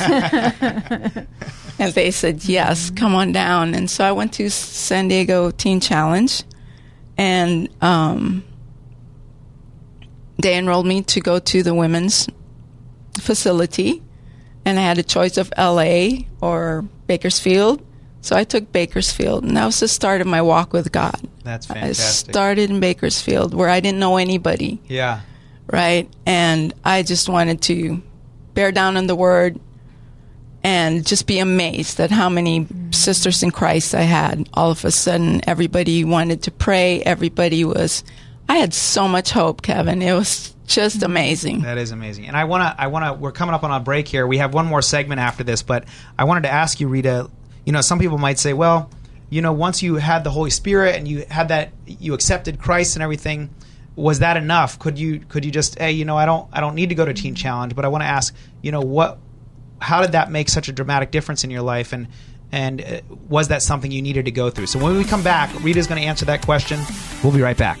and 1.78 1.92
they 1.94 2.10
said, 2.10 2.44
yes, 2.44 2.90
come 2.90 3.14
on 3.14 3.32
down. 3.32 3.74
And 3.74 3.88
so 3.88 4.04
I 4.04 4.12
went 4.12 4.34
to 4.34 4.50
San 4.50 5.08
Diego 5.08 5.50
Teen 5.50 5.80
Challenge 5.80 6.42
and 7.16 7.68
um, 7.80 8.44
they 10.42 10.58
enrolled 10.58 10.86
me 10.86 11.02
to 11.02 11.20
go 11.20 11.38
to 11.38 11.62
the 11.62 11.74
women's 11.74 12.28
facility. 13.20 14.02
And 14.64 14.78
I 14.78 14.82
had 14.82 14.98
a 14.98 15.02
choice 15.02 15.36
of 15.38 15.52
LA 15.56 16.24
or 16.40 16.84
Bakersfield. 17.06 17.84
So 18.20 18.36
I 18.36 18.44
took 18.44 18.72
Bakersfield, 18.72 19.44
and 19.44 19.56
that 19.56 19.64
was 19.64 19.78
the 19.80 19.88
start 19.88 20.20
of 20.20 20.26
my 20.26 20.42
walk 20.42 20.72
with 20.72 20.90
God. 20.92 21.18
That's 21.44 21.66
fantastic. 21.66 22.28
I 22.28 22.32
started 22.32 22.68
in 22.70 22.80
Bakersfield 22.80 23.54
where 23.54 23.68
I 23.68 23.80
didn't 23.80 24.00
know 24.00 24.16
anybody 24.16 24.80
Yeah. 24.88 25.20
right? 25.72 26.10
And 26.26 26.74
I 26.84 27.02
just 27.04 27.28
wanted 27.28 27.62
to 27.62 28.02
bear 28.54 28.72
down 28.72 28.96
on 28.96 29.06
the 29.06 29.14
word 29.14 29.60
and 30.64 31.06
just 31.06 31.26
be 31.26 31.38
amazed 31.38 32.00
at 32.00 32.10
how 32.10 32.28
many 32.28 32.66
sisters 32.90 33.42
in 33.42 33.52
Christ 33.52 33.94
I 33.94 34.02
had. 34.02 34.48
All 34.54 34.72
of 34.72 34.84
a 34.84 34.90
sudden, 34.90 35.40
everybody 35.46 36.04
wanted 36.04 36.42
to 36.42 36.50
pray. 36.50 37.00
Everybody 37.02 37.64
was, 37.64 38.02
I 38.48 38.56
had 38.56 38.74
so 38.74 39.06
much 39.06 39.30
hope, 39.30 39.62
Kevin. 39.62 40.02
It 40.02 40.12
was 40.12 40.54
just 40.68 41.02
amazing. 41.02 41.62
That 41.62 41.78
is 41.78 41.90
amazing. 41.90 42.26
And 42.26 42.36
I 42.36 42.44
want 42.44 42.62
to, 42.62 42.80
I 42.82 42.86
want 42.88 43.04
to, 43.04 43.12
we're 43.14 43.32
coming 43.32 43.54
up 43.54 43.64
on 43.64 43.70
a 43.70 43.80
break 43.80 44.06
here. 44.06 44.26
We 44.26 44.38
have 44.38 44.54
one 44.54 44.66
more 44.66 44.82
segment 44.82 45.20
after 45.20 45.42
this, 45.42 45.62
but 45.62 45.84
I 46.18 46.24
wanted 46.24 46.42
to 46.42 46.50
ask 46.50 46.80
you, 46.80 46.88
Rita, 46.88 47.30
you 47.64 47.72
know, 47.72 47.80
some 47.80 47.98
people 47.98 48.18
might 48.18 48.38
say, 48.38 48.52
well, 48.52 48.90
you 49.30 49.42
know, 49.42 49.52
once 49.52 49.82
you 49.82 49.96
had 49.96 50.24
the 50.24 50.30
Holy 50.30 50.50
Spirit 50.50 50.96
and 50.96 51.06
you 51.06 51.24
had 51.30 51.48
that, 51.48 51.72
you 51.86 52.14
accepted 52.14 52.58
Christ 52.58 52.96
and 52.96 53.02
everything, 53.02 53.50
was 53.96 54.20
that 54.20 54.36
enough? 54.36 54.78
Could 54.78 54.98
you, 54.98 55.20
could 55.20 55.44
you 55.44 55.50
just, 55.50 55.78
hey, 55.78 55.92
you 55.92 56.04
know, 56.04 56.16
I 56.16 56.24
don't, 56.24 56.48
I 56.52 56.60
don't 56.60 56.74
need 56.74 56.90
to 56.90 56.94
go 56.94 57.04
to 57.04 57.12
Teen 57.12 57.34
Challenge, 57.34 57.74
but 57.74 57.84
I 57.84 57.88
want 57.88 58.02
to 58.02 58.06
ask, 58.06 58.34
you 58.62 58.70
know, 58.70 58.80
what, 58.80 59.18
how 59.80 60.00
did 60.00 60.12
that 60.12 60.30
make 60.30 60.48
such 60.48 60.68
a 60.68 60.72
dramatic 60.72 61.10
difference 61.10 61.44
in 61.44 61.50
your 61.50 61.62
life? 61.62 61.92
And, 61.92 62.08
and 62.52 62.80
uh, 62.80 63.00
was 63.28 63.48
that 63.48 63.62
something 63.62 63.90
you 63.90 64.00
needed 64.00 64.24
to 64.26 64.30
go 64.30 64.50
through? 64.50 64.66
So 64.66 64.78
when 64.78 64.96
we 64.96 65.04
come 65.04 65.22
back, 65.22 65.52
Rita's 65.62 65.86
going 65.86 66.00
to 66.00 66.06
answer 66.06 66.24
that 66.26 66.42
question. 66.42 66.80
We'll 67.22 67.32
be 67.32 67.42
right 67.42 67.56
back. 67.56 67.80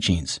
teachings. 0.00 0.40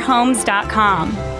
conoverhomes.com. 0.00 1.39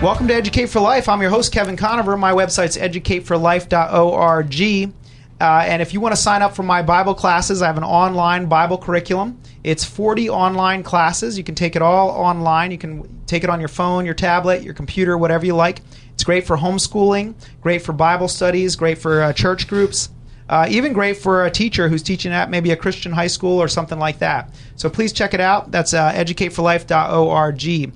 Welcome 0.00 0.28
to 0.28 0.34
Educate 0.34 0.66
for 0.66 0.78
Life. 0.78 1.08
I'm 1.08 1.20
your 1.20 1.30
host, 1.30 1.52
Kevin 1.52 1.76
Conover. 1.76 2.16
My 2.16 2.30
website's 2.30 2.78
educateforlife.org. 2.78 4.94
Uh, 5.40 5.64
and 5.66 5.82
if 5.82 5.92
you 5.92 6.00
want 6.00 6.14
to 6.14 6.20
sign 6.20 6.40
up 6.40 6.54
for 6.54 6.62
my 6.62 6.82
Bible 6.82 7.16
classes, 7.16 7.62
I 7.62 7.66
have 7.66 7.78
an 7.78 7.82
online 7.82 8.46
Bible 8.46 8.78
curriculum. 8.78 9.42
It's 9.64 9.82
40 9.82 10.30
online 10.30 10.84
classes. 10.84 11.36
You 11.36 11.42
can 11.42 11.56
take 11.56 11.74
it 11.74 11.82
all 11.82 12.10
online. 12.10 12.70
You 12.70 12.78
can 12.78 13.24
take 13.26 13.42
it 13.42 13.50
on 13.50 13.58
your 13.58 13.68
phone, 13.68 14.04
your 14.04 14.14
tablet, 14.14 14.62
your 14.62 14.72
computer, 14.72 15.18
whatever 15.18 15.44
you 15.44 15.56
like. 15.56 15.80
It's 16.14 16.22
great 16.22 16.46
for 16.46 16.56
homeschooling, 16.56 17.34
great 17.60 17.82
for 17.82 17.92
Bible 17.92 18.28
studies, 18.28 18.76
great 18.76 18.98
for 18.98 19.20
uh, 19.20 19.32
church 19.32 19.66
groups. 19.66 20.10
Uh, 20.48 20.68
even 20.70 20.92
great 20.92 21.16
for 21.16 21.44
a 21.44 21.50
teacher 21.50 21.88
who's 21.88 22.04
teaching 22.04 22.32
at 22.32 22.50
maybe 22.50 22.70
a 22.70 22.76
Christian 22.76 23.10
high 23.10 23.26
school 23.26 23.60
or 23.60 23.66
something 23.66 23.98
like 23.98 24.20
that. 24.20 24.54
So 24.76 24.88
please 24.88 25.12
check 25.12 25.34
it 25.34 25.40
out. 25.40 25.72
That's 25.72 25.92
uh, 25.92 26.12
educateforlife.org. 26.12 27.92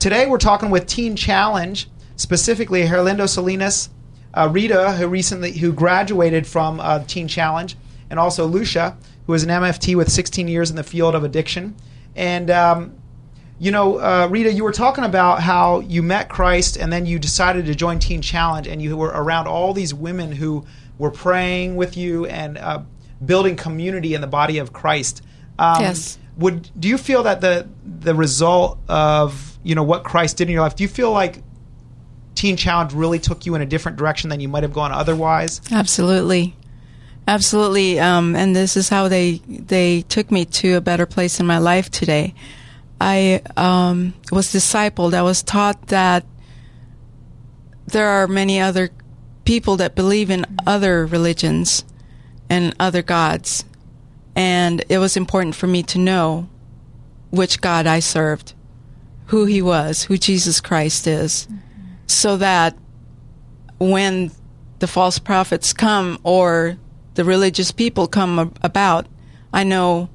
Today 0.00 0.26
we're 0.26 0.38
talking 0.38 0.70
with 0.70 0.86
Teen 0.86 1.14
Challenge, 1.14 1.86
specifically 2.16 2.84
Herlindo 2.84 3.28
Salinas, 3.28 3.90
uh, 4.32 4.48
Rita, 4.50 4.92
who 4.92 5.06
recently 5.06 5.52
who 5.52 5.74
graduated 5.74 6.46
from 6.46 6.80
uh, 6.80 7.04
Teen 7.04 7.28
Challenge, 7.28 7.76
and 8.08 8.18
also 8.18 8.46
Lucia, 8.46 8.96
who 9.26 9.34
is 9.34 9.42
an 9.42 9.50
MFT 9.50 9.94
with 9.94 10.10
16 10.10 10.48
years 10.48 10.70
in 10.70 10.76
the 10.76 10.82
field 10.82 11.14
of 11.14 11.22
addiction. 11.22 11.76
And 12.16 12.50
um, 12.50 12.94
you 13.58 13.70
know, 13.70 13.98
uh, 13.98 14.26
Rita, 14.30 14.50
you 14.50 14.64
were 14.64 14.72
talking 14.72 15.04
about 15.04 15.42
how 15.42 15.80
you 15.80 16.02
met 16.02 16.30
Christ 16.30 16.78
and 16.78 16.90
then 16.90 17.04
you 17.04 17.18
decided 17.18 17.66
to 17.66 17.74
join 17.74 17.98
Teen 17.98 18.22
Challenge, 18.22 18.66
and 18.68 18.80
you 18.80 18.96
were 18.96 19.12
around 19.14 19.48
all 19.48 19.74
these 19.74 19.92
women 19.92 20.32
who 20.32 20.64
were 20.96 21.10
praying 21.10 21.76
with 21.76 21.98
you 21.98 22.24
and 22.24 22.56
uh, 22.56 22.80
building 23.22 23.54
community 23.54 24.14
in 24.14 24.22
the 24.22 24.26
body 24.26 24.56
of 24.56 24.72
Christ. 24.72 25.20
Um, 25.58 25.82
Yes. 25.82 26.16
Would 26.38 26.70
do 26.80 26.88
you 26.88 26.96
feel 26.96 27.24
that 27.24 27.42
the 27.42 27.68
the 27.84 28.14
result 28.14 28.78
of 28.88 29.49
you 29.62 29.74
know 29.74 29.82
what 29.82 30.04
Christ 30.04 30.36
did 30.38 30.48
in 30.48 30.54
your 30.54 30.62
life? 30.62 30.76
Do 30.76 30.82
you 30.82 30.88
feel 30.88 31.10
like 31.10 31.42
Teen 32.34 32.56
Challenge 32.56 32.92
really 32.94 33.18
took 33.18 33.46
you 33.46 33.54
in 33.54 33.62
a 33.62 33.66
different 33.66 33.98
direction 33.98 34.30
than 34.30 34.40
you 34.40 34.48
might 34.48 34.62
have 34.62 34.72
gone 34.72 34.92
otherwise? 34.92 35.60
Absolutely, 35.70 36.56
absolutely. 37.28 38.00
Um, 38.00 38.34
and 38.34 38.56
this 38.56 38.76
is 38.76 38.88
how 38.88 39.08
they 39.08 39.42
they 39.46 40.02
took 40.02 40.30
me 40.30 40.44
to 40.46 40.74
a 40.76 40.80
better 40.80 41.06
place 41.06 41.40
in 41.40 41.46
my 41.46 41.58
life 41.58 41.90
today. 41.90 42.34
I 43.00 43.42
um, 43.56 44.14
was 44.30 44.52
discipled. 44.52 45.14
I 45.14 45.22
was 45.22 45.42
taught 45.42 45.88
that 45.88 46.24
there 47.86 48.08
are 48.08 48.28
many 48.28 48.60
other 48.60 48.90
people 49.44 49.76
that 49.78 49.94
believe 49.94 50.30
in 50.30 50.46
other 50.66 51.06
religions 51.06 51.84
and 52.48 52.74
other 52.78 53.02
gods, 53.02 53.64
and 54.36 54.84
it 54.88 54.98
was 54.98 55.16
important 55.16 55.54
for 55.54 55.66
me 55.66 55.82
to 55.84 55.98
know 55.98 56.48
which 57.30 57.60
God 57.60 57.86
I 57.86 58.00
served, 58.00 58.54
who 59.30 59.44
he 59.44 59.62
was, 59.62 60.02
who 60.02 60.18
Jesus 60.18 60.60
Christ 60.60 61.06
is, 61.06 61.46
so 62.06 62.36
that 62.36 62.76
when 63.78 64.32
the 64.80 64.88
false 64.88 65.20
prophets 65.20 65.72
come 65.72 66.18
or 66.24 66.76
the 67.14 67.24
religious 67.24 67.70
people 67.70 68.08
come 68.08 68.52
about, 68.60 69.06
I 69.52 69.62
know 69.62 70.08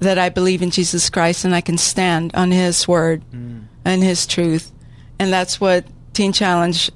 that 0.00 0.18
I 0.18 0.28
believe 0.28 0.62
in 0.62 0.70
Jesus 0.70 1.10
Christ 1.10 1.44
and 1.44 1.52
I 1.52 1.60
can 1.60 1.78
stand 1.78 2.32
on 2.34 2.52
his 2.52 2.86
word 2.86 3.24
mm. 3.32 3.64
and 3.84 4.04
his 4.04 4.24
truth. 4.24 4.70
And 5.18 5.32
that's 5.32 5.60
what 5.60 5.84
Teen 6.12 6.32
Challenge 6.32 6.92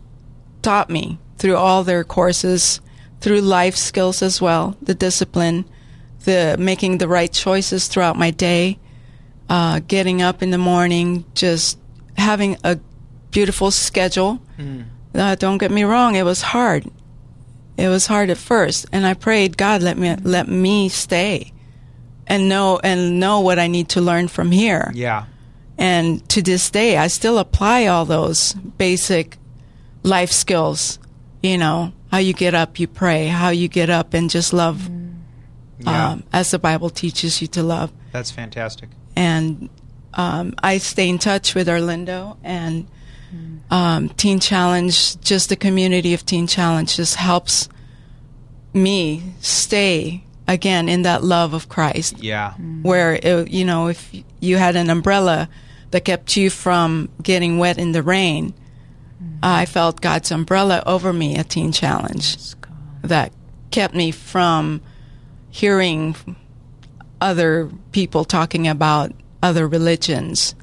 taught 0.62 0.90
me 0.90 1.18
through 1.38 1.57
all 1.57 1.82
their 1.82 2.05
courses, 2.05 2.80
through 3.20 3.40
life 3.40 3.74
skills 3.74 4.22
as 4.22 4.40
well, 4.40 4.76
the 4.80 4.95
discipline, 4.95 5.64
the 6.22 6.55
making 6.57 6.99
the 6.99 7.09
right 7.09 7.32
choices 7.32 7.88
throughout 7.88 8.16
my 8.16 8.30
day, 8.30 8.78
uh, 9.53 9.80
getting 9.86 10.22
up 10.22 10.42
in 10.42 10.50
the 10.50 10.59
morning, 10.72 11.24
just 11.34 11.78
having 12.16 12.57
a 12.64 12.78
beautiful 13.30 13.70
schedule. 13.70 14.40
Uh, 15.14 15.34
don't 15.36 15.59
get 15.59 15.70
me 15.70 15.84
wrong; 15.84 16.14
it 16.16 16.24
was 16.24 16.40
hard. 16.40 16.82
It 17.76 17.88
was 17.88 18.07
hard 18.07 18.30
at 18.30 18.38
first, 18.38 18.86
and 18.92 19.05
I 19.07 19.14
prayed, 19.14 19.57
God, 19.57 19.82
let 19.82 19.96
me 19.98 20.16
let 20.24 20.48
me 20.48 20.88
stay, 20.88 21.53
and 22.26 22.48
know 22.48 22.80
and 22.82 23.20
know 23.20 23.40
what 23.40 23.59
I 23.59 23.66
need 23.68 23.88
to 23.90 24.00
learn 24.00 24.28
from 24.28 24.50
here. 24.50 24.90
Yeah. 24.94 25.24
And 25.78 26.26
to 26.30 26.40
this 26.42 26.70
day, 26.70 26.96
I 26.96 27.09
still 27.09 27.38
apply 27.38 27.86
all 27.86 28.05
those 28.07 28.55
basic 28.78 29.36
life 30.03 30.30
skills. 30.30 30.98
You 31.42 31.59
know, 31.59 31.92
how 32.11 32.18
you 32.18 32.32
get 32.34 32.55
up, 32.55 32.78
you 32.78 32.86
pray, 32.86 33.26
how 33.26 33.50
you 33.50 33.68
get 33.68 33.90
up 33.90 34.14
and 34.14 34.30
just 34.30 34.53
love 34.53 34.88
Yeah. 35.80 36.11
um, 36.12 36.22
as 36.32 36.50
the 36.53 36.59
Bible 36.59 36.88
teaches 36.90 37.40
you 37.42 37.48
to 37.48 37.62
love. 37.62 37.90
That's 38.12 38.30
fantastic. 38.30 38.88
And 39.16 39.68
um, 40.14 40.54
I 40.62 40.78
stay 40.78 41.08
in 41.08 41.18
touch 41.18 41.54
with 41.54 41.68
Orlando 41.68 42.36
and 42.42 42.86
um, 43.70 44.10
Teen 44.10 44.40
Challenge, 44.40 45.20
just 45.20 45.48
the 45.48 45.56
community 45.56 46.12
of 46.12 46.26
Teen 46.26 46.46
Challenge 46.46 46.94
just 46.94 47.16
helps 47.16 47.68
me 48.74 49.22
stay 49.40 50.24
again 50.48 50.88
in 50.88 51.02
that 51.02 51.22
love 51.24 51.54
of 51.54 51.68
Christ. 51.68 52.18
Yeah. 52.22 52.52
where 52.82 53.14
it, 53.14 53.48
you 53.48 53.64
know 53.64 53.88
if 53.88 54.12
you 54.40 54.56
had 54.56 54.76
an 54.76 54.90
umbrella 54.90 55.48
that 55.90 56.04
kept 56.04 56.36
you 56.36 56.50
from 56.50 57.08
getting 57.22 57.58
wet 57.58 57.78
in 57.78 57.92
the 57.92 58.02
rain 58.02 58.54
i 59.42 59.64
felt 59.66 60.00
god's 60.00 60.30
umbrella 60.32 60.82
over 60.86 61.12
me 61.12 61.36
at 61.36 61.48
teen 61.50 61.70
challenge 61.70 62.54
that 63.02 63.32
kept 63.70 63.94
me 63.94 64.10
from 64.10 64.80
hearing 65.50 66.16
other 67.22 67.70
people 67.92 68.24
talking 68.24 68.66
about 68.68 69.12
other 69.42 69.66
religions 69.68 70.54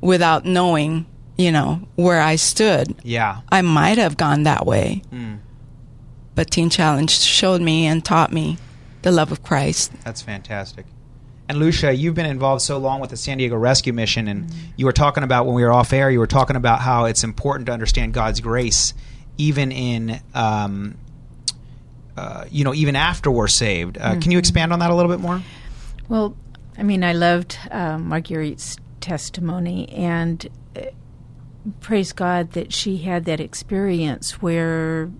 without 0.00 0.44
knowing 0.44 1.04
you 1.36 1.52
know 1.52 1.80
where 1.96 2.20
i 2.20 2.34
stood 2.36 2.94
Yeah. 3.04 3.40
i 3.50 3.60
might 3.62 3.98
have 3.98 4.16
gone 4.16 4.42
that 4.44 4.64
way 4.66 5.02
Mm. 5.12 5.38
but 6.34 6.50
teen 6.50 6.70
challenge 6.70 7.10
showed 7.10 7.60
me 7.60 7.86
and 7.86 8.04
taught 8.04 8.32
me 8.32 8.56
the 9.02 9.10
love 9.12 9.30
of 9.32 9.42
christ 9.42 9.92
That's 10.04 10.22
fantastic. 10.22 10.86
And 11.50 11.58
Lucia, 11.58 11.94
you've 11.94 12.14
been 12.14 12.26
involved 12.26 12.60
so 12.60 12.76
long 12.76 13.00
with 13.00 13.08
the 13.08 13.16
San 13.16 13.38
Diego 13.38 13.56
Rescue 13.56 13.94
Mission, 13.94 14.28
and 14.28 14.52
you 14.76 14.84
were 14.84 14.92
talking 14.92 15.24
about 15.24 15.46
when 15.46 15.54
we 15.54 15.62
were 15.64 15.72
off 15.72 15.94
air. 15.94 16.10
You 16.10 16.18
were 16.18 16.26
talking 16.26 16.56
about 16.56 16.80
how 16.82 17.06
it's 17.06 17.24
important 17.24 17.64
to 17.68 17.72
understand 17.72 18.12
God's 18.12 18.40
grace, 18.40 18.92
even 19.38 19.72
in, 19.72 20.20
um, 20.34 20.96
uh, 22.18 22.44
you 22.50 22.64
know, 22.64 22.74
even 22.74 22.96
after 22.96 23.30
we're 23.30 23.48
saved. 23.48 23.96
Uh, 23.98 24.16
Can 24.20 24.30
you 24.30 24.36
Mhm. 24.36 24.40
expand 24.40 24.72
on 24.74 24.80
that 24.80 24.90
a 24.90 24.94
little 24.94 25.10
bit 25.10 25.20
more? 25.20 25.40
Well, 26.08 26.36
I 26.76 26.82
mean, 26.82 27.04
I 27.04 27.12
loved 27.12 27.58
uh, 27.70 27.98
Marguerite's 27.98 28.76
testimony, 29.00 29.88
and 29.90 30.46
uh, 30.76 30.82
praise 31.80 32.12
God 32.12 32.52
that 32.52 32.72
she 32.72 32.98
had 32.98 33.24
that 33.26 33.40
experience 33.40 34.40
where 34.42 35.10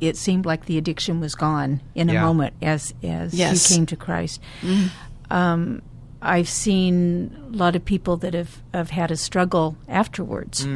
it 0.00 0.16
seemed 0.16 0.44
like 0.46 0.66
the 0.66 0.78
addiction 0.78 1.20
was 1.20 1.34
gone 1.34 1.80
in 1.94 2.10
a 2.10 2.14
moment 2.14 2.54
as 2.62 2.94
as 3.02 3.32
Yes. 3.34 3.66
she 3.68 3.74
came 3.74 3.86
to 3.86 3.96
Christ. 3.96 4.40
Mhm. 4.62 4.88
Um, 5.30 5.82
I've 6.20 6.48
seen 6.48 7.36
a 7.52 7.56
lot 7.56 7.76
of 7.76 7.84
people 7.84 8.16
that 8.18 8.34
have, 8.34 8.62
have 8.72 8.90
had 8.90 9.10
a 9.10 9.16
struggle 9.16 9.76
afterwards. 9.88 10.66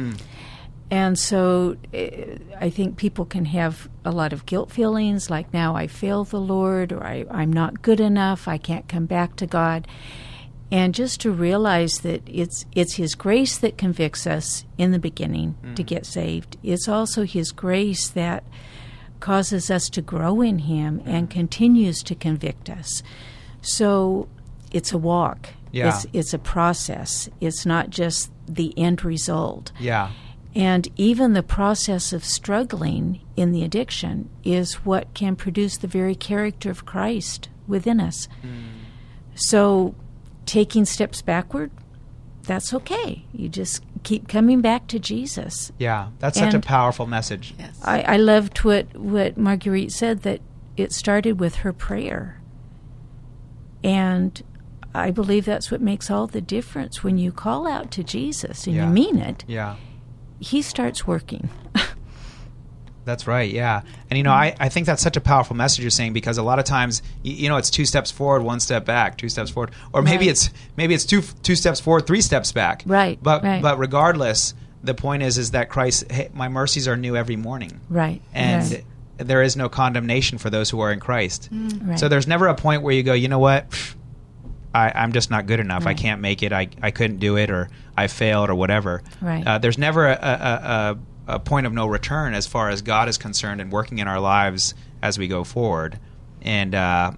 And 0.91 1.19
so 1.19 1.75
eh, 1.93 2.37
I 2.59 2.69
think 2.71 2.97
people 2.97 3.25
can 3.25 3.45
have 3.45 3.87
a 4.03 4.11
lot 4.11 4.33
of 4.33 4.45
guilt 4.45 4.71
feelings 4.71 5.29
like 5.29 5.53
now 5.53 5.75
I 5.75 5.87
failed 5.87 6.29
the 6.29 6.39
Lord 6.41 6.91
or 6.91 7.03
I, 7.05 7.25
I'm 7.29 7.53
not 7.53 7.81
good 7.81 7.99
enough, 7.99 8.47
I 8.47 8.57
can't 8.57 8.87
come 8.87 9.05
back 9.05 9.35
to 9.37 9.45
God. 9.47 9.87
And 10.71 10.93
just 10.93 11.21
to 11.21 11.31
realize 11.31 11.99
that 11.99 12.21
it's 12.27 12.65
it's 12.75 12.95
His 12.95 13.15
grace 13.15 13.57
that 13.59 13.77
convicts 13.77 14.27
us 14.27 14.65
in 14.77 14.91
the 14.91 14.99
beginning 14.99 15.55
to 15.75 15.83
Mm. 15.83 15.87
get 15.87 16.05
saved. 16.05 16.57
It's 16.63 16.87
also 16.87 17.23
His 17.23 17.51
grace 17.51 18.07
that 18.09 18.43
causes 19.19 19.69
us 19.71 19.89
to 19.89 20.01
grow 20.01 20.41
in 20.41 20.59
Him 20.59 21.01
and 21.05 21.29
continues 21.29 22.01
to 22.03 22.15
convict 22.15 22.69
us. 22.69 23.01
So 23.61 24.27
it's 24.71 24.91
a 24.93 24.97
walk. 24.97 25.49
Yeah. 25.71 25.89
It's 25.89 26.05
it's 26.13 26.33
a 26.33 26.39
process. 26.39 27.29
It's 27.41 27.65
not 27.65 27.89
just 27.89 28.31
the 28.47 28.73
end 28.77 29.03
result. 29.03 29.71
Yeah. 29.79 30.09
And 30.55 30.87
even 30.95 31.33
the 31.33 31.43
process 31.43 32.11
of 32.11 32.25
struggling 32.25 33.21
in 33.35 33.51
the 33.51 33.63
addiction 33.63 34.29
is 34.43 34.85
what 34.85 35.13
can 35.13 35.35
produce 35.35 35.77
the 35.77 35.87
very 35.87 36.15
character 36.15 36.71
of 36.71 36.85
Christ 36.85 37.49
within 37.67 37.99
us. 37.99 38.27
Hmm. 38.41 38.49
So, 39.35 39.95
taking 40.45 40.85
steps 40.85 41.21
backward, 41.21 41.69
that's 42.43 42.73
okay. 42.73 43.25
You 43.31 43.47
just 43.47 43.83
keep 44.03 44.27
coming 44.27 44.59
back 44.61 44.87
to 44.87 44.97
Jesus. 44.99 45.71
Yeah, 45.77 46.09
that's 46.17 46.39
such 46.39 46.55
a 46.55 46.59
powerful 46.59 47.05
message. 47.05 47.53
I, 47.83 48.01
I 48.01 48.17
loved 48.17 48.57
what, 48.59 48.95
what 48.97 49.37
Marguerite 49.37 49.91
said 49.91 50.23
that 50.23 50.41
it 50.75 50.91
started 50.91 51.39
with 51.39 51.57
her 51.57 51.71
prayer. 51.71 52.41
And 53.83 54.41
I 54.93 55.11
believe 55.11 55.45
that's 55.45 55.69
what 55.69 55.81
makes 55.81 56.09
all 56.09 56.27
the 56.27 56.41
difference. 56.41 57.03
When 57.03 57.17
you 57.17 57.31
call 57.31 57.67
out 57.67 57.91
to 57.91 58.03
Jesus 58.03 58.65
and 58.65 58.75
Yeah. 58.75 58.87
you 58.87 58.91
mean 58.93 59.17
it, 59.19 59.45
Yeah. 59.47 59.75
He 60.39 60.61
starts 60.61 61.05
working. 61.07 61.49
That's 63.05 63.25
right, 63.25 63.49
yeah. 63.49 63.81
And 64.11 64.17
you 64.17 64.23
know, 64.23 64.31
I, 64.31 64.55
I 64.59 64.69
think 64.69 64.85
that's 64.85 65.01
such 65.01 65.17
a 65.17 65.21
powerful 65.21 65.55
message 65.55 65.79
you're 65.83 65.89
saying 65.89 66.13
because 66.13 66.37
a 66.37 66.43
lot 66.43 66.59
of 66.59 66.65
times, 66.65 67.01
you, 67.23 67.33
you 67.33 67.49
know, 67.49 67.57
it's 67.57 67.71
two 67.71 67.85
steps 67.85 68.11
forward, 68.11 68.43
one 68.43 68.59
step 68.59 68.85
back, 68.85 69.17
two 69.17 69.29
steps 69.29 69.49
forward, 69.49 69.71
or 69.93 70.03
maybe 70.03 70.25
Right. 70.25 70.31
it's 70.31 70.51
maybe 70.77 70.93
it's 70.93 71.05
two 71.05 71.21
two 71.41 71.55
steps 71.55 71.79
forward, 71.79 72.05
three 72.05 72.21
steps 72.21 72.51
back. 72.51 72.83
Right, 72.85 73.17
But 73.21 73.41
right. 73.43 73.63
but 73.63 73.79
regardless, 73.79 74.53
the 74.83 74.93
point 74.93 75.23
is 75.23 75.39
is 75.39 75.51
that 75.51 75.69
Christ, 75.69 76.11
hey, 76.11 76.29
my 76.33 76.49
mercies 76.49 76.87
are 76.87 76.95
new 76.97 77.15
every 77.15 77.35
morning, 77.37 77.79
Right. 77.89 78.21
and 78.33 78.69
Right. 78.69 78.83
there 79.17 79.41
is 79.41 79.55
no 79.55 79.69
condemnation 79.69 80.37
for 80.37 80.51
those 80.51 80.69
who 80.69 80.79
are 80.81 80.91
in 80.91 80.99
Christ. 80.99 81.49
Mm. 81.51 81.97
So 81.97 82.09
there's 82.09 82.27
never 82.27 82.45
a 82.47 82.53
point 82.55 82.83
where 82.83 82.93
you 82.93 83.01
go, 83.01 83.13
you 83.13 83.27
know 83.27 83.39
what. 83.39 83.65
I, 84.71 84.91
I'm 84.93 85.13
just 85.13 85.31
not 85.31 85.47
good 85.47 85.59
enough. 85.59 85.87
I 85.87 85.95
can't 85.95 86.21
make 86.21 86.43
it. 86.43 86.53
I, 86.53 86.67
I 86.79 86.91
couldn't 86.91 87.17
do 87.17 87.37
it, 87.37 87.49
or 87.49 87.69
I 88.03 88.07
failed, 88.07 88.49
or 88.49 88.55
whatever. 88.55 89.01
Right. 89.21 89.45
Uh, 89.45 89.57
there's 89.57 89.77
never 89.77 90.07
a, 90.07 90.13
a, 90.13 90.97
a, 91.27 91.35
a 91.35 91.39
point 91.39 91.67
of 91.67 91.73
no 91.73 91.85
return 91.87 92.33
as 92.33 92.47
far 92.47 92.69
as 92.69 92.81
God 92.81 93.09
is 93.09 93.17
concerned 93.17 93.61
and 93.61 93.71
working 93.71 93.99
in 93.99 94.07
our 94.07 94.19
lives 94.19 94.73
as 95.01 95.17
we 95.17 95.27
go 95.27 95.43
forward. 95.43 95.99
And 96.41 96.73
uh, 96.73 97.11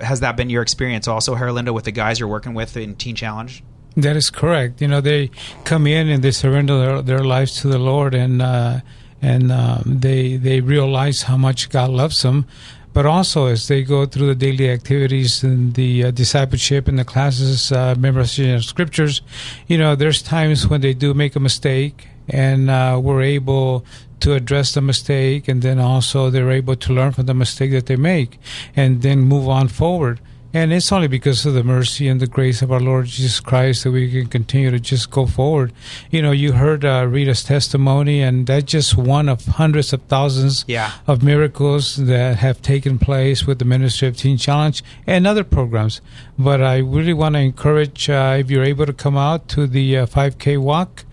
has 0.00 0.20
that 0.20 0.36
been 0.36 0.50
your 0.50 0.62
experience 0.62 1.08
also, 1.08 1.34
Herlinda, 1.34 1.72
with 1.74 1.84
the 1.84 1.92
guys 1.92 2.18
you're 2.20 2.28
working 2.28 2.54
with 2.54 2.76
in 2.76 2.94
Teen 2.96 3.14
Challenge? 3.14 3.62
That 3.96 4.16
is 4.16 4.30
correct. 4.30 4.80
You 4.80 4.88
know, 4.88 5.00
they 5.00 5.30
come 5.64 5.86
in 5.86 6.08
and 6.08 6.22
they 6.22 6.30
surrender 6.30 6.78
their, 6.78 7.02
their 7.02 7.24
lives 7.24 7.60
to 7.62 7.68
the 7.68 7.78
Lord, 7.78 8.14
and 8.14 8.40
uh, 8.40 8.80
and 9.20 9.50
um, 9.50 9.82
they 10.00 10.36
they 10.36 10.60
realize 10.60 11.22
how 11.22 11.36
much 11.36 11.68
God 11.70 11.90
loves 11.90 12.22
them. 12.22 12.46
But 12.92 13.06
also, 13.06 13.46
as 13.46 13.68
they 13.68 13.82
go 13.82 14.06
through 14.06 14.28
the 14.28 14.34
daily 14.34 14.70
activities 14.70 15.44
and 15.44 15.74
the 15.74 16.04
uh, 16.04 16.10
discipleship 16.10 16.88
and 16.88 16.98
the 16.98 17.04
classes, 17.04 17.70
uh, 17.70 17.94
memorization 17.94 18.56
of 18.56 18.64
scriptures, 18.64 19.22
you 19.66 19.78
know, 19.78 19.94
there's 19.94 20.22
times 20.22 20.66
when 20.66 20.80
they 20.80 20.94
do 20.94 21.14
make 21.14 21.36
a 21.36 21.40
mistake, 21.40 22.08
and 22.28 22.70
uh, 22.70 22.98
we're 23.02 23.22
able 23.22 23.84
to 24.20 24.34
address 24.34 24.74
the 24.74 24.80
mistake, 24.80 25.48
and 25.48 25.62
then 25.62 25.78
also 25.78 26.30
they're 26.30 26.50
able 26.50 26.76
to 26.76 26.92
learn 26.92 27.12
from 27.12 27.26
the 27.26 27.34
mistake 27.34 27.70
that 27.70 27.86
they 27.86 27.96
make, 27.96 28.38
and 28.74 29.02
then 29.02 29.20
move 29.20 29.48
on 29.48 29.68
forward. 29.68 30.20
And 30.54 30.72
it's 30.72 30.90
only 30.92 31.08
because 31.08 31.44
of 31.44 31.52
the 31.52 31.62
mercy 31.62 32.08
and 32.08 32.20
the 32.20 32.26
grace 32.26 32.62
of 32.62 32.72
our 32.72 32.80
Lord 32.80 33.04
Jesus 33.04 33.38
Christ 33.38 33.84
that 33.84 33.90
we 33.90 34.10
can 34.10 34.28
continue 34.28 34.70
to 34.70 34.80
just 34.80 35.10
go 35.10 35.26
forward. 35.26 35.74
You 36.10 36.22
know, 36.22 36.30
you 36.32 36.52
heard 36.52 36.86
uh, 36.86 37.06
Rita's 37.06 37.44
testimony, 37.44 38.22
and 38.22 38.46
that's 38.46 38.64
just 38.64 38.96
one 38.96 39.28
of 39.28 39.44
hundreds 39.44 39.92
of 39.92 40.00
thousands 40.04 40.64
Yeah. 40.66 40.92
of 41.06 41.22
miracles 41.22 41.96
that 41.96 42.36
have 42.38 42.62
taken 42.62 42.98
place 42.98 43.46
with 43.46 43.58
the 43.58 43.66
Ministry 43.66 44.08
of 44.08 44.16
Teen 44.16 44.38
Challenge 44.38 44.82
and 45.06 45.26
other 45.26 45.44
programs. 45.44 46.00
But 46.38 46.62
I 46.62 46.78
really 46.78 47.12
want 47.12 47.34
to 47.34 47.40
encourage, 47.40 48.08
uh, 48.08 48.36
if 48.40 48.50
you're 48.50 48.64
able 48.64 48.86
to 48.86 48.94
come 48.94 49.18
out 49.18 49.48
to 49.48 49.66
the 49.66 49.98
uh, 49.98 50.06
5K 50.06 50.56
walk, 50.56 51.04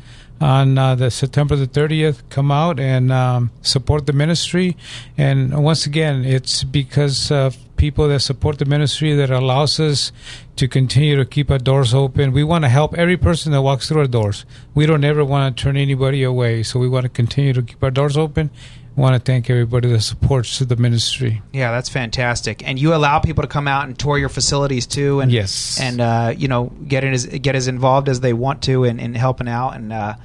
on 0.41 0.77
uh, 0.77 0.95
the 0.95 1.09
September 1.09 1.55
the 1.55 1.65
30th 1.67 2.21
come 2.29 2.51
out 2.51 2.77
and 2.77 3.09
um, 3.09 3.51
support 3.61 4.05
the 4.05 4.11
ministry 4.11 4.75
and 5.17 5.63
once 5.63 5.85
again 5.85 6.25
it's 6.25 6.61
because 6.65 7.31
of 7.31 7.55
people 7.77 8.07
that 8.07 8.19
support 8.19 8.57
the 8.59 8.65
ministry 8.65 9.13
that 9.15 9.29
allows 9.29 9.79
us 9.79 10.11
to 10.55 10.67
continue 10.67 11.15
to 11.17 11.25
keep 11.25 11.51
our 11.51 11.57
doors 11.57 11.93
open. 11.93 12.31
We 12.31 12.43
want 12.43 12.63
to 12.63 12.69
help 12.69 12.93
every 12.97 13.17
person 13.17 13.51
that 13.51 13.61
walks 13.61 13.87
through 13.89 14.01
our 14.01 14.07
doors. 14.07 14.45
We 14.73 14.85
don't 14.85 15.03
ever 15.03 15.23
want 15.25 15.55
to 15.57 15.63
turn 15.63 15.77
anybody 15.77 16.23
away, 16.23 16.63
so 16.63 16.79
we 16.79 16.87
want 16.87 17.03
to 17.03 17.09
continue 17.09 17.53
to 17.53 17.61
keep 17.61 17.83
our 17.83 17.91
doors 17.91 18.17
open. 18.17 18.49
I 18.97 19.01
want 19.01 19.13
to 19.13 19.19
thank 19.19 19.49
everybody 19.49 19.89
that 19.91 19.99
supports 20.01 20.57
the 20.59 20.75
ministry. 20.77 21.41
Yeah, 21.51 21.71
that's 21.71 21.89
fantastic. 21.89 22.65
And 22.65 22.79
you 22.79 22.93
allow 22.95 23.19
people 23.19 23.41
to 23.41 23.47
come 23.49 23.67
out 23.67 23.87
and 23.87 23.99
tour 23.99 24.17
your 24.17 24.29
facilities 24.29 24.87
too, 24.87 25.19
and 25.19 25.29
Yes. 25.29 25.77
and 25.81 25.99
uh, 25.99 26.33
you 26.37 26.47
know 26.47 26.71
get 26.87 27.03
in 27.03 27.11
as 27.13 27.25
get 27.25 27.55
as 27.55 27.67
involved 27.67 28.07
as 28.07 28.21
they 28.21 28.31
want 28.31 28.61
to 28.63 28.85
in, 28.85 29.01
in 29.01 29.13
helping 29.13 29.49
out, 29.49 29.71
and 29.71 29.91
uh, 29.91 30.15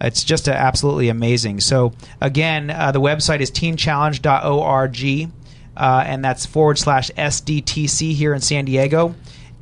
it's 0.00 0.22
just 0.22 0.46
absolutely 0.48 1.08
amazing. 1.08 1.58
So 1.58 1.92
again, 2.20 2.70
uh, 2.70 2.92
the 2.92 3.00
website 3.00 3.40
is 3.40 3.50
teenchallenge.org, 3.50 5.34
uh, 5.80 6.04
and 6.06 6.22
that's 6.22 6.44
forward 6.44 6.78
slash 6.78 7.10
SDTC 7.12 8.12
here 8.12 8.34
in 8.34 8.42
San 8.42 8.66
Diego. 8.66 9.14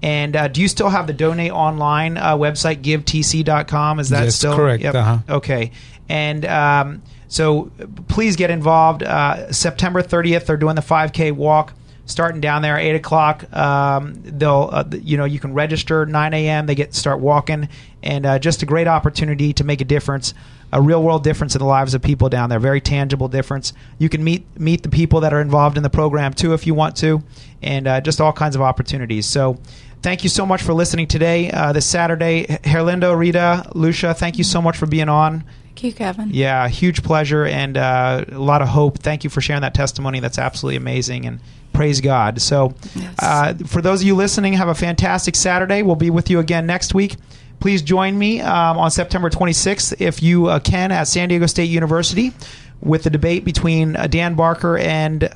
And 0.03 0.35
uh, 0.35 0.49
do 0.49 0.61
you 0.61 0.69
still 0.69 0.89
have 0.89 1.07
the 1.07 1.12
donate 1.12 1.53
online 1.53 2.16
uh, 2.16 2.37
website, 2.37 2.83
givetc.com? 2.83 4.01
Is 4.01 4.11
that 4.11 4.25
That's 4.25 4.37
still 4.37 4.57
correct, 4.57 4.85
uh-huh. 4.85 5.19
Okay. 5.29 5.71
And 6.09 6.45
um, 6.45 7.03
so 7.29 7.71
please 8.09 8.35
get 8.35 8.51
involved. 8.51 9.05
Uh, 9.05 9.53
September 9.53 10.03
30th, 10.03 10.47
they're 10.47 10.57
doing 10.57 10.75
the 10.75 10.83
5K 10.83 11.33
walk 11.33 11.73
starting 12.09 12.41
down 12.41 12.63
there 12.63 12.77
8 12.77 12.97
o'clock. 12.97 13.53
Um, 13.55 14.15
they'll, 14.25 14.71
uh, 14.73 14.85
you 14.91 15.17
know, 15.17 15.25
you 15.25 15.39
can 15.39 15.55
register 15.55 16.05
9 16.05 16.35
a.m. 16.35 16.67
They 16.67 16.75
get 16.75 16.95
start 16.95 17.21
walking. 17.21 17.69
And 18.03 18.27
uh, 18.27 18.39
just 18.39 18.63
a 18.63 18.67
great 18.67 18.89
opportunity 18.89 19.53
to 19.53 19.65
make 19.65 19.81
a 19.81 19.85
difference, 19.85 20.35
a 20.73 20.81
real 20.81 21.03
world 21.03 21.23
difference 21.23 21.55
in 21.55 21.59
the 21.61 21.67
lives 21.67 21.95
of 21.95 22.03
people 22.03 22.29
down 22.29 22.49
there. 22.49 22.59
Very 22.59 22.81
tangible 22.81 23.29
difference. 23.29 23.73
You 23.99 24.09
can 24.09 24.25
meet 24.25 24.45
meet 24.59 24.83
the 24.83 24.89
people 24.89 25.21
that 25.21 25.33
are 25.33 25.41
involved 25.41 25.77
in 25.77 25.83
the 25.83 25.91
program 25.91 26.33
too 26.33 26.55
if 26.55 26.67
you 26.67 26.75
want 26.75 26.97
to, 26.97 27.23
and 27.63 27.87
uh, 27.87 28.01
just 28.01 28.21
all 28.21 28.33
kinds 28.33 28.57
of 28.57 28.63
opportunities. 28.63 29.27
So 29.27 29.59
thank 30.03 30.23
you 30.23 30.31
so 30.31 30.47
much 30.47 30.63
for 30.63 30.73
listening 30.73 31.07
today, 31.07 31.51
uh, 31.51 31.73
this 31.73 31.87
Saturday. 31.87 32.47
Herlindo, 32.47 33.17
Rita, 33.19 33.71
Lucia, 33.75 34.15
thank 34.15 34.39
you 34.39 34.45
so 34.45 34.63
much 34.63 34.77
for 34.77 34.87
being 34.87 35.09
on. 35.09 35.45
Thank 35.65 35.83
you, 35.83 35.93
Kevin. 35.93 36.31
Yeah, 36.33 36.67
huge 36.69 37.03
pleasure 37.03 37.45
and 37.45 37.77
uh, 37.77 38.25
a 38.33 38.39
lot 38.39 38.63
of 38.63 38.69
hope. 38.69 38.99
Thank 38.99 39.23
you 39.23 39.31
for 39.31 39.41
sharing 39.41 39.63
that 39.63 39.75
testimony. 39.75 40.21
That's 40.21 40.39
absolutely 40.39 40.77
amazing 40.77 41.25
and 41.27 41.41
praise 41.79 42.01
God. 42.01 42.43
So, 42.43 42.74
uh, 43.20 43.55
for 43.68 43.81
those 43.81 44.01
of 44.01 44.07
you 44.09 44.16
listening, 44.16 44.55
have 44.55 44.66
a 44.66 44.74
fantastic 44.74 45.37
Saturday. 45.37 45.83
We'll 45.83 45.95
be 45.95 46.11
with 46.11 46.29
you 46.29 46.41
again 46.41 46.66
next 46.66 46.93
week. 46.93 47.14
Please 47.61 47.83
join 47.83 48.18
me 48.18 48.41
um, 48.41 48.76
on 48.79 48.91
September 48.91 49.31
26th, 49.31 50.01
if 50.01 50.20
you 50.20 50.47
uh, 50.47 50.59
can, 50.59 50.91
at 50.91 51.05
San 51.05 51.29
Diego 51.29 51.47
State 51.47 51.70
University 51.70 52.33
with 52.81 53.05
the 53.05 53.11
debate 53.11 53.45
between 53.45 53.95
uh, 53.95 54.09
Dan 54.09 54.35
Barker 54.35 54.76
and 54.76 55.29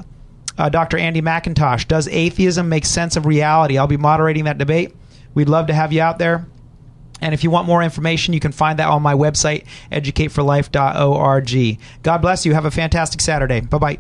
uh, 0.59 0.69
Dr. 0.69 0.99
Andy 0.99 1.23
McIntosh. 1.23 1.87
Does 1.87 2.09
atheism 2.09 2.69
make 2.69 2.87
sense 2.87 3.15
of 3.15 3.25
reality? 3.25 3.79
I'll 3.79 3.87
be 3.87 3.97
moderating 3.97 4.43
that 4.47 4.59
debate. 4.59 4.97
We'd 5.35 5.49
love 5.49 5.69
to 5.69 5.75
have 5.75 5.93
you 5.93 6.03
out 6.03 6.19
there. 6.19 6.45
And 7.21 7.33
if 7.33 7.45
you 7.45 7.53
want 7.53 7.69
more 7.69 7.85
information, 7.85 8.35
you 8.35 8.41
can 8.41 8.51
find 8.51 8.81
that 8.81 8.89
on 8.89 9.01
my 9.01 9.15
website, 9.15 9.65
educateforlife.org. 9.93 11.79
God 12.03 12.19
bless 12.19 12.45
you. 12.45 12.53
Have 12.53 12.65
a 12.65 12.73
fantastic 12.73 13.21
Saturday. 13.21 13.61
Bye 13.61 13.79
bye. 13.79 13.99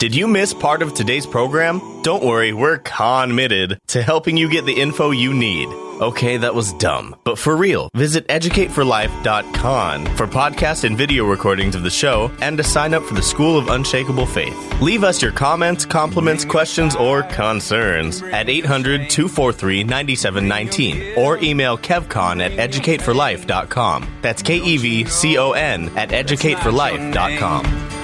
Did 0.00 0.16
you 0.16 0.26
miss 0.26 0.54
part 0.54 0.80
of 0.80 0.94
today's 0.94 1.26
program? 1.26 2.00
Don't 2.00 2.24
worry, 2.24 2.54
we're 2.54 2.78
committed 2.78 3.78
to 3.88 4.02
helping 4.02 4.38
you 4.38 4.48
get 4.48 4.64
the 4.64 4.80
info 4.80 5.10
you 5.10 5.34
need. 5.34 5.68
Okay, 6.00 6.38
that 6.38 6.54
was 6.54 6.72
dumb. 6.72 7.16
But 7.22 7.38
for 7.38 7.54
real, 7.54 7.90
visit 7.94 8.26
educateforlife.com 8.28 10.06
for 10.16 10.26
podcast 10.26 10.84
and 10.84 10.96
video 10.96 11.26
recordings 11.26 11.74
of 11.74 11.82
the 11.82 11.90
show 11.90 12.30
and 12.40 12.56
to 12.56 12.64
sign 12.64 12.94
up 12.94 13.02
for 13.02 13.12
the 13.12 13.20
School 13.20 13.58
of 13.58 13.68
Unshakable 13.68 14.24
Faith. 14.24 14.80
Leave 14.80 15.04
us 15.04 15.20
your 15.20 15.32
comments, 15.32 15.84
compliments, 15.84 16.46
questions, 16.46 16.96
or 16.96 17.22
concerns 17.24 18.22
at 18.22 18.48
800 18.48 19.10
243 19.10 19.84
9719 19.84 21.18
or 21.18 21.36
email 21.44 21.76
kevcon 21.76 22.40
at 22.42 22.52
educateforlife.com. 22.52 24.08
That's 24.22 24.40
K 24.40 24.56
E 24.56 24.78
V 24.78 25.04
C 25.04 25.36
O 25.36 25.52
N 25.52 25.90
at 25.98 26.08
educateforlife.com. 26.08 27.99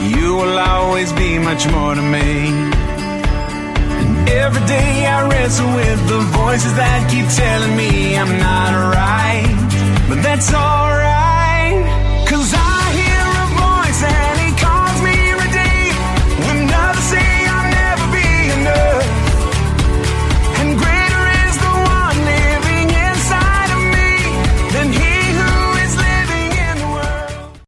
You 0.00 0.36
will 0.36 0.58
always 0.58 1.12
be 1.12 1.38
much 1.38 1.66
more 1.68 1.94
to 1.94 2.02
me. 2.02 2.48
And 4.00 4.28
every 4.28 4.66
day 4.66 5.06
I 5.06 5.28
wrestle 5.28 5.66
with 5.74 6.08
the 6.08 6.20
voices 6.40 6.74
that 6.76 7.10
keep 7.10 7.26
telling 7.42 7.76
me 7.76 8.16
I'm 8.16 8.38
not 8.38 8.72
right. 8.94 9.54
But 10.08 10.22
that's 10.22 10.52
all 10.52 10.88